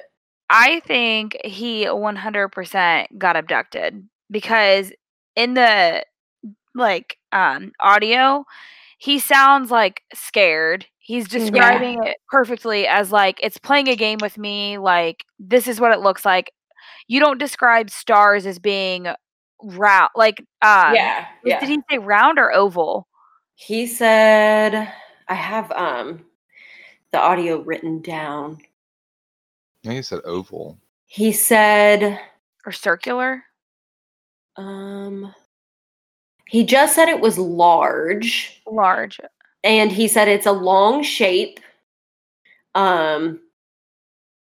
I 0.51 0.81
think 0.87 1.37
he 1.45 1.85
100% 1.85 3.19
got 3.19 3.37
abducted 3.37 4.09
because 4.31 4.91
in 5.37 5.53
the 5.53 6.03
like 6.75 7.19
um 7.33 7.73
audio 7.81 8.45
he 8.99 9.19
sounds 9.19 9.71
like 9.71 10.01
scared. 10.15 10.87
He's 11.09 11.27
describing 11.27 12.05
it 12.05 12.19
perfectly 12.29 12.87
as 12.87 13.11
like 13.11 13.41
it's 13.43 13.57
playing 13.57 13.89
a 13.89 13.97
game 13.97 14.19
with 14.21 14.37
me 14.37 14.77
like 14.77 15.25
this 15.39 15.67
is 15.67 15.81
what 15.81 15.91
it 15.91 16.01
looks 16.01 16.23
like. 16.23 16.53
You 17.07 17.19
don't 17.19 17.39
describe 17.39 17.89
stars 17.89 18.45
as 18.45 18.59
being 18.59 19.09
round 19.63 20.11
like 20.15 20.41
um 20.61 20.95
yeah, 20.95 21.29
yeah. 21.43 21.61
did 21.61 21.71
he 21.71 21.79
say 21.91 21.97
round 21.97 22.39
or 22.39 22.53
oval? 22.53 23.09
He 23.55 23.87
said, 23.87 24.93
I 25.29 25.35
have 25.35 25.73
um 25.73 26.27
the 27.13 27.19
audio 27.19 27.63
written 27.63 28.03
down. 28.03 28.59
I 29.83 29.89
think 29.89 29.97
he 29.97 30.03
said 30.03 30.21
oval. 30.27 30.77
He 31.07 31.33
said, 31.33 32.21
Or 32.67 32.73
circular? 32.73 33.45
um 34.59 35.35
he 36.49 36.67
just 36.67 36.95
said 36.95 37.09
it 37.09 37.21
was 37.21 37.39
large 37.39 38.61
Large. 38.71 39.21
And 39.65 39.91
he 39.93 40.09
said 40.09 40.29
it's 40.29 40.47
a 40.47 40.53
long 40.53 41.03
shape 41.03 41.61
um 42.75 43.41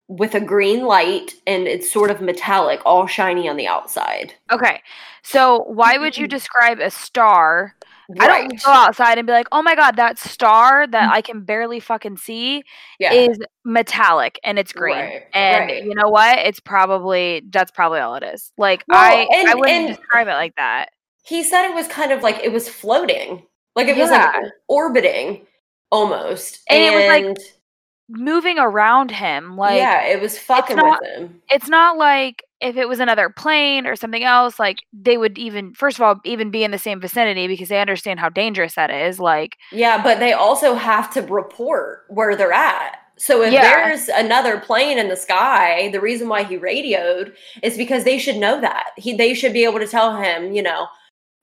with 0.08 0.34
a 0.36 0.40
green 0.40 0.84
light 0.84 1.32
and 1.48 1.66
it's 1.66 1.90
sort 1.90 2.12
of 2.12 2.20
metallic, 2.20 2.80
all 2.86 3.08
shiny 3.08 3.48
on 3.48 3.56
the 3.56 3.66
outside. 3.66 4.32
Okay. 4.52 4.80
So 5.24 5.64
why 5.64 5.98
would 5.98 6.16
you 6.16 6.28
describe 6.28 6.78
a 6.78 6.90
star 6.90 7.74
I 8.20 8.28
don't 8.28 8.62
go 8.62 8.70
outside 8.70 9.18
and 9.18 9.26
be 9.26 9.32
like, 9.32 9.48
oh 9.50 9.62
my 9.62 9.74
god, 9.74 9.96
that 9.96 10.16
star 10.16 10.86
that 10.86 11.12
I 11.12 11.22
can 11.22 11.40
barely 11.44 11.80
fucking 11.80 12.18
see 12.18 12.62
Yeah. 13.00 13.12
is 13.14 13.36
metallic 13.64 14.38
and 14.44 14.60
it's 14.60 14.72
green. 14.72 14.94
Right, 14.96 15.22
And 15.34 15.64
right. 15.66 15.84
you 15.84 15.92
know 15.92 16.08
what? 16.08 16.38
It's 16.38 16.60
probably 16.60 17.42
that's 17.50 17.72
probably 17.72 17.98
all 17.98 18.14
it 18.14 18.22
is. 18.22 18.52
Like 18.56 18.84
Well, 18.86 19.00
I 19.00 19.22
I 19.22 19.26
and- 19.40 19.58
wouldn't 19.58 19.88
and- 19.88 19.96
describe 19.96 20.28
it 20.28 20.34
like 20.34 20.54
that. 20.54 20.90
he 21.24 21.42
said 21.42 21.64
it 21.68 21.74
was 21.74 21.88
kind 21.88 22.12
of 22.12 22.22
like 22.22 22.38
it 22.44 22.52
was 22.52 22.68
floating. 22.68 23.42
Like 23.77 23.89
it 23.89 23.97
was 23.97 24.11
like 24.11 24.35
orbiting 24.68 25.47
almost. 25.93 26.61
And 26.68 26.83
it 26.83 26.95
was, 26.97 27.07
like, 27.07 27.37
Moving 28.09 28.57
around 28.57 29.11
him, 29.11 29.57
like 29.57 29.77
yeah, 29.79 30.05
it 30.07 30.20
was 30.20 30.39
fucking 30.39 30.77
not- 30.77 31.01
with 31.03 31.11
him. 31.11 31.43
it's 31.51 31.68
not 31.68 31.99
like 31.99 32.45
if 32.61 32.77
it 32.77 32.89
was 32.89 33.01
another 33.01 33.29
plane 33.31 33.85
or 33.85 33.97
something 33.97 34.22
else, 34.22 34.61
like 34.61 34.79
they 34.93 35.18
would 35.18 35.37
even 35.39 35.74
first 35.74 35.99
of 35.99 36.03
all 36.03 36.20
even 36.24 36.53
be 36.53 36.62
in 36.62 36.70
the 36.70 36.79
same 36.79 37.01
vicinity 37.01 37.49
because 37.49 37.68
they 37.68 37.81
understand 37.81 38.20
how 38.20 38.29
dangerous 38.29 38.77
that 38.77 38.93
is. 38.93 39.18
Like 39.18 39.57
Yeah, 39.72 40.01
but 40.01 40.20
they 40.20 40.33
also 40.33 40.74
have 40.77 41.12
to 41.14 41.22
report 41.22 42.05
where 42.09 42.37
they're 42.37 42.53
at. 42.53 42.97
So 43.16 43.43
if 43.43 43.53
Yeah. 43.53 43.62
there's 43.62 44.09
another 44.09 44.61
plane 44.61 44.99
in 44.99 45.09
the 45.09 45.16
sky, 45.16 45.89
the 45.91 46.01
reason 46.01 46.29
why 46.29 46.45
he 46.45 46.57
radioed 46.57 47.35
is 47.64 47.77
because 47.77 48.05
they 48.05 48.18
should 48.18 48.37
know 48.37 48.61
that. 48.61 48.91
He 48.97 49.16
they 49.16 49.35
should 49.35 49.53
be 49.53 49.64
able 49.64 49.81
to 49.81 49.87
tell 49.89 50.14
him, 50.16 50.53
you 50.53 50.62
know, 50.62 50.87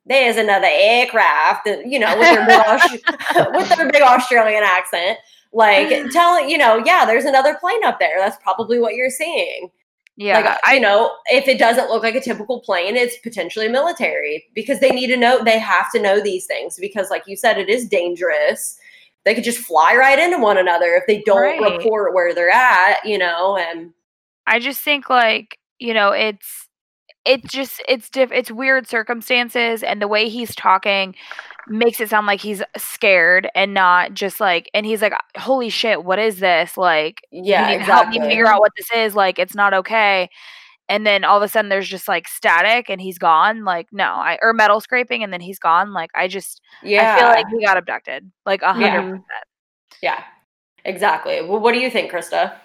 there's 0.06 0.38
another 0.38 0.68
aircraft, 0.70 1.68
you 1.86 2.00
know, 2.00 2.18
with 2.18 2.30
their 2.30 2.46
big, 2.46 3.02
with 3.54 3.70
their 3.78 3.92
big 3.92 4.02
Australian 4.02 4.64
accent, 4.64 5.18
like 5.54 5.90
telling, 6.12 6.50
you 6.50 6.58
know, 6.58 6.82
yeah, 6.86 7.06
there's 7.06 7.26
another 7.26 7.56
plane 7.60 7.84
up 7.84 8.00
there. 8.00 8.20
That's 8.20 8.38
probably 8.44 8.80
what 8.80 8.96
you're 8.96 9.10
seeing. 9.10 9.70
yeah, 10.18 10.40
like 10.40 10.58
I 10.66 10.76
you 10.76 10.80
know 10.82 11.12
if 11.28 11.48
it 11.48 11.58
doesn't 11.58 11.90
look 11.90 12.04
like 12.04 12.14
a 12.16 12.22
typical 12.22 12.60
plane 12.62 12.96
it's 12.96 13.18
potentially 13.24 13.68
military 13.68 14.46
because 14.54 14.80
they 14.80 14.92
need 14.92 15.08
to 15.08 15.18
know 15.18 15.44
they 15.44 15.58
have 15.58 15.92
to 15.94 16.00
know 16.02 16.22
these 16.22 16.46
things 16.46 16.78
because 16.80 17.10
like 17.10 17.24
you 17.26 17.36
said 17.36 17.58
it 17.58 17.68
is 17.68 17.88
dangerous 17.88 18.78
they 19.26 19.34
could 19.34 19.44
just 19.44 19.58
fly 19.58 19.96
right 19.96 20.20
into 20.20 20.38
one 20.38 20.58
another 20.60 20.94
if 20.96 21.04
they 21.08 21.24
don't 21.26 21.60
Right. 21.60 21.78
report 21.78 22.14
where 22.14 22.32
they're 22.36 22.52
at 22.52 23.04
you 23.04 23.18
know 23.18 23.58
and 23.58 23.92
I 24.46 24.60
just 24.60 24.82
think 24.82 25.10
like 25.10 25.58
you 25.80 25.96
know 25.96 26.12
it's 26.12 26.63
it's 27.26 27.52
just 27.52 27.82
it's 27.88 28.10
diff 28.10 28.32
it's 28.32 28.52
weird 28.52 28.88
circumstances 28.88 29.84
and 29.84 30.02
the 30.02 30.08
way 30.08 30.28
he's 30.28 30.54
talking 30.56 31.16
makes 31.68 32.02
it 32.02 32.10
sound 32.10 32.28
like 32.28 32.42
he's 32.42 32.62
scared 32.76 33.50
and 33.56 33.74
not 33.74 34.14
just 34.14 34.40
like 34.40 34.70
and 34.74 34.86
he's 34.86 35.02
like 35.02 35.14
holy 35.38 35.70
shit 35.70 36.04
what 36.04 36.20
is 36.20 36.40
this? 36.40 36.78
Like 36.78 37.22
yeah 37.32 37.70
you 37.70 37.78
need 37.78 37.86
to 37.86 37.92
help 37.92 38.08
exactly. 38.08 38.20
me 38.20 38.28
figure 38.28 38.48
out 38.48 38.60
what 38.60 38.74
this 38.78 38.92
is 38.94 39.16
like 39.16 39.40
it's 39.40 39.56
not 39.56 39.74
okay. 39.74 40.30
And 40.90 41.08
then 41.08 41.24
all 41.24 41.38
of 41.38 41.44
a 41.44 41.48
sudden 41.48 41.70
there's 41.70 41.88
just 41.88 42.10
like 42.10 42.28
static 42.28 42.90
and 42.90 43.00
he's 43.00 43.18
gone 43.18 43.64
like 43.64 43.88
no 43.94 44.04
i 44.04 44.38
or 44.42 44.52
metal 44.54 44.82
scraping 44.82 45.24
and 45.24 45.32
then 45.32 45.40
he's 45.40 45.60
gone 45.60 45.94
like 45.94 46.10
i 46.14 46.28
just 46.28 46.62
yeah 46.84 47.16
i 47.16 47.20
feel 47.20 47.28
like 47.30 47.46
he 47.48 47.66
got 47.66 47.78
abducted 47.78 48.30
like 48.46 48.62
a 48.62 48.74
hundred 48.74 49.02
percent. 49.02 49.24
Yeah 50.02 50.24
exactly. 50.84 51.42
Well 51.42 51.60
what 51.60 51.74
do 51.74 51.80
you 51.80 51.90
think 51.90 52.12
krista 52.12 52.58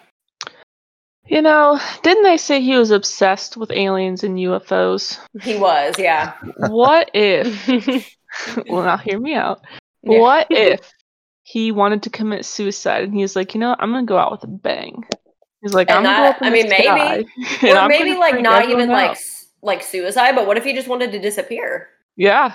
You 1.29 1.43
know, 1.43 1.79
didn't 2.01 2.23
they 2.23 2.37
say 2.37 2.59
he 2.59 2.75
was 2.75 2.89
obsessed 2.89 3.55
with 3.55 3.69
aliens 3.71 4.23
and 4.23 4.37
UFOs? 4.37 5.19
he 5.41 5.57
was 5.57 5.93
yeah 5.99 6.33
What 6.69 7.11
if? 7.13 8.15
well, 8.69 8.83
now 8.83 8.97
hear 8.97 9.19
me 9.19 9.35
out. 9.35 9.61
Yeah. 10.03 10.19
What 10.19 10.47
if 10.49 10.91
he 11.43 11.71
wanted 11.71 12.03
to 12.03 12.09
commit 12.09 12.45
suicide 12.45 13.03
and 13.03 13.13
he's 13.13 13.35
like, 13.35 13.53
you 13.53 13.59
know, 13.59 13.69
what? 13.69 13.81
I'm 13.81 13.91
gonna 13.91 14.05
go 14.05 14.17
out 14.17 14.31
with 14.31 14.43
a 14.43 14.47
bang. 14.47 15.05
He's 15.61 15.73
like, 15.73 15.89
And 15.89 15.99
I'm 15.99 16.03
gonna 16.03 16.17
that- 16.29 16.39
go 16.39 16.45
up 16.47 16.47
in 16.47 16.47
I 16.47 16.51
mean, 16.51 16.69
maybe- 16.69 17.27
or 17.71 17.87
maybe 17.87 18.17
like 18.17 18.41
not 18.41 18.67
even 18.69 18.89
like 18.89 19.11
out." 19.11 19.15
s- 19.17 19.47
like 19.61 19.83
suicide 19.83 20.33
but 20.35 20.47
what 20.47 20.57
if 20.57 20.63
he 20.63 20.73
just 20.73 20.87
wanted 20.87 21.11
to 21.11 21.19
disappear 21.19 21.89
yeah. 22.15 22.53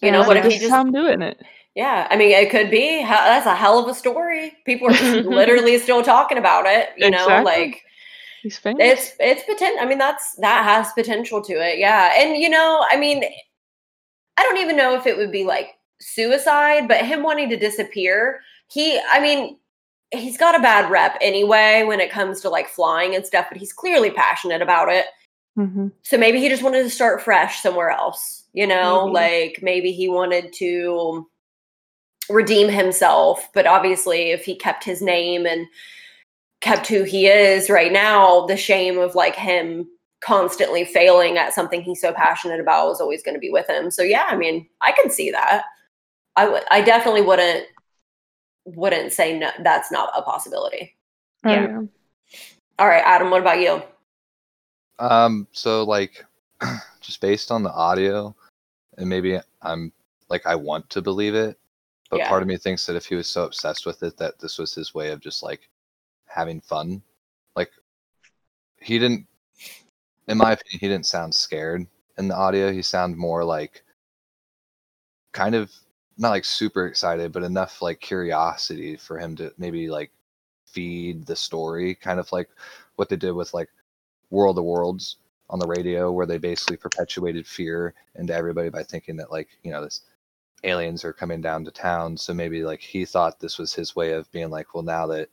you 0.00 0.12
know 0.12 0.20
what 0.20 0.28
like, 0.36 0.44
if 0.44 0.52
he 0.52 0.58
just 0.60 0.70
how 0.70 0.80
I'm 0.80 0.92
doing 0.92 1.20
it. 1.20 1.36
Yeah, 1.74 2.06
I 2.10 2.16
mean, 2.16 2.30
it 2.32 2.50
could 2.50 2.70
be. 2.70 3.02
That's 3.02 3.46
a 3.46 3.54
hell 3.54 3.78
of 3.78 3.88
a 3.88 3.94
story. 3.94 4.52
People 4.66 4.88
are 4.88 5.22
literally 5.22 5.78
still 5.78 6.02
talking 6.02 6.36
about 6.38 6.66
it. 6.66 6.90
You 6.96 7.10
know, 7.10 7.24
Exactly. 7.24 7.44
like 7.44 7.82
He's 8.42 8.58
famous. 8.58 8.82
it's 8.82 9.12
it's 9.20 9.42
potential. 9.44 9.78
I 9.80 9.86
mean, 9.86 9.98
that's 9.98 10.34
that 10.36 10.64
has 10.64 10.92
potential 10.92 11.40
to 11.42 11.52
it. 11.54 11.78
Yeah, 11.78 12.12
and 12.16 12.36
you 12.36 12.50
know, 12.50 12.84
I 12.90 12.96
mean, 12.96 13.24
I 14.36 14.42
don't 14.42 14.58
even 14.58 14.76
know 14.76 14.94
if 14.96 15.06
it 15.06 15.16
would 15.16 15.32
be 15.32 15.44
like 15.44 15.74
suicide, 16.00 16.88
but 16.88 17.04
him 17.06 17.22
wanting 17.22 17.48
to 17.50 17.56
disappear. 17.56 18.40
He, 18.68 18.98
I 19.10 19.20
mean, 19.20 19.58
he's 20.10 20.36
got 20.38 20.54
a 20.56 20.60
bad 20.60 20.90
rep 20.90 21.16
anyway 21.20 21.84
when 21.86 22.00
it 22.00 22.10
comes 22.10 22.40
to 22.40 22.48
like 22.50 22.68
flying 22.68 23.14
and 23.14 23.24
stuff. 23.24 23.46
But 23.50 23.58
he's 23.58 23.72
clearly 23.72 24.10
passionate 24.10 24.62
about 24.62 24.88
it. 24.90 25.06
hmm 25.56 25.88
So 26.02 26.18
maybe 26.18 26.40
he 26.40 26.48
just 26.48 26.62
wanted 26.62 26.82
to 26.82 26.90
start 26.90 27.22
fresh 27.22 27.62
somewhere 27.62 27.90
else, 27.90 28.44
you 28.52 28.66
know, 28.66 29.06
Maybe. 29.06 29.14
like 29.14 29.58
maybe 29.62 29.92
he 29.92 30.08
wanted 30.08 30.52
to 30.54 31.28
redeem 32.32 32.68
himself. 32.68 33.48
But 33.54 33.66
obviously, 33.66 34.30
if 34.30 34.44
he 34.44 34.56
kept 34.56 34.84
his 34.84 35.02
name 35.02 35.46
and 35.46 35.66
kept 36.60 36.86
who 36.86 37.02
he 37.02 37.26
is 37.26 37.70
right 37.70 37.92
now, 37.92 38.46
the 38.46 38.56
shame 38.56 38.98
of 38.98 39.14
like 39.14 39.36
him 39.36 39.86
constantly 40.22 40.84
failing 40.84 41.36
at 41.36 41.52
something 41.52 41.82
he's 41.82 42.00
so 42.00 42.12
passionate 42.12 42.60
about 42.60 42.90
is 42.92 43.00
always 43.00 43.22
going 43.22 43.34
to 43.34 43.40
be 43.40 43.50
with 43.50 43.68
him. 43.68 43.90
So 43.90 44.02
yeah, 44.02 44.24
I 44.28 44.36
mean, 44.36 44.66
I 44.80 44.92
can 44.92 45.10
see 45.10 45.30
that. 45.30 45.64
I 46.36 46.48
would, 46.48 46.62
I 46.70 46.80
definitely 46.80 47.22
wouldn't, 47.22 47.66
wouldn't 48.64 49.12
say 49.12 49.38
no, 49.38 49.50
that's 49.62 49.90
not 49.90 50.12
a 50.16 50.22
possibility. 50.22 50.96
Yeah. 51.44 51.82
All 52.78 52.86
right, 52.86 53.02
Adam, 53.04 53.30
what 53.30 53.40
about 53.40 53.60
you? 53.60 53.82
Um, 54.98 55.48
so 55.52 55.82
like, 55.82 56.24
just 57.00 57.20
based 57.20 57.50
on 57.50 57.64
the 57.64 57.72
audio, 57.72 58.34
and 58.96 59.08
maybe 59.08 59.38
I'm 59.62 59.92
like 60.28 60.46
I 60.46 60.54
want 60.54 60.88
to 60.90 61.02
believe 61.02 61.34
it, 61.34 61.58
but 62.12 62.18
Yeah. 62.18 62.28
part 62.28 62.42
of 62.42 62.48
me 62.48 62.58
thinks 62.58 62.84
that 62.84 62.94
if 62.94 63.06
he 63.06 63.14
was 63.14 63.26
so 63.26 63.44
obsessed 63.44 63.86
with 63.86 64.02
it, 64.02 64.18
that 64.18 64.38
this 64.38 64.58
was 64.58 64.74
his 64.74 64.94
way 64.94 65.12
of 65.12 65.20
just 65.20 65.42
like 65.42 65.70
having 66.26 66.60
fun. 66.60 67.02
Like, 67.56 67.72
he 68.82 68.98
didn't, 68.98 69.26
in 70.28 70.36
my 70.36 70.52
opinion, 70.52 70.78
he 70.78 70.88
didn't 70.88 71.06
sound 71.06 71.34
scared 71.34 71.86
in 72.18 72.28
the 72.28 72.36
audio. 72.36 72.70
He 72.70 72.82
sounded 72.82 73.16
more 73.16 73.42
like 73.44 73.82
kind 75.32 75.54
of 75.54 75.72
not 76.18 76.30
like 76.30 76.44
super 76.44 76.86
excited, 76.86 77.32
but 77.32 77.44
enough 77.44 77.80
like 77.80 77.98
curiosity 78.00 78.94
for 78.94 79.18
him 79.18 79.34
to 79.36 79.50
maybe 79.56 79.88
like 79.88 80.12
feed 80.66 81.24
the 81.24 81.34
story, 81.34 81.94
kind 81.94 82.20
of 82.20 82.30
like 82.30 82.50
what 82.96 83.08
they 83.08 83.16
did 83.16 83.32
with 83.32 83.54
like 83.54 83.70
World 84.28 84.58
of 84.58 84.64
Worlds 84.64 85.16
on 85.48 85.58
the 85.58 85.66
radio, 85.66 86.12
where 86.12 86.26
they 86.26 86.36
basically 86.36 86.76
perpetuated 86.76 87.46
fear 87.46 87.94
into 88.16 88.34
everybody 88.34 88.68
by 88.68 88.82
thinking 88.82 89.16
that 89.16 89.30
like 89.32 89.48
you 89.62 89.70
know 89.70 89.82
this 89.82 90.02
aliens 90.64 91.04
are 91.04 91.12
coming 91.12 91.40
down 91.40 91.64
to 91.64 91.70
town. 91.70 92.16
So 92.16 92.32
maybe 92.34 92.62
like 92.64 92.80
he 92.80 93.04
thought 93.04 93.40
this 93.40 93.58
was 93.58 93.74
his 93.74 93.96
way 93.96 94.12
of 94.12 94.30
being 94.32 94.50
like, 94.50 94.74
well, 94.74 94.82
now 94.82 95.06
that 95.08 95.28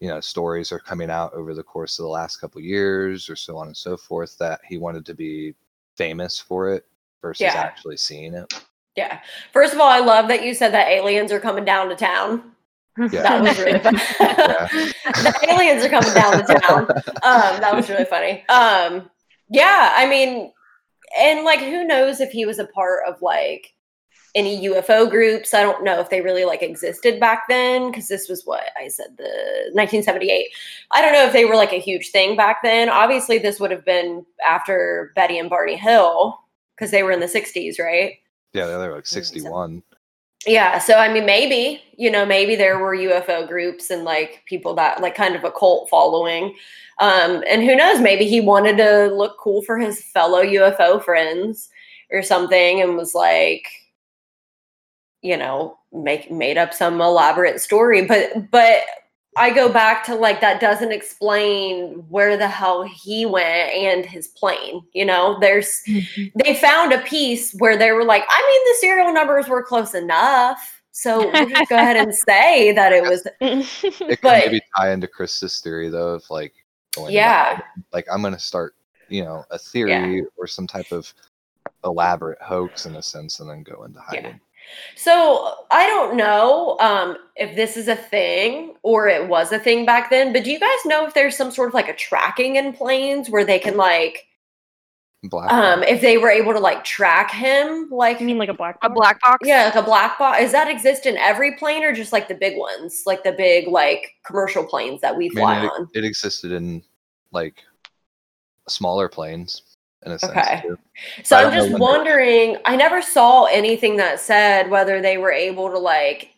you 0.00 0.08
know 0.08 0.20
stories 0.20 0.72
are 0.72 0.78
coming 0.78 1.10
out 1.10 1.32
over 1.34 1.54
the 1.54 1.62
course 1.62 1.98
of 1.98 2.04
the 2.04 2.08
last 2.10 2.38
couple 2.38 2.60
years 2.60 3.28
or 3.30 3.36
so 3.36 3.56
on 3.56 3.66
and 3.68 3.76
so 3.76 3.96
forth, 3.96 4.36
that 4.38 4.60
he 4.68 4.78
wanted 4.78 5.06
to 5.06 5.14
be 5.14 5.54
famous 5.96 6.38
for 6.38 6.70
it 6.70 6.84
versus 7.22 7.42
Yeah. 7.42 7.54
actually 7.54 7.96
seeing 7.96 8.34
it. 8.34 8.52
Yeah. 8.96 9.20
First 9.52 9.74
of 9.74 9.80
all, 9.80 9.88
I 9.88 10.00
love 10.00 10.28
that 10.28 10.44
you 10.44 10.54
said 10.54 10.72
that 10.72 10.88
aliens 10.88 11.32
are 11.32 11.40
coming 11.40 11.64
down 11.64 11.88
to 11.88 11.96
town. 11.96 12.52
Yeah. 12.98 13.22
That 13.22 13.42
was 13.42 13.58
really 13.58 13.78
fun. 13.80 13.94
the 14.18 15.46
aliens 15.48 15.84
are 15.84 15.88
coming 15.88 16.14
down 16.14 16.46
to 16.46 16.54
town. 16.60 16.86
Um, 17.24 17.60
that 17.60 17.74
was 17.74 17.88
really 17.88 18.04
funny. 18.04 18.44
Um, 18.48 19.10
yeah, 19.48 19.94
I 19.96 20.06
mean, 20.08 20.52
and 21.18 21.44
like, 21.44 21.58
who 21.60 21.84
knows 21.84 22.20
if 22.20 22.30
he 22.30 22.46
was 22.46 22.58
a 22.60 22.66
part 22.68 23.00
of 23.08 23.20
like 23.20 23.72
any 24.34 24.66
UFO 24.68 25.08
groups? 25.08 25.54
I 25.54 25.62
don't 25.62 25.84
know 25.84 26.00
if 26.00 26.10
they 26.10 26.20
really 26.20 26.44
like 26.44 26.62
existed 26.62 27.20
back 27.20 27.44
then 27.48 27.90
because 27.90 28.08
this 28.08 28.28
was 28.28 28.44
what 28.44 28.64
I 28.76 28.88
said 28.88 29.16
the 29.16 29.70
1978. 29.72 30.48
I 30.90 31.02
don't 31.02 31.12
know 31.12 31.24
if 31.24 31.32
they 31.32 31.44
were 31.44 31.56
like 31.56 31.72
a 31.72 31.80
huge 31.80 32.10
thing 32.10 32.36
back 32.36 32.62
then. 32.62 32.88
Obviously, 32.88 33.38
this 33.38 33.60
would 33.60 33.70
have 33.70 33.84
been 33.84 34.24
after 34.46 35.12
Betty 35.14 35.38
and 35.38 35.50
Barney 35.50 35.76
Hill 35.76 36.38
because 36.76 36.90
they 36.90 37.02
were 37.02 37.12
in 37.12 37.20
the 37.20 37.26
60s, 37.26 37.78
right? 37.78 38.14
Yeah, 38.52 38.66
they 38.66 38.88
were 38.88 38.96
like 38.96 39.06
61. 39.06 39.82
Yeah, 40.46 40.78
so 40.78 40.98
I 40.98 41.12
mean, 41.12 41.24
maybe 41.24 41.82
you 41.96 42.10
know, 42.10 42.26
maybe 42.26 42.56
there 42.56 42.78
were 42.78 42.96
UFO 42.96 43.46
groups 43.46 43.90
and 43.90 44.04
like 44.04 44.42
people 44.46 44.74
that 44.74 45.00
like 45.00 45.14
kind 45.14 45.36
of 45.36 45.44
a 45.44 45.50
cult 45.50 45.88
following, 45.88 46.54
um, 47.00 47.42
and 47.48 47.62
who 47.62 47.74
knows? 47.76 48.00
Maybe 48.00 48.26
he 48.26 48.40
wanted 48.40 48.76
to 48.78 49.06
look 49.14 49.38
cool 49.38 49.62
for 49.62 49.78
his 49.78 50.02
fellow 50.02 50.42
UFO 50.42 51.02
friends 51.02 51.68
or 52.10 52.22
something, 52.22 52.80
and 52.80 52.96
was 52.96 53.14
like, 53.14 53.66
you 55.24 55.38
know, 55.38 55.78
make 55.92 56.30
made 56.30 56.58
up 56.58 56.74
some 56.74 57.00
elaborate 57.00 57.60
story. 57.60 58.04
But 58.04 58.50
but 58.50 58.82
I 59.36 59.50
go 59.50 59.72
back 59.72 60.04
to 60.04 60.14
like 60.14 60.40
that 60.42 60.60
doesn't 60.60 60.92
explain 60.92 62.04
where 62.10 62.36
the 62.36 62.46
hell 62.46 62.82
he 62.82 63.24
went 63.26 63.72
and 63.72 64.04
his 64.04 64.28
plane. 64.28 64.82
You 64.92 65.06
know, 65.06 65.38
there's 65.40 65.80
mm-hmm. 65.88 66.38
they 66.44 66.54
found 66.54 66.92
a 66.92 67.00
piece 67.00 67.52
where 67.54 67.76
they 67.76 67.90
were 67.92 68.04
like, 68.04 68.22
I 68.28 68.46
mean, 68.48 68.72
the 68.72 68.78
serial 68.80 69.12
numbers 69.12 69.48
were 69.48 69.62
close 69.62 69.94
enough. 69.94 70.82
So 70.92 71.30
we'll 71.32 71.48
just 71.48 71.70
go 71.70 71.76
ahead 71.76 71.96
and 71.96 72.14
say 72.28 72.70
that 72.72 72.92
it 72.92 73.02
was, 73.02 73.26
It 73.40 73.98
could 73.98 74.18
But- 74.22 74.44
maybe 74.44 74.60
tie 74.76 74.92
into 74.92 75.08
Chris's 75.08 75.58
theory 75.60 75.88
though 75.88 76.10
of 76.14 76.24
like 76.28 76.52
going 76.94 77.12
yeah, 77.12 77.46
hiding. 77.46 77.62
like 77.94 78.06
I'm 78.12 78.22
gonna 78.22 78.38
start, 78.38 78.74
you 79.08 79.24
know, 79.24 79.42
a 79.50 79.58
theory 79.58 80.24
or 80.36 80.46
some 80.46 80.66
type 80.66 80.92
of 80.92 81.12
elaborate 81.84 82.40
hoax 82.40 82.86
in 82.86 82.96
a 82.96 83.02
sense 83.02 83.40
and 83.40 83.48
then 83.48 83.62
go 83.62 83.84
into 83.84 84.00
hiding. 84.00 84.38
So 84.96 85.54
I 85.70 85.86
don't 85.86 86.16
know 86.16 86.78
um, 86.80 87.16
if 87.36 87.54
this 87.56 87.76
is 87.76 87.88
a 87.88 87.96
thing 87.96 88.74
or 88.82 89.08
it 89.08 89.28
was 89.28 89.52
a 89.52 89.58
thing 89.58 89.84
back 89.84 90.10
then, 90.10 90.32
but 90.32 90.44
do 90.44 90.50
you 90.50 90.58
guys 90.60 90.78
know 90.84 91.06
if 91.06 91.14
there's 91.14 91.36
some 91.36 91.50
sort 91.50 91.68
of 91.68 91.74
like 91.74 91.88
a 91.88 91.94
tracking 91.94 92.56
in 92.56 92.72
planes 92.72 93.28
where 93.30 93.44
they 93.44 93.58
can 93.58 93.76
like, 93.76 94.26
Black 95.26 95.50
um, 95.50 95.82
if 95.82 96.02
they 96.02 96.18
were 96.18 96.28
able 96.28 96.52
to 96.52 96.58
like 96.60 96.84
track 96.84 97.30
him, 97.30 97.88
like 97.90 98.20
You 98.20 98.26
mean 98.26 98.36
like 98.36 98.50
a 98.50 98.54
black 98.54 98.76
A 98.82 98.90
box? 98.90 98.98
black 98.98 99.20
box? 99.22 99.38
yeah, 99.48 99.64
like 99.64 99.74
a 99.74 99.82
black 99.82 100.18
box? 100.18 100.38
Does 100.38 100.52
that 100.52 100.68
exist 100.68 101.06
in 101.06 101.16
every 101.16 101.56
plane 101.56 101.82
or 101.82 101.94
just 101.94 102.12
like 102.12 102.28
the 102.28 102.34
big 102.34 102.58
ones, 102.58 103.04
like 103.06 103.24
the 103.24 103.32
big 103.32 103.66
like 103.68 104.12
commercial 104.26 104.64
planes 104.64 105.00
that 105.00 105.16
we 105.16 105.30
I 105.30 105.30
fly 105.30 105.60
mean, 105.62 105.70
on? 105.70 105.88
it, 105.94 106.00
it 106.00 106.04
existed 106.04 106.52
in 106.52 106.82
like 107.32 107.62
smaller 108.68 109.08
planes 109.08 109.62
in 110.04 110.12
a 110.12 110.18
sense 110.18 110.32
Okay. 110.36 110.62
too. 110.62 110.78
So 111.22 111.36
I'm 111.36 111.52
just 111.52 111.78
wondering, 111.78 112.56
I 112.64 112.76
never 112.76 113.00
saw 113.02 113.44
anything 113.44 113.96
that 113.96 114.20
said 114.20 114.70
whether 114.70 115.00
they 115.00 115.18
were 115.18 115.32
able 115.32 115.70
to 115.70 115.78
like 115.78 116.30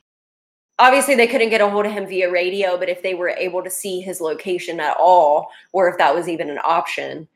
obviously 0.78 1.14
they 1.14 1.26
couldn't 1.26 1.48
get 1.48 1.60
a 1.62 1.68
hold 1.68 1.86
of 1.86 1.92
him 1.92 2.06
via 2.06 2.30
radio, 2.30 2.76
but 2.76 2.88
if 2.88 3.02
they 3.02 3.14
were 3.14 3.30
able 3.30 3.62
to 3.62 3.70
see 3.70 4.00
his 4.00 4.20
location 4.20 4.78
at 4.78 4.94
all, 4.98 5.50
or 5.72 5.88
if 5.88 5.96
that 5.98 6.14
was 6.14 6.28
even 6.28 6.50
an 6.50 6.58
option. 6.64 7.26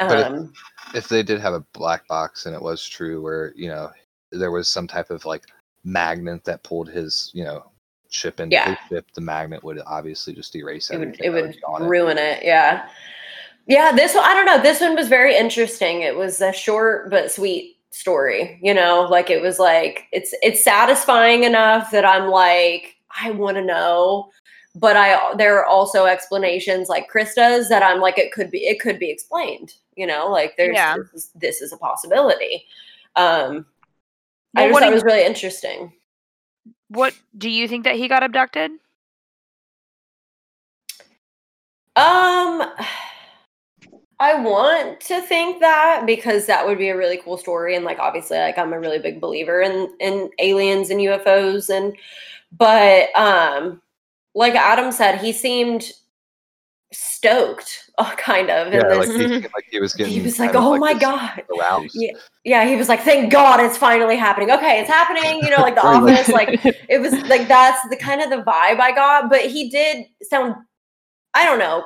Um 0.00 0.52
If 0.94 1.08
they 1.08 1.22
did 1.22 1.40
have 1.40 1.54
a 1.54 1.64
black 1.72 2.06
box 2.08 2.46
and 2.46 2.54
it 2.54 2.60
was 2.60 2.86
true 2.86 3.22
where, 3.22 3.52
you 3.56 3.68
know, 3.68 3.90
there 4.32 4.50
was 4.50 4.68
some 4.68 4.86
type 4.86 5.10
of 5.10 5.24
like 5.24 5.44
magnet 5.84 6.44
that 6.44 6.62
pulled 6.62 6.88
his, 6.88 7.30
you 7.32 7.44
know, 7.44 7.70
ship 8.10 8.38
into 8.40 8.54
Yeah. 8.54 8.70
his 8.70 8.78
ship, 8.88 9.06
the 9.14 9.20
magnet 9.22 9.64
would 9.64 9.80
obviously 9.86 10.34
just 10.34 10.54
erase 10.54 10.90
it 10.90 10.98
would 10.98 11.16
it 11.20 11.30
would 11.30 11.58
on 11.66 11.82
it. 11.84 11.86
ruin 11.88 12.18
it. 12.18 12.44
Yeah. 12.44 12.88
Yeah, 13.66 13.92
this 13.92 14.14
one 14.14 14.24
I 14.24 14.34
don't 14.34 14.46
know. 14.46 14.62
This 14.62 14.80
one 14.80 14.94
was 14.94 15.08
very 15.08 15.36
interesting. 15.36 16.02
It 16.02 16.16
was 16.16 16.40
a 16.40 16.52
short 16.52 17.10
but 17.10 17.30
sweet 17.30 17.76
story, 17.90 18.58
you 18.62 18.72
know, 18.74 19.06
like 19.10 19.30
it 19.30 19.42
was 19.42 19.58
like 19.58 20.04
it's 20.12 20.34
it's 20.42 20.62
satisfying 20.62 21.44
enough 21.44 21.90
that 21.90 22.04
I'm 22.04 22.28
like 22.30 22.96
I 23.22 23.30
want 23.30 23.56
to 23.56 23.64
know, 23.64 24.30
but 24.74 24.96
I 24.96 25.34
there 25.36 25.58
are 25.58 25.64
also 25.64 26.06
explanations 26.06 26.88
like 26.88 27.08
does 27.34 27.68
that 27.68 27.82
I'm 27.82 28.00
like 28.00 28.18
it 28.18 28.32
could 28.32 28.50
be 28.50 28.66
it 28.66 28.80
could 28.80 28.98
be 28.98 29.10
explained, 29.10 29.74
you 29.96 30.06
know, 30.06 30.28
like 30.30 30.56
there's 30.56 30.74
Yeah. 30.74 30.96
this, 30.96 31.12
is, 31.12 31.30
this 31.34 31.60
is 31.62 31.72
a 31.72 31.78
possibility. 31.78 32.64
Um 33.16 33.66
I 34.54 34.68
just 34.68 34.78
thought 34.78 34.88
it 34.88 34.94
was 34.94 35.04
really 35.04 35.24
interesting. 35.24 35.92
What 36.88 37.14
do 37.36 37.50
you 37.50 37.66
think 37.66 37.84
that 37.84 37.96
he 37.96 38.08
got 38.08 38.22
abducted? 38.22 38.70
Um, 41.96 42.62
I 44.18 44.40
want 44.40 45.00
to 45.02 45.20
think 45.20 45.60
that 45.60 46.04
because 46.06 46.46
that 46.46 46.66
would 46.66 46.78
be 46.78 46.88
a 46.88 46.96
really 46.96 47.18
cool 47.18 47.36
story, 47.36 47.76
and 47.76 47.84
like 47.84 47.98
obviously, 47.98 48.38
like 48.38 48.56
I'm 48.56 48.72
a 48.72 48.80
really 48.80 48.98
big 48.98 49.20
believer 49.20 49.60
in 49.60 49.94
in 50.00 50.30
aliens 50.38 50.88
and 50.90 51.00
UFOs, 51.00 51.68
and 51.68 51.94
but 52.52 53.14
um, 53.18 53.82
like 54.34 54.54
Adam 54.54 54.90
said, 54.90 55.18
he 55.18 55.32
seemed 55.32 55.92
stoked, 56.92 57.90
uh, 57.98 58.14
kind 58.16 58.48
of. 58.50 58.72
Yeah, 58.72 58.86
like 58.94 59.08
he, 59.08 59.26
like 59.26 59.64
he 59.70 59.80
was 59.80 59.92
getting. 59.92 60.14
he 60.14 60.22
was 60.22 60.38
like, 60.38 60.54
"Oh 60.54 60.78
my 60.78 60.94
god." 60.94 61.42
Aroused. 61.58 61.94
Yeah, 61.94 62.12
yeah, 62.44 62.66
he 62.66 62.76
was 62.76 62.88
like, 62.88 63.00
"Thank 63.00 63.30
God, 63.30 63.60
it's 63.60 63.76
finally 63.76 64.16
happening." 64.16 64.50
Okay, 64.50 64.80
it's 64.80 64.88
happening. 64.88 65.40
You 65.42 65.50
know, 65.50 65.62
like 65.62 65.74
the 65.74 65.86
office, 65.86 66.28
like 66.28 66.58
it 66.64 67.00
was 67.02 67.12
like 67.28 67.48
that's 67.48 67.86
the 67.90 67.96
kind 67.96 68.22
of 68.22 68.30
the 68.30 68.36
vibe 68.36 68.80
I 68.80 68.92
got. 68.94 69.28
But 69.28 69.42
he 69.42 69.68
did 69.68 70.06
sound, 70.22 70.54
I 71.34 71.44
don't 71.44 71.58
know, 71.58 71.84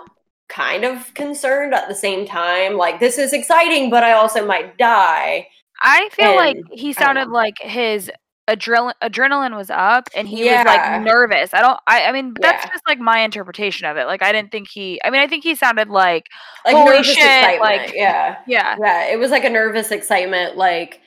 kind 0.51 0.84
of 0.84 1.14
concerned 1.14 1.72
at 1.72 1.88
the 1.88 1.94
same 1.94 2.26
time. 2.26 2.76
Like 2.76 3.01
this 3.01 3.16
is 3.18 3.32
exciting, 3.32 3.88
but 3.88 4.03
I 4.05 4.12
also 4.12 4.44
might 4.46 4.76
die. 4.76 5.46
I 5.82 6.09
feel 6.12 6.36
like 6.36 6.59
he 6.72 6.92
sounded 6.92 7.28
like 7.28 7.55
his 7.61 8.11
adrenaline 8.48 8.94
adrenaline 9.03 9.57
was 9.57 9.70
up 9.70 10.09
and 10.14 10.26
he 10.28 10.42
was 10.44 10.64
like 10.66 11.03
nervous. 11.03 11.55
I 11.55 11.61
don't 11.62 11.78
I 11.86 12.05
I 12.07 12.12
mean 12.12 12.34
that's 12.40 12.64
Yeah. 12.64 12.70
just 12.72 12.82
like 12.88 12.98
my 12.98 13.20
interpretation 13.20 13.86
of 13.86 13.96
it. 13.96 14.07
Like 14.07 14.22
I 14.22 14.32
didn't 14.32 14.51
think 14.51 14.68
he 14.68 15.01
I 15.05 15.11
mean 15.11 15.20
I 15.20 15.28
think 15.28 15.44
he 15.44 15.55
sounded 15.55 15.88
like 15.88 16.26
Like 16.66 16.74
Holy 16.74 16.90
nervous 16.96 17.07
shit, 17.07 17.18
excitement. 17.18 17.61
like- 17.61 17.92
yeah. 17.94 18.38
yeah. 18.48 18.76
Yeah. 18.80 19.05
It 19.12 19.18
was 19.20 19.30
like 19.30 19.44
a 19.44 19.51
nervous 19.51 19.90
excitement, 19.92 20.57
like 20.57 21.01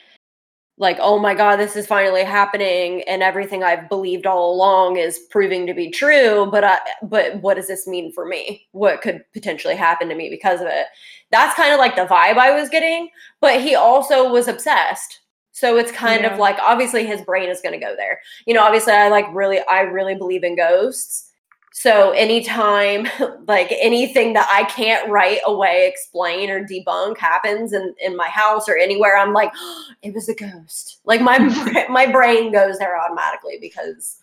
like, 0.77 0.97
oh 0.99 1.19
my 1.19 1.35
god, 1.35 1.57
this 1.57 1.75
is 1.75 1.85
finally 1.85 2.23
happening 2.23 3.03
and 3.03 3.21
everything 3.21 3.63
I've 3.63 3.87
believed 3.89 4.25
all 4.25 4.53
along 4.53 4.97
is 4.97 5.19
proving 5.29 5.67
to 5.67 5.73
be 5.73 5.91
true. 5.91 6.47
But 6.51 6.63
I 6.63 6.79
but 7.03 7.41
what 7.41 7.55
does 7.55 7.67
this 7.67 7.85
mean 7.87 8.11
for 8.11 8.25
me? 8.25 8.67
What 8.71 9.01
could 9.01 9.23
potentially 9.33 9.75
happen 9.75 10.09
to 10.09 10.15
me 10.15 10.29
because 10.29 10.61
of 10.61 10.67
it? 10.67 10.87
That's 11.31 11.55
kind 11.55 11.73
of 11.73 11.79
like 11.79 11.95
the 11.95 12.05
vibe 12.05 12.37
I 12.37 12.59
was 12.59 12.69
getting. 12.69 13.09
But 13.39 13.61
he 13.61 13.75
also 13.75 14.31
was 14.31 14.47
obsessed. 14.47 15.19
So 15.51 15.77
it's 15.77 15.91
kind 15.91 16.21
Yeah. 16.23 16.33
of 16.33 16.39
like 16.39 16.57
obviously 16.59 17.05
his 17.05 17.21
brain 17.21 17.49
is 17.49 17.61
gonna 17.61 17.79
go 17.79 17.95
there. 17.95 18.19
You 18.47 18.55
know, 18.55 18.63
obviously 18.63 18.93
I 18.93 19.09
like 19.09 19.27
really 19.31 19.59
I 19.69 19.81
really 19.81 20.15
believe 20.15 20.43
in 20.43 20.55
ghosts. 20.55 21.29
So 21.73 22.11
anytime 22.11 23.07
like 23.47 23.73
anything 23.81 24.33
that 24.33 24.47
I 24.49 24.63
can't 24.65 25.09
right 25.09 25.39
away 25.45 25.87
explain 25.87 26.49
or 26.49 26.63
debunk 26.63 27.17
happens 27.17 27.73
in, 27.73 27.93
in 27.99 28.15
my 28.15 28.27
house 28.27 28.69
or 28.69 28.77
anywhere, 28.77 29.17
I'm 29.17 29.33
like, 29.33 29.51
it 30.01 30.13
was 30.13 30.29
a 30.29 30.35
ghost. 30.35 30.99
Like 31.03 31.21
my 31.21 31.39
my 31.89 32.09
brain 32.09 32.51
goes 32.51 32.77
there 32.77 32.97
automatically 32.97 33.57
because 33.59 34.17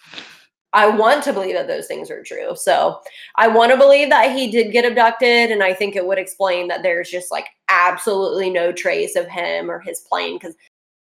I 0.72 0.86
want 0.86 1.24
to 1.24 1.32
believe 1.32 1.56
that 1.56 1.66
those 1.66 1.88
things 1.88 2.10
are 2.10 2.22
true. 2.22 2.54
So 2.54 3.00
I 3.34 3.48
want 3.48 3.72
to 3.72 3.76
believe 3.76 4.08
that 4.10 4.30
he 4.36 4.52
did 4.52 4.70
get 4.70 4.84
abducted, 4.84 5.50
and 5.50 5.64
I 5.64 5.74
think 5.74 5.96
it 5.96 6.06
would 6.06 6.18
explain 6.18 6.68
that 6.68 6.84
there's 6.84 7.10
just 7.10 7.32
like 7.32 7.48
absolutely 7.68 8.50
no 8.50 8.70
trace 8.70 9.16
of 9.16 9.26
him 9.26 9.68
or 9.68 9.80
his 9.80 10.00
plane. 10.00 10.38
Because 10.38 10.54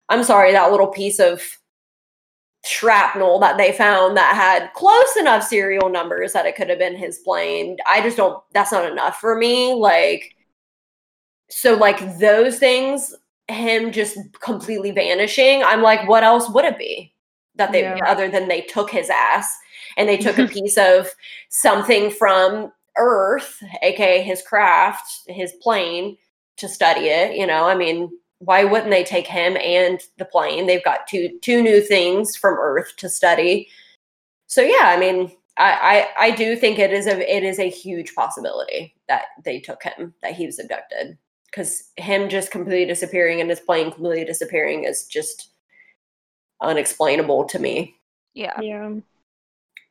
I'm 0.08 0.24
sorry, 0.24 0.52
that 0.52 0.70
little 0.70 0.86
piece 0.86 1.20
of 1.20 1.57
shrapnel 2.64 3.38
that 3.38 3.56
they 3.56 3.72
found 3.72 4.16
that 4.16 4.34
had 4.34 4.72
close 4.74 5.16
enough 5.16 5.44
serial 5.44 5.88
numbers 5.88 6.32
that 6.32 6.46
it 6.46 6.56
could 6.56 6.68
have 6.68 6.78
been 6.78 6.96
his 6.96 7.18
plane. 7.18 7.76
I 7.86 8.00
just 8.02 8.16
don't 8.16 8.42
that's 8.52 8.72
not 8.72 8.90
enough 8.90 9.18
for 9.20 9.36
me. 9.36 9.72
Like 9.74 10.34
so 11.50 11.74
like 11.74 12.18
those 12.18 12.58
things 12.58 13.14
him 13.48 13.92
just 13.92 14.18
completely 14.40 14.90
vanishing, 14.90 15.62
I'm 15.62 15.82
like 15.82 16.08
what 16.08 16.24
else 16.24 16.50
would 16.50 16.64
it 16.64 16.78
be? 16.78 17.14
That 17.56 17.72
they 17.72 17.82
Yeah. 17.82 17.98
other 18.06 18.28
than 18.28 18.48
they 18.48 18.62
took 18.62 18.90
his 18.90 19.08
ass 19.10 19.56
and 19.96 20.08
they 20.08 20.16
took 20.18 20.38
a 20.38 20.46
piece 20.48 20.76
of 20.76 21.08
something 21.48 22.10
from 22.10 22.72
Earth, 22.96 23.62
aka 23.82 24.22
his 24.22 24.42
craft, 24.42 25.08
his 25.28 25.52
plane 25.62 26.16
to 26.56 26.68
study 26.68 27.06
it, 27.08 27.36
you 27.36 27.46
know? 27.46 27.64
I 27.64 27.74
mean, 27.76 28.10
why 28.40 28.64
wouldn't 28.64 28.90
they 28.90 29.04
take 29.04 29.26
him 29.26 29.56
and 29.56 30.00
the 30.18 30.24
plane? 30.24 30.66
They've 30.66 30.84
got 30.84 31.06
two 31.06 31.38
two 31.42 31.62
new 31.62 31.80
things 31.80 32.36
from 32.36 32.54
Earth 32.54 32.94
to 32.98 33.08
study. 33.08 33.68
So 34.46 34.62
yeah, 34.62 34.84
I 34.84 34.96
mean, 34.98 35.32
I, 35.56 36.06
I 36.18 36.26
I 36.26 36.30
do 36.30 36.56
think 36.56 36.78
it 36.78 36.92
is 36.92 37.06
a 37.06 37.36
it 37.36 37.42
is 37.42 37.58
a 37.58 37.68
huge 37.68 38.14
possibility 38.14 38.94
that 39.08 39.26
they 39.44 39.58
took 39.60 39.82
him, 39.82 40.14
that 40.22 40.34
he 40.34 40.46
was 40.46 40.58
abducted. 40.58 41.18
Because 41.46 41.90
him 41.96 42.28
just 42.28 42.50
completely 42.50 42.84
disappearing 42.84 43.40
and 43.40 43.48
his 43.48 43.60
plane 43.60 43.90
completely 43.90 44.24
disappearing 44.26 44.84
is 44.84 45.06
just 45.06 45.48
unexplainable 46.60 47.44
to 47.46 47.58
me. 47.58 47.94
Yeah. 48.34 48.60
Yeah. 48.60 48.92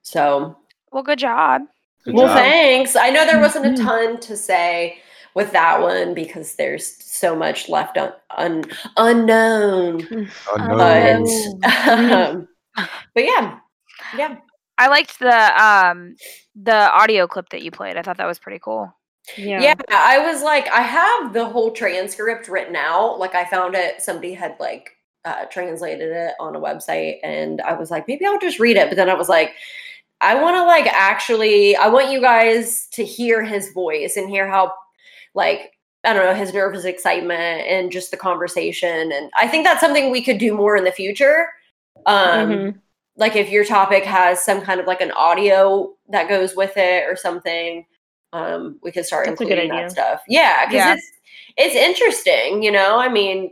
So 0.04 0.56
Well, 0.92 1.04
good 1.04 1.20
job. 1.20 1.64
Good 2.06 2.14
well, 2.14 2.28
job. 2.28 2.38
thanks. 2.38 2.96
I 2.96 3.10
know 3.10 3.26
there 3.26 3.40
wasn't 3.42 3.66
a 3.66 3.70
Mhm. 3.70 3.84
ton 3.84 4.20
to 4.22 4.38
say 4.38 5.00
with 5.38 5.52
that 5.52 5.80
one 5.80 6.16
because 6.16 6.56
there's 6.56 7.02
so 7.06 7.36
much 7.36 7.70
left 7.70 7.96
un, 7.96 8.12
un, 8.38 8.64
unknown. 8.98 10.00
No. 10.10 10.28
But 10.58 11.22
um, 11.88 12.48
but 13.14 13.24
yeah, 13.24 13.60
yeah. 14.18 14.38
I 14.80 14.88
liked 14.88 15.20
the 15.20 15.64
um 15.64 16.16
the 16.56 16.92
audio 16.92 17.28
clip 17.28 17.50
that 17.50 17.62
you 17.62 17.70
played. 17.70 17.98
I 17.98 18.02
thought 18.02 18.18
that 18.18 18.26
was 18.26 18.40
pretty 18.40 18.58
cool. 18.58 18.92
Yeah. 19.38 19.62
Yeah, 19.62 19.76
I 19.90 20.18
was 20.20 20.42
like, 20.42 20.68
I 20.70 20.82
have 20.82 21.34
the 21.34 21.46
whole 21.46 21.72
transcript 21.72 22.48
written 22.48 22.76
out. 22.76 23.20
Like, 23.20 23.36
I 23.36 23.46
found 23.46 23.76
it. 23.76 24.02
Somebody 24.02 24.34
had 24.34 24.56
like 24.60 24.90
uh, 25.24 25.46
translated 25.52 26.10
it 26.10 26.34
on 26.40 26.56
a 26.56 26.60
website, 26.60 27.18
and 27.24 27.62
I 27.62 27.74
was 27.74 27.92
like, 27.92 28.08
maybe 28.08 28.26
I'll 28.26 28.40
just 28.40 28.60
read 28.60 28.78
it. 28.78 28.90
But 28.90 28.96
then 28.96 29.10
I 29.10 29.14
was 29.14 29.30
like, 29.30 29.54
I 30.22 30.42
want 30.42 30.56
to 30.56 30.64
like 30.64 30.88
actually, 30.88 31.76
I 31.76 31.90
want 31.90 32.10
you 32.10 32.22
guys 32.22 32.88
to 32.94 33.06
hear 33.06 33.44
his 33.44 33.72
voice 33.72 34.18
and 34.18 34.28
hear 34.30 34.48
how, 34.48 34.74
like, 35.38 35.72
I 36.04 36.12
don't 36.14 36.26
know, 36.26 36.34
his 36.36 36.54
nervous 36.54 36.84
excitement 36.84 37.66
and 37.68 37.92
just 37.92 38.12
the 38.12 38.18
conversation. 38.18 39.12
And 39.12 39.32
I 39.40 39.48
think 39.48 39.64
that's 39.66 39.80
something 39.82 40.12
we 40.12 40.22
could 40.24 40.38
do 40.40 40.54
more 40.54 40.76
in 40.76 40.84
the 40.84 40.92
future. 40.92 41.48
Um, 42.06 42.50
Mhm. 42.50 42.80
like 43.16 43.36
if 43.36 43.50
your 43.50 43.66
topic 43.66 44.04
has 44.04 44.44
some 44.44 44.62
kind 44.62 44.80
of 44.80 44.86
like 44.88 45.02
an 45.02 45.12
audio 45.12 45.94
that 46.10 46.30
goes 46.30 46.56
with 46.56 46.76
it 46.78 47.04
or 47.10 47.16
something 47.16 47.86
um 48.34 48.78
we 48.84 48.92
could 48.92 49.06
start 49.06 49.26
That's 49.26 49.40
including 49.42 49.70
that 49.70 49.90
stuff 49.90 50.22
yeah 50.28 50.66
because 50.66 50.86
Yeah. 50.86 50.94
it's 50.96 51.12
it's 51.58 51.76
interesting 51.76 52.62
you 52.62 52.72
know 52.72 53.00
i 53.00 53.08
mean 53.10 53.52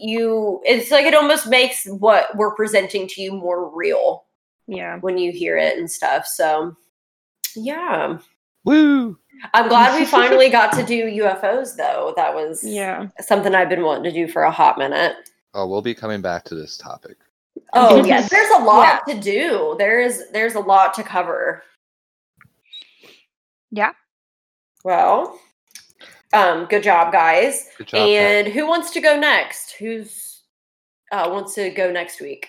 you 0.00 0.60
it's 0.66 0.90
like 0.90 1.06
it 1.06 1.14
almost 1.14 1.46
makes 1.46 1.86
what 1.86 2.36
we're 2.36 2.54
presenting 2.54 3.06
to 3.08 3.22
you 3.22 3.32
more 3.32 3.70
real 3.74 4.26
Yeah. 4.66 4.98
when 4.98 5.16
you 5.16 5.30
hear 5.32 5.56
it 5.56 5.78
and 5.78 5.88
stuff 5.90 6.26
so 6.26 6.76
yeah 7.54 8.18
Woo! 8.64 9.16
I'm 9.54 9.68
glad 9.68 9.98
we 9.98 10.04
finally 10.18 10.48
got 10.48 10.72
to 10.72 10.82
do 10.84 11.04
ufos 11.22 11.76
though 11.76 12.12
that 12.16 12.34
was 12.34 12.62
Yeah. 12.64 13.08
something 13.20 13.54
i've 13.54 13.68
been 13.68 13.82
wanting 13.82 14.04
to 14.04 14.12
do 14.12 14.26
for 14.30 14.42
a 14.42 14.50
hot 14.50 14.78
minute 14.78 15.16
Oh, 15.54 15.66
we'll 15.66 15.80
be 15.80 15.94
coming 15.94 16.20
back 16.20 16.44
to 16.44 16.54
this 16.54 16.76
topic. 16.76 17.16
oh 17.72 18.04
yeah 18.04 18.20
there's 18.28 18.50
a 18.50 18.62
lot 18.62 19.06
to 19.08 19.18
do 19.18 19.74
there's 19.78 20.22
there's 20.32 20.54
a 20.54 20.60
lot 20.60 20.92
to 20.94 21.02
cover 21.02 21.62
Yeah. 23.70 23.92
Well, 24.84 25.40
um, 26.32 26.66
good 26.66 26.82
job, 26.84 27.12
guys. 27.12 27.68
Good 27.78 27.88
job. 27.88 27.98
Pat. 27.98 28.08
and 28.08 28.46
who 28.48 28.66
wants 28.66 28.90
to 28.92 29.00
go 29.00 29.18
next? 29.18 29.72
Who's 29.78 30.42
uh 31.10 31.28
wants 31.32 31.54
to 31.54 31.70
go 31.70 31.90
next 31.90 32.20
week? 32.20 32.48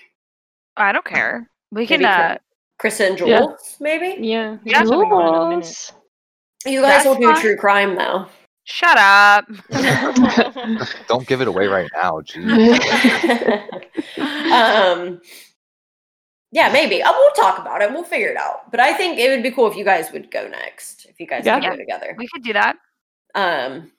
I 0.76 0.92
don't 0.92 1.04
care. 1.04 1.50
We 1.72 1.86
can 1.86 2.00
Maybe 2.00 2.10
uh 2.12 2.38
Krista 2.80 3.08
and 3.10 3.18
Yeah. 3.20 3.46
Maybe? 3.80 4.24
Yeah. 4.24 4.58
Yeah. 4.64 4.78
That's 4.78 4.90
what 4.90 5.00
we 5.00 5.06
want 5.06 5.28
in 5.28 5.34
a 5.34 5.48
minute. 5.50 5.64
Jules. 5.64 5.92
You 6.66 6.80
guys 6.82 7.04
That's 7.04 7.06
will 7.06 7.14
do 7.16 7.32
fine. 7.32 7.40
true 7.40 7.56
crime 7.56 7.94
though. 7.96 8.26
shut 8.64 8.98
up. 8.98 9.46
Don't 11.08 11.26
give 11.26 11.40
it 11.40 11.48
away 11.48 11.66
right 11.66 11.88
now, 11.94 12.20
geez. 12.24 12.50
um 14.52 15.20
yeah, 16.50 16.72
maybe. 16.72 17.02
Uh, 17.02 17.12
we'll 17.12 17.30
talk 17.32 17.58
about 17.58 17.82
it. 17.82 17.90
We'll 17.92 18.04
figure 18.04 18.28
it 18.28 18.36
out. 18.38 18.70
But 18.70 18.80
I 18.80 18.94
think 18.94 19.18
it 19.18 19.28
would 19.28 19.42
be 19.42 19.50
cool 19.50 19.70
if 19.70 19.76
you 19.76 19.84
guys 19.84 20.10
would 20.12 20.30
go 20.30 20.48
next. 20.48 21.04
If 21.06 21.20
you 21.20 21.26
guys 21.26 21.44
Yeah. 21.44 21.60
could 21.60 21.70
go 21.70 21.76
together. 21.76 22.14
We 22.16 22.26
could 22.28 22.42
do 22.42 22.52
that. 22.54 22.76
Um 23.34 23.92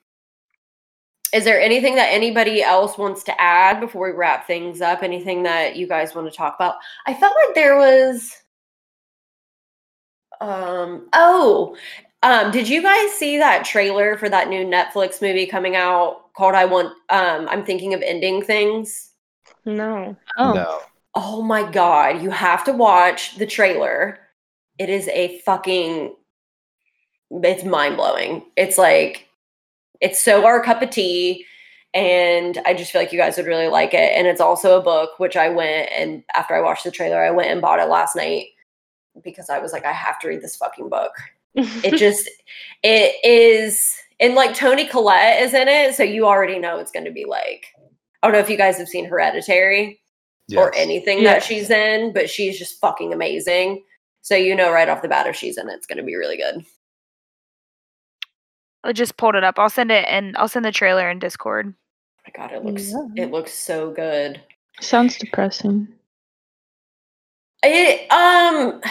is 1.31 1.43
there 1.43 1.61
anything 1.61 1.93
that 1.95 2.07
anybody 2.11 2.63
else 2.63 2.97
wants 2.97 3.21
to 3.25 3.39
add 3.39 3.79
before 3.79 4.09
we 4.11 4.17
wrap 4.17 4.47
things 4.47 4.81
up? 4.81 5.03
Anything 5.03 5.43
that 5.43 5.75
you 5.75 5.87
guys 5.87 6.15
want 6.15 6.29
to 6.29 6.35
talk 6.35 6.55
about? 6.55 6.75
I 7.05 7.13
felt 7.13 7.35
like 7.45 7.53
there 7.55 7.77
was 7.77 8.35
um 10.41 11.07
oh, 11.13 11.75
um 12.23 12.51
did 12.51 12.67
you 12.67 12.81
guys 12.81 13.11
see 13.11 13.37
that 13.37 13.65
trailer 13.65 14.17
for 14.17 14.29
that 14.29 14.49
new 14.49 14.65
Netflix 14.65 15.21
movie 15.21 15.45
coming 15.45 15.75
out 15.75 16.33
called 16.35 16.55
I 16.55 16.65
want 16.65 16.87
um 17.09 17.47
I'm 17.49 17.65
thinking 17.65 17.93
of 17.93 18.01
ending 18.01 18.41
things? 18.41 19.11
no. 19.65 20.15
Oh, 20.37 20.53
No. 20.53 20.79
Oh 21.15 21.41
my 21.41 21.69
god, 21.69 22.21
you 22.21 22.29
have 22.29 22.63
to 22.65 22.73
watch 22.73 23.35
the 23.37 23.47
trailer. 23.47 24.19
It 24.77 24.89
is 24.89 25.07
a 25.09 25.39
fucking 25.39 26.15
it's 27.31 27.63
mind-blowing. 27.63 28.43
It's 28.55 28.77
like 28.77 29.27
it's 30.01 30.23
so 30.23 30.45
our 30.45 30.61
cup 30.63 30.81
of 30.81 30.89
tea 30.89 31.45
and 31.93 32.59
I 32.65 32.73
just 32.73 32.91
feel 32.91 33.01
like 33.01 33.11
you 33.11 33.19
guys 33.19 33.37
would 33.37 33.47
really 33.47 33.67
like 33.67 33.93
it 33.93 34.13
and 34.15 34.27
it's 34.27 34.41
also 34.41 34.79
a 34.79 34.83
book 34.83 35.17
which 35.19 35.35
I 35.35 35.49
went 35.49 35.89
and 35.95 36.23
after 36.35 36.55
I 36.55 36.61
watched 36.61 36.83
the 36.83 36.91
trailer 36.91 37.21
I 37.23 37.31
went 37.31 37.49
and 37.49 37.61
bought 37.61 37.79
it 37.79 37.89
last 37.89 38.15
night 38.15 38.47
because 39.23 39.49
I 39.49 39.59
was 39.59 39.73
like 39.73 39.85
I 39.85 39.91
have 39.91 40.19
to 40.19 40.27
read 40.27 40.41
this 40.41 40.55
fucking 40.55 40.89
book. 40.89 41.11
It 41.55 41.97
just 41.97 42.29
it 42.83 43.15
is 43.23 43.95
and 44.19 44.35
like 44.35 44.53
Toni 44.55 44.85
Collette 44.85 45.41
is 45.41 45.53
in 45.53 45.67
it 45.67 45.95
so 45.95 46.03
you 46.03 46.25
already 46.25 46.59
know 46.59 46.77
it's 46.79 46.91
going 46.91 47.05
to 47.05 47.11
be 47.11 47.25
like 47.25 47.65
I 48.21 48.27
don't 48.27 48.33
know 48.33 48.39
if 48.39 48.49
you 48.49 48.57
guys 48.57 48.77
have 48.77 48.87
seen 48.89 49.05
Hereditary 49.05 49.99
or 50.57 50.75
anything 50.75 51.19
Yeah. 51.19 51.33
that 51.35 51.43
she's 51.43 51.69
in, 51.69 52.11
but 52.13 52.29
she's 52.29 52.57
just 52.59 52.79
fucking 52.81 53.13
amazing. 53.13 53.83
So 54.21 54.35
you 54.35 54.55
know 54.55 54.71
right 54.71 54.89
off 54.89 55.01
the 55.01 55.07
bat 55.07 55.27
if 55.27 55.35
she's 55.35 55.57
in 55.57 55.69
it, 55.69 55.73
it's 55.73 55.87
gonna 55.87 56.03
be 56.03 56.15
really 56.15 56.37
good. 56.37 56.65
I 58.83 58.93
just 58.93 59.17
pulled 59.17 59.35
it 59.35 59.43
up. 59.43 59.59
I'll 59.59 59.69
send 59.69 59.91
it 59.91 60.05
and 60.07 60.35
I'll 60.37 60.47
send 60.47 60.65
the 60.65 60.71
trailer 60.71 61.09
in 61.09 61.19
Discord. 61.19 61.73
Oh 61.73 62.21
my 62.37 62.47
god, 62.47 62.53
it 62.55 62.63
looks 62.65 62.91
Yeah. 62.91 63.23
it 63.25 63.31
looks 63.31 63.53
so 63.53 63.91
good. 63.91 64.41
sounds 64.81 65.17
depressing. 65.17 65.87
It 67.63 68.09
um 68.11 68.81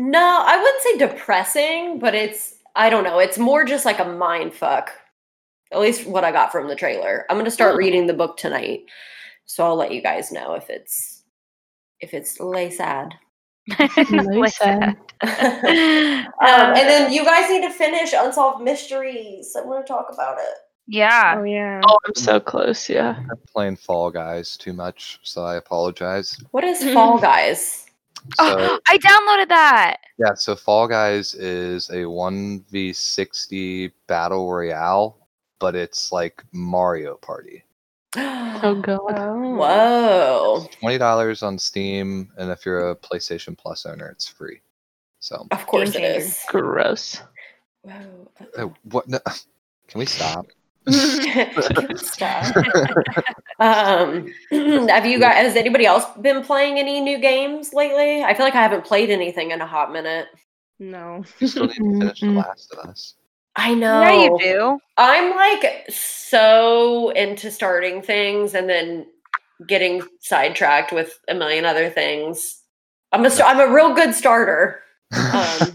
no, 0.00 0.42
I 0.46 0.56
wouldn't 0.60 0.82
say 0.82 0.96
depressing, 0.98 1.98
but 1.98 2.14
it's 2.14 2.54
I 2.76 2.88
don't 2.90 3.04
know, 3.04 3.18
it's 3.18 3.38
more 3.38 3.64
just 3.64 3.84
like 3.84 3.98
a 4.00 4.04
mind 4.04 4.54
fuck. 4.54 4.90
At 5.72 5.80
least 5.80 6.06
what 6.06 6.24
I 6.24 6.32
got 6.32 6.50
from 6.52 6.68
the 6.68 6.74
trailer. 6.76 7.26
I'm 7.30 7.36
gonna 7.36 7.50
start 7.50 7.74
Oh. 7.74 7.76
reading 7.76 8.06
the 8.06 8.14
book 8.14 8.36
tonight. 8.36 8.80
So 9.46 9.64
I'll 9.64 9.76
let 9.76 9.92
you 9.92 10.00
guys 10.02 10.32
know 10.32 10.54
if 10.54 10.70
it's 10.70 11.24
if 12.00 12.14
it's 12.14 12.40
lay 12.40 12.70
sad. 12.70 13.14
Listen. 14.10 14.96
Um, 16.42 16.48
um, 16.48 16.74
and 16.74 16.88
then 16.88 17.12
you 17.12 17.24
guys 17.24 17.50
need 17.50 17.60
to 17.62 17.70
finish 17.70 18.14
Unsolved 18.16 18.62
Mysteries. 18.64 19.54
I 19.56 19.60
want 19.60 19.84
to 19.86 19.92
talk 19.92 20.08
about 20.12 20.38
it. 20.38 20.54
yeah. 20.86 21.34
Oh 21.36 21.42
yeah. 21.42 21.82
Oh, 21.86 21.98
I'm 22.06 22.12
mm. 22.14 22.18
so 22.18 22.40
close. 22.40 22.88
Yeah. 22.88 23.16
I'm 23.30 23.38
playing 23.52 23.76
Fall 23.76 24.10
Guys 24.10 24.56
too 24.56 24.72
much, 24.72 25.18
so 25.22 25.44
I 25.44 25.56
apologize. 25.56 26.38
What 26.52 26.64
is 26.64 26.82
Fall 26.94 27.18
Guys? 27.18 27.86
So 28.36 28.44
Oh, 28.58 28.80
I 28.86 28.98
downloaded 28.98 29.48
that. 29.48 29.96
yeah, 30.18 30.34
so 30.34 30.54
Fall 30.56 30.86
Guys 30.88 31.34
is 31.34 31.90
a 31.90 32.04
one 32.06 32.64
v 32.70 32.92
sixty 32.92 33.92
battle 34.06 34.52
royale, 34.52 35.26
but 35.58 35.74
it's 35.74 36.12
like 36.12 36.44
Mario 36.52 37.16
Party. 37.16 37.64
Oh 38.16 38.80
god. 38.82 39.00
Oh. 39.16 39.54
Whoa. 39.56 40.66
Twenty 40.80 40.98
dollars 40.98 41.42
on 41.42 41.58
Steam, 41.58 42.30
and 42.36 42.50
if 42.50 42.66
you're 42.66 42.90
a 42.90 42.96
PlayStation 42.96 43.56
Plus 43.56 43.86
owner, 43.86 44.08
it's 44.08 44.26
free. 44.28 44.60
So 45.20 45.46
Of 45.50 45.66
course 45.66 45.92
Game 45.92 46.02
it 46.02 46.06
changer. 46.14 46.26
is. 46.26 46.40
Gross. 46.48 47.22
Whoa. 47.82 48.28
uh, 48.58 48.66
what? 48.84 49.08
No, 49.08 49.18
can 49.88 49.98
we 49.98 50.06
stop? 50.06 50.46
Stop. 51.96 52.56
um, 53.58 54.32
have 54.88 55.06
you 55.06 55.20
guys? 55.20 55.46
Has 55.46 55.56
anybody 55.56 55.86
else 55.86 56.04
been 56.20 56.42
playing 56.42 56.78
any 56.78 57.00
new 57.00 57.18
games 57.18 57.72
lately? 57.72 58.22
I 58.22 58.34
feel 58.34 58.44
like 58.44 58.54
I 58.54 58.62
haven't 58.62 58.84
played 58.84 59.10
anything 59.10 59.50
in 59.50 59.60
a 59.60 59.66
hot 59.66 59.92
minute. 59.92 60.28
No. 60.78 61.24
You 61.38 61.46
still 61.46 61.66
need 61.66 61.76
to 61.76 61.98
finish 61.98 62.20
The 62.20 62.30
Last 62.30 62.72
of 62.72 62.78
Us. 62.88 63.14
I 63.56 63.74
know. 63.74 64.00
Yeah, 64.00 64.22
you 64.22 64.38
do. 64.40 64.78
I'm 64.96 65.36
like 65.36 65.84
so 65.90 67.10
into 67.10 67.50
starting 67.50 68.00
things 68.00 68.54
and 68.54 68.68
then 68.68 69.06
getting 69.66 70.02
sidetracked 70.20 70.92
with 70.92 71.18
a 71.28 71.34
million 71.34 71.64
other 71.64 71.90
things. 71.90 72.62
I'm 73.12 73.24
a 73.24 73.30
st- 73.30 73.46
I'm 73.46 73.60
a 73.60 73.72
real 73.72 73.92
good 73.94 74.14
starter, 74.14 74.80
um, 75.12 75.74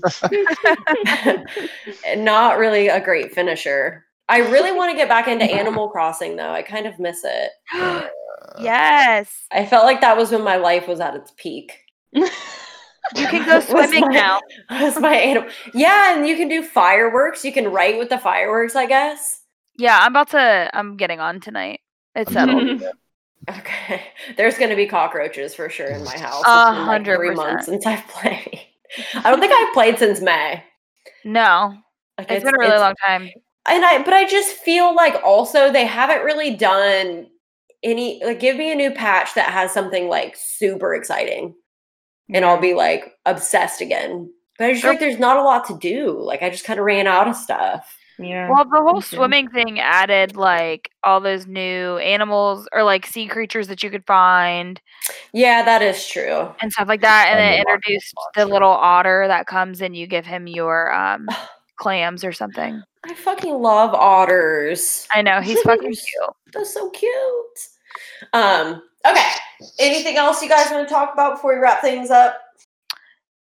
not 2.24 2.58
really 2.58 2.88
a 2.88 3.04
great 3.04 3.34
finisher. 3.34 4.05
I 4.28 4.40
really 4.40 4.72
want 4.72 4.92
to 4.92 4.98
get 4.98 5.08
back 5.10 5.28
into 5.28 5.46
Animal 5.52 5.90
Crossing 5.90 6.36
though. 6.36 6.52
I 6.52 6.62
kind 6.62 6.86
of 6.88 6.98
miss 7.00 7.22
it. 7.24 7.52
yes. 8.60 9.46
I 9.52 9.66
felt 9.66 9.86
like 9.86 10.02
that 10.02 10.18
was 10.18 10.32
when 10.32 10.44
my 10.44 10.58
life 10.58 10.88
was 10.88 11.00
at 11.00 11.16
its 11.16 11.32
peak. 11.38 11.74
You 12.14 12.28
can 13.28 13.46
go 13.46 13.56
Was 13.58 13.68
swimming 13.68 14.02
my- 14.02 14.14
now. 14.14 14.42
Was 14.82 15.00
my 15.00 15.14
animal? 15.16 15.50
Yeah, 15.74 16.16
and 16.16 16.28
you 16.28 16.36
can 16.38 16.48
do 16.48 16.64
fireworks. 16.64 17.46
You 17.46 17.52
can 17.52 17.72
write 17.72 17.98
with 18.00 18.10
the 18.10 18.18
fireworks, 18.18 18.76
I 18.76 18.86
guess. 18.88 19.42
Yeah, 19.78 20.00
I'm 20.02 20.12
about 20.14 20.30
to. 20.30 20.70
I'm 20.74 20.98
getting 20.98 21.20
on 21.20 21.40
tonight. 21.40 21.82
It's 22.16 22.32
settled. 22.32 22.82
Okay. 23.50 24.02
There's 24.38 24.58
going 24.58 24.70
to 24.72 24.76
be 24.76 24.88
cockroaches 24.88 25.54
for 25.54 25.70
sure 25.70 25.88
in 25.88 26.04
my 26.04 26.18
house. 26.18 26.34
A 26.34 26.38
It's 26.38 26.46
been, 26.46 26.78
like, 26.78 26.86
hundred 26.86 27.18
three 27.18 27.32
months 27.36 27.66
since 27.68 27.86
I've 27.86 28.08
played. 28.08 28.62
I 29.14 29.30
don't 29.30 29.40
think 29.40 29.54
I've 29.54 29.74
played 29.74 30.00
since 30.00 30.22
May. 30.22 30.64
no, 31.26 31.76
Like 32.18 32.32
it's 32.32 32.44
been 32.46 32.56
a 32.56 32.58
really 32.58 32.68
it's- 32.72 32.82
long 32.82 32.96
time. 33.06 33.30
And 33.68 33.84
I, 33.84 34.04
but 34.04 34.14
I 34.14 34.26
just 34.28 34.54
feel 34.58 34.94
like 34.96 35.16
also 35.24 35.72
they 35.72 35.86
haven't 35.86 36.24
really 36.24 36.56
done 36.56 37.28
any. 37.84 38.24
Like, 38.24 38.40
give 38.40 38.58
me 38.58 38.72
a 38.72 38.76
new 38.76 38.92
patch 38.92 39.34
that 39.36 39.50
has 39.52 39.72
something 39.72 40.08
like 40.08 40.36
super 40.38 40.94
exciting, 40.96 41.56
and 42.34 42.46
I'll 42.46 42.60
be 42.62 42.74
like 42.74 43.14
obsessed 43.26 43.82
again. 43.82 44.32
But 44.58 44.68
I 44.68 44.72
just 44.72 44.84
feel 44.84 44.92
like 44.92 45.00
there's 45.00 45.20
not 45.20 45.38
a 45.38 45.42
lot 45.44 45.66
to 45.68 45.78
do. 45.78 46.18
Like, 46.22 46.42
I 46.44 46.50
just 46.50 46.64
kind 46.64 46.80
of 46.80 46.86
ran 46.86 47.08
out 47.08 47.28
of 47.28 47.36
stuff. 47.36 47.98
Yeah. 48.18 48.50
Well, 48.50 48.64
the 48.64 48.82
whole 48.82 49.02
swimming 49.02 49.50
thing 49.50 49.78
added 49.82 50.38
like 50.38 50.90
all 51.04 51.20
those 51.20 51.46
new 51.48 51.98
animals 51.98 52.66
or 52.72 52.84
like 52.84 53.06
sea 53.06 53.28
creatures 53.28 53.68
that 53.68 53.84
you 53.84 53.90
could 53.90 54.06
find 54.08 54.80
Yeah, 55.34 55.64
that 55.64 55.82
is 55.82 56.08
true. 56.08 56.50
and 56.62 56.72
stuff 56.72 56.88
like 56.88 57.02
that. 57.02 57.28
And 57.30 57.40
And 57.40 57.56
it 57.56 57.66
the 57.66 57.72
rock 57.74 57.76
introduced 57.84 58.14
the 58.36 58.46
little 58.46 58.70
otter 58.70 59.26
that 59.28 59.48
comes 59.48 59.82
and 59.82 59.98
you 59.98 60.08
give 60.08 60.26
him 60.26 60.48
your 60.48 60.94
um 60.94 61.28
clams 61.76 62.24
or 62.24 62.32
something. 62.32 62.82
I 63.08 63.14
fucking 63.14 63.54
love 63.54 63.94
otters. 63.94 65.08
I 65.14 65.22
know 65.22 65.40
he's 65.40 65.62
fucking 65.62 65.92
cute. 65.92 66.36
They're 66.52 66.66
so 66.66 66.90
cute. 66.90 67.14
Um, 68.34 68.82
okay. 69.08 69.30
Anything 69.78 70.18
else 70.18 70.42
you 70.42 70.50
guys 70.50 70.72
want 70.72 70.88
to 70.88 70.94
talk 70.94 71.14
about 71.14 71.36
before 71.36 71.54
we 71.54 71.62
wrap 71.62 71.82
things 71.82 72.10
up? 72.10 72.42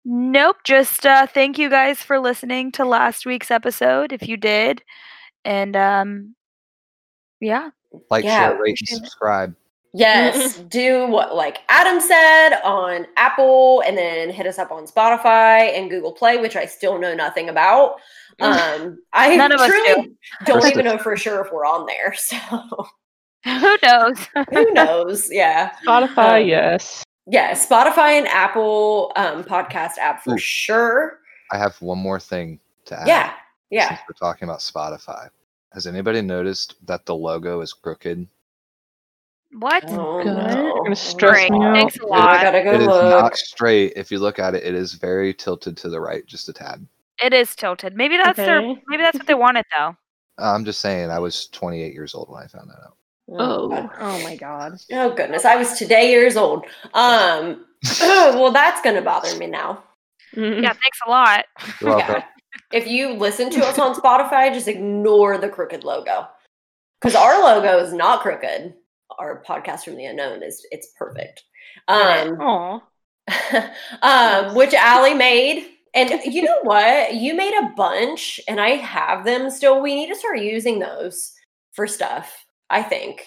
Nope. 0.05 0.57
Just 0.63 1.05
uh, 1.07 1.25
thank 1.25 1.57
you 1.57 1.67
guys 1.67 2.03
for 2.03 2.19
listening 2.19 2.71
to 2.73 2.85
last 2.85 3.25
week's 3.25 3.49
episode. 3.49 4.13
If 4.13 4.27
you 4.27 4.37
did, 4.37 4.83
and 5.43 5.75
um, 5.75 6.35
yeah, 7.39 7.71
Like, 8.11 8.23
Yeah, 8.23 8.49
share, 8.49 8.61
rate, 8.61 8.77
and 8.81 8.99
subscribe. 8.99 9.55
Yes, 9.97 10.57
do 10.69 11.07
what 11.07 11.35
like 11.35 11.59
Adam 11.69 12.01
said 12.01 12.59
on 12.63 13.07
Apple, 13.17 13.81
and 13.85 13.97
then 13.97 14.29
hit 14.29 14.45
us 14.45 14.59
up 14.59 14.71
on 14.71 14.85
Spotify 14.85 15.77
and 15.77 15.89
Google 15.89 16.11
Play, 16.11 16.37
which 16.37 16.55
I 16.55 16.65
still 16.65 16.99
know 16.99 17.13
nothing 17.15 17.49
about. 17.49 17.95
Um, 18.41 18.97
I 19.13 19.37
None 19.37 19.53
of 19.53 19.61
us 19.61 19.69
truly 19.69 20.11
don't 20.43 20.65
even 20.65 20.83
know 20.83 20.97
for 20.97 21.15
sure 21.15 21.45
if 21.45 21.53
we're 21.53 21.65
on 21.65 21.85
there. 21.85 22.13
So 23.45 23.55
who 23.59 23.77
knows? 23.81 24.17
who 24.51 24.73
knows? 24.73 25.29
Yeah. 25.31 25.71
Spotify, 25.87 26.41
Um, 26.41 26.47
yes. 26.47 27.05
Yeah, 27.27 27.51
Spotify 27.51 28.17
and 28.17 28.27
Apple 28.27 29.13
um, 29.15 29.43
podcast 29.45 29.97
app 29.99 30.23
for 30.23 30.33
Ooh. 30.33 30.37
sure. 30.37 31.19
I 31.51 31.57
have 31.57 31.81
one 31.81 31.99
more 31.99 32.19
thing 32.19 32.59
to 32.85 32.99
add. 32.99 33.07
Yeah, 33.07 33.33
yeah. 33.69 33.89
Since 33.89 34.01
we're 34.09 34.27
talking 34.27 34.49
about 34.49 34.59
Spotify, 34.59 35.29
has 35.73 35.87
anybody 35.87 36.21
noticed 36.21 36.75
that 36.87 37.05
the 37.05 37.15
logo 37.15 37.61
is 37.61 37.71
crooked? 37.71 38.27
What? 39.59 39.83
Oh, 39.87 40.23
God, 40.23 40.53
no. 40.53 40.65
you're 40.65 40.83
gonna 40.83 40.95
stress 40.95 41.49
me 41.49 41.63
out. 41.63 41.75
Thanks 41.75 41.97
a 41.97 42.05
lot. 42.05 42.29
i 42.29 42.43
gotta 42.43 42.63
go 42.63 42.73
It 42.73 42.81
is 42.81 42.87
look. 42.87 43.03
not 43.03 43.37
straight. 43.37 43.93
If 43.95 44.11
you 44.11 44.19
look 44.19 44.39
at 44.39 44.55
it, 44.55 44.63
it 44.63 44.75
is 44.75 44.93
very 44.93 45.33
tilted 45.33 45.77
to 45.77 45.89
the 45.89 45.99
right, 45.99 46.25
just 46.25 46.49
a 46.49 46.53
tad. 46.53 46.85
It 47.23 47.33
is 47.33 47.55
tilted. 47.55 47.95
Maybe 47.95 48.17
that's 48.17 48.37
their. 48.37 48.61
Maybe 48.61 49.03
that's 49.03 49.17
what 49.17 49.27
they 49.27 49.33
wanted 49.33 49.65
though. 49.77 49.95
I'm 50.37 50.65
just 50.65 50.81
saying, 50.81 51.11
I 51.11 51.19
was 51.19 51.47
28 51.47 51.93
years 51.93 52.13
old 52.13 52.29
when 52.29 52.43
I 52.43 52.47
found 52.47 52.69
that 52.69 52.83
out. 52.83 52.97
Oh. 53.29 53.69
God. 53.69 53.89
Oh 53.99 54.23
my 54.23 54.35
god. 54.35 54.77
Oh 54.91 55.13
goodness, 55.13 55.45
I 55.45 55.55
was 55.55 55.77
today 55.77 56.11
years 56.11 56.35
old. 56.35 56.65
Um, 56.93 57.65
well, 58.01 58.51
that's 58.51 58.81
gonna 58.81 59.01
bother 59.01 59.35
me 59.37 59.47
now. 59.47 59.83
Yeah. 60.33 60.73
Thanks 60.73 60.99
a 61.05 61.09
lot. 61.09 61.45
You're 61.79 61.91
welcome. 61.91 62.15
Yeah. 62.15 62.23
If 62.71 62.87
you 62.87 63.13
listen 63.13 63.49
to 63.51 63.65
us 63.65 63.79
on 63.79 63.95
Spotify, 63.95 64.53
just 64.53 64.67
ignore 64.67 65.37
the 65.37 65.49
crooked 65.49 65.83
logo 65.83 66.27
because 66.99 67.15
our 67.15 67.41
logo 67.41 67.77
is 67.79 67.93
not 67.93 68.21
crooked. 68.21 68.73
Our 69.19 69.43
podcast 69.47 69.83
from 69.85 69.95
the 69.95 70.05
unknown 70.05 70.43
is 70.43 70.65
it's 70.71 70.89
perfect. 70.97 71.43
Um, 71.87 72.39
Aw. 72.41 72.79
um, 74.01 74.55
which 74.55 74.73
Allie 74.73 75.13
made. 75.29 75.67
And 75.93 76.09
you 76.25 76.41
know 76.43 76.59
what? 76.63 77.13
You 77.15 77.33
made 77.35 77.53
a 77.53 77.69
bunch, 77.75 78.39
and 78.49 78.59
I 78.59 78.71
have 78.71 79.23
them 79.23 79.49
still. 79.49 79.81
We 79.81 79.95
need 79.95 80.07
to 80.09 80.15
start 80.15 80.39
using 80.39 80.79
those 80.79 81.31
for 81.73 81.87
stuff. 81.87 82.45
I 82.69 82.83
think 82.83 83.25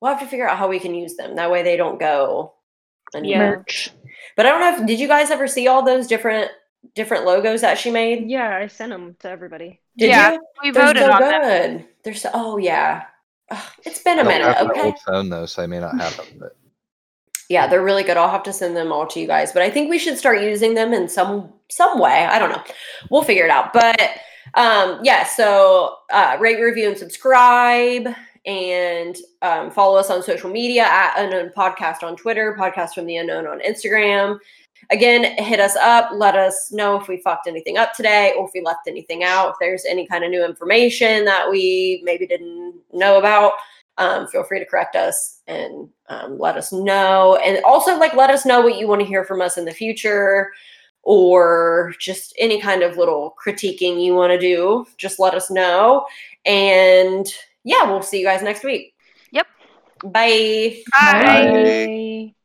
we'll 0.00 0.12
have 0.12 0.20
to 0.20 0.26
figure 0.28 0.48
out 0.48 0.58
how 0.58 0.68
we 0.68 0.78
can 0.78 0.94
use 0.94 1.16
them. 1.16 1.34
That 1.36 1.50
way, 1.50 1.62
they 1.64 1.76
don't 1.76 1.98
go. 1.98 2.54
anywhere. 3.14 3.46
Yeah. 3.50 3.56
Merch. 3.56 3.90
But 4.36 4.46
I 4.46 4.50
don't 4.50 4.60
know 4.60 4.82
if 4.82 4.86
did 4.86 5.00
you 5.00 5.08
guys 5.08 5.30
ever 5.30 5.48
see 5.48 5.66
all 5.66 5.82
those 5.84 6.06
different 6.06 6.50
different 6.94 7.24
logos 7.24 7.62
that 7.62 7.78
she 7.78 7.90
made? 7.90 8.28
Yeah, 8.30 8.56
I 8.56 8.68
sent 8.68 8.90
them 8.92 9.16
to 9.20 9.28
everybody. 9.28 9.80
Did 9.98 10.10
Yeah, 10.10 10.32
you? 10.32 10.40
We 10.62 10.70
They're 10.70 10.86
voted 10.86 11.02
so 11.04 11.12
on 11.12 11.20
them. 11.22 11.84
They're 12.04 12.14
so. 12.14 12.30
Oh 12.34 12.58
yeah. 12.58 13.04
Ugh, 13.50 13.64
it's 13.84 14.02
been 14.02 14.18
a 14.18 14.24
minute. 14.24 14.56
have 14.56 14.70
Okay. 14.70 14.92
phone 15.06 15.28
though, 15.28 15.46
so 15.46 15.62
I 15.62 15.66
may 15.66 15.78
not 15.78 15.98
have 16.00 16.16
them. 16.16 16.26
But 16.38 16.56
Yeah, 17.48 17.66
they're 17.66 17.82
really 17.82 18.02
good. 18.02 18.16
I'll 18.16 18.30
have 18.30 18.42
to 18.44 18.52
send 18.52 18.76
them 18.76 18.92
all 18.92 19.06
to 19.06 19.20
you 19.20 19.26
guys, 19.26 19.52
but 19.52 19.62
I 19.62 19.70
think 19.70 19.88
we 19.88 19.98
should 19.98 20.18
start 20.18 20.40
using 20.40 20.74
them 20.74 20.92
in 20.92 21.08
some 21.08 21.52
some 21.70 21.98
way. 21.98 22.26
I 22.26 22.38
don't 22.38 22.50
know. 22.50 22.62
We'll 23.10 23.22
figure 23.22 23.44
it 23.44 23.50
out. 23.50 23.72
But 23.72 24.00
um 24.54 25.00
yeah, 25.02 25.24
so 25.24 25.96
uh 26.12 26.36
rate, 26.40 26.60
review, 26.60 26.88
and 26.88 26.98
subscribe 26.98 28.08
and 28.46 29.16
um, 29.42 29.72
follow 29.72 29.98
us 29.98 30.08
on 30.08 30.22
social 30.22 30.48
media 30.48 30.84
at 30.84 31.14
Unknown 31.18 31.50
Podcast 31.56 32.04
on 32.04 32.16
Twitter, 32.16 32.56
Podcast 32.58 32.94
from 32.94 33.06
the 33.06 33.16
Unknown 33.16 33.46
on 33.46 33.58
Instagram. 33.60 34.38
Again, 34.90 35.24
hit 35.42 35.58
us 35.58 35.76
up. 35.76 36.10
Let 36.12 36.36
us 36.36 36.70
know 36.72 37.00
if 37.00 37.08
we 37.08 37.18
fucked 37.18 37.48
anything 37.48 37.76
up 37.76 37.92
today 37.92 38.34
or 38.38 38.46
if 38.46 38.52
we 38.54 38.62
left 38.62 38.86
anything 38.86 39.24
out. 39.24 39.50
If 39.50 39.56
there's 39.60 39.84
any 39.84 40.06
kind 40.06 40.24
of 40.24 40.30
new 40.30 40.44
information 40.44 41.24
that 41.24 41.50
we 41.50 42.02
maybe 42.04 42.26
didn't 42.26 42.74
know 42.92 43.18
about, 43.18 43.52
um, 43.98 44.26
feel 44.26 44.44
free 44.44 44.58
to 44.58 44.66
correct 44.66 44.94
us 44.94 45.40
and 45.46 45.88
um, 46.08 46.38
let 46.38 46.56
us 46.56 46.72
know. 46.72 47.36
And 47.36 47.64
also, 47.64 47.98
like, 47.98 48.14
let 48.14 48.30
us 48.30 48.46
know 48.46 48.60
what 48.60 48.78
you 48.78 48.86
want 48.86 49.00
to 49.00 49.06
hear 49.06 49.24
from 49.24 49.40
us 49.40 49.56
in 49.56 49.64
the 49.64 49.72
future 49.72 50.52
or 51.02 51.94
just 52.00 52.34
any 52.38 52.60
kind 52.60 52.82
of 52.82 52.96
little 52.96 53.34
critiquing 53.42 54.04
you 54.04 54.14
want 54.14 54.32
to 54.32 54.38
do. 54.38 54.86
Just 54.98 55.18
let 55.18 55.34
us 55.34 55.50
know. 55.50 56.04
And 56.44 57.26
yeah, 57.64 57.84
we'll 57.84 58.02
see 58.02 58.18
you 58.18 58.26
guys 58.26 58.42
next 58.42 58.64
week. 58.64 58.94
Yep. 59.30 59.46
Bye. 60.04 60.82
Bye. 60.92 61.12
Bye. 61.12 61.52
Bye. 61.52 62.35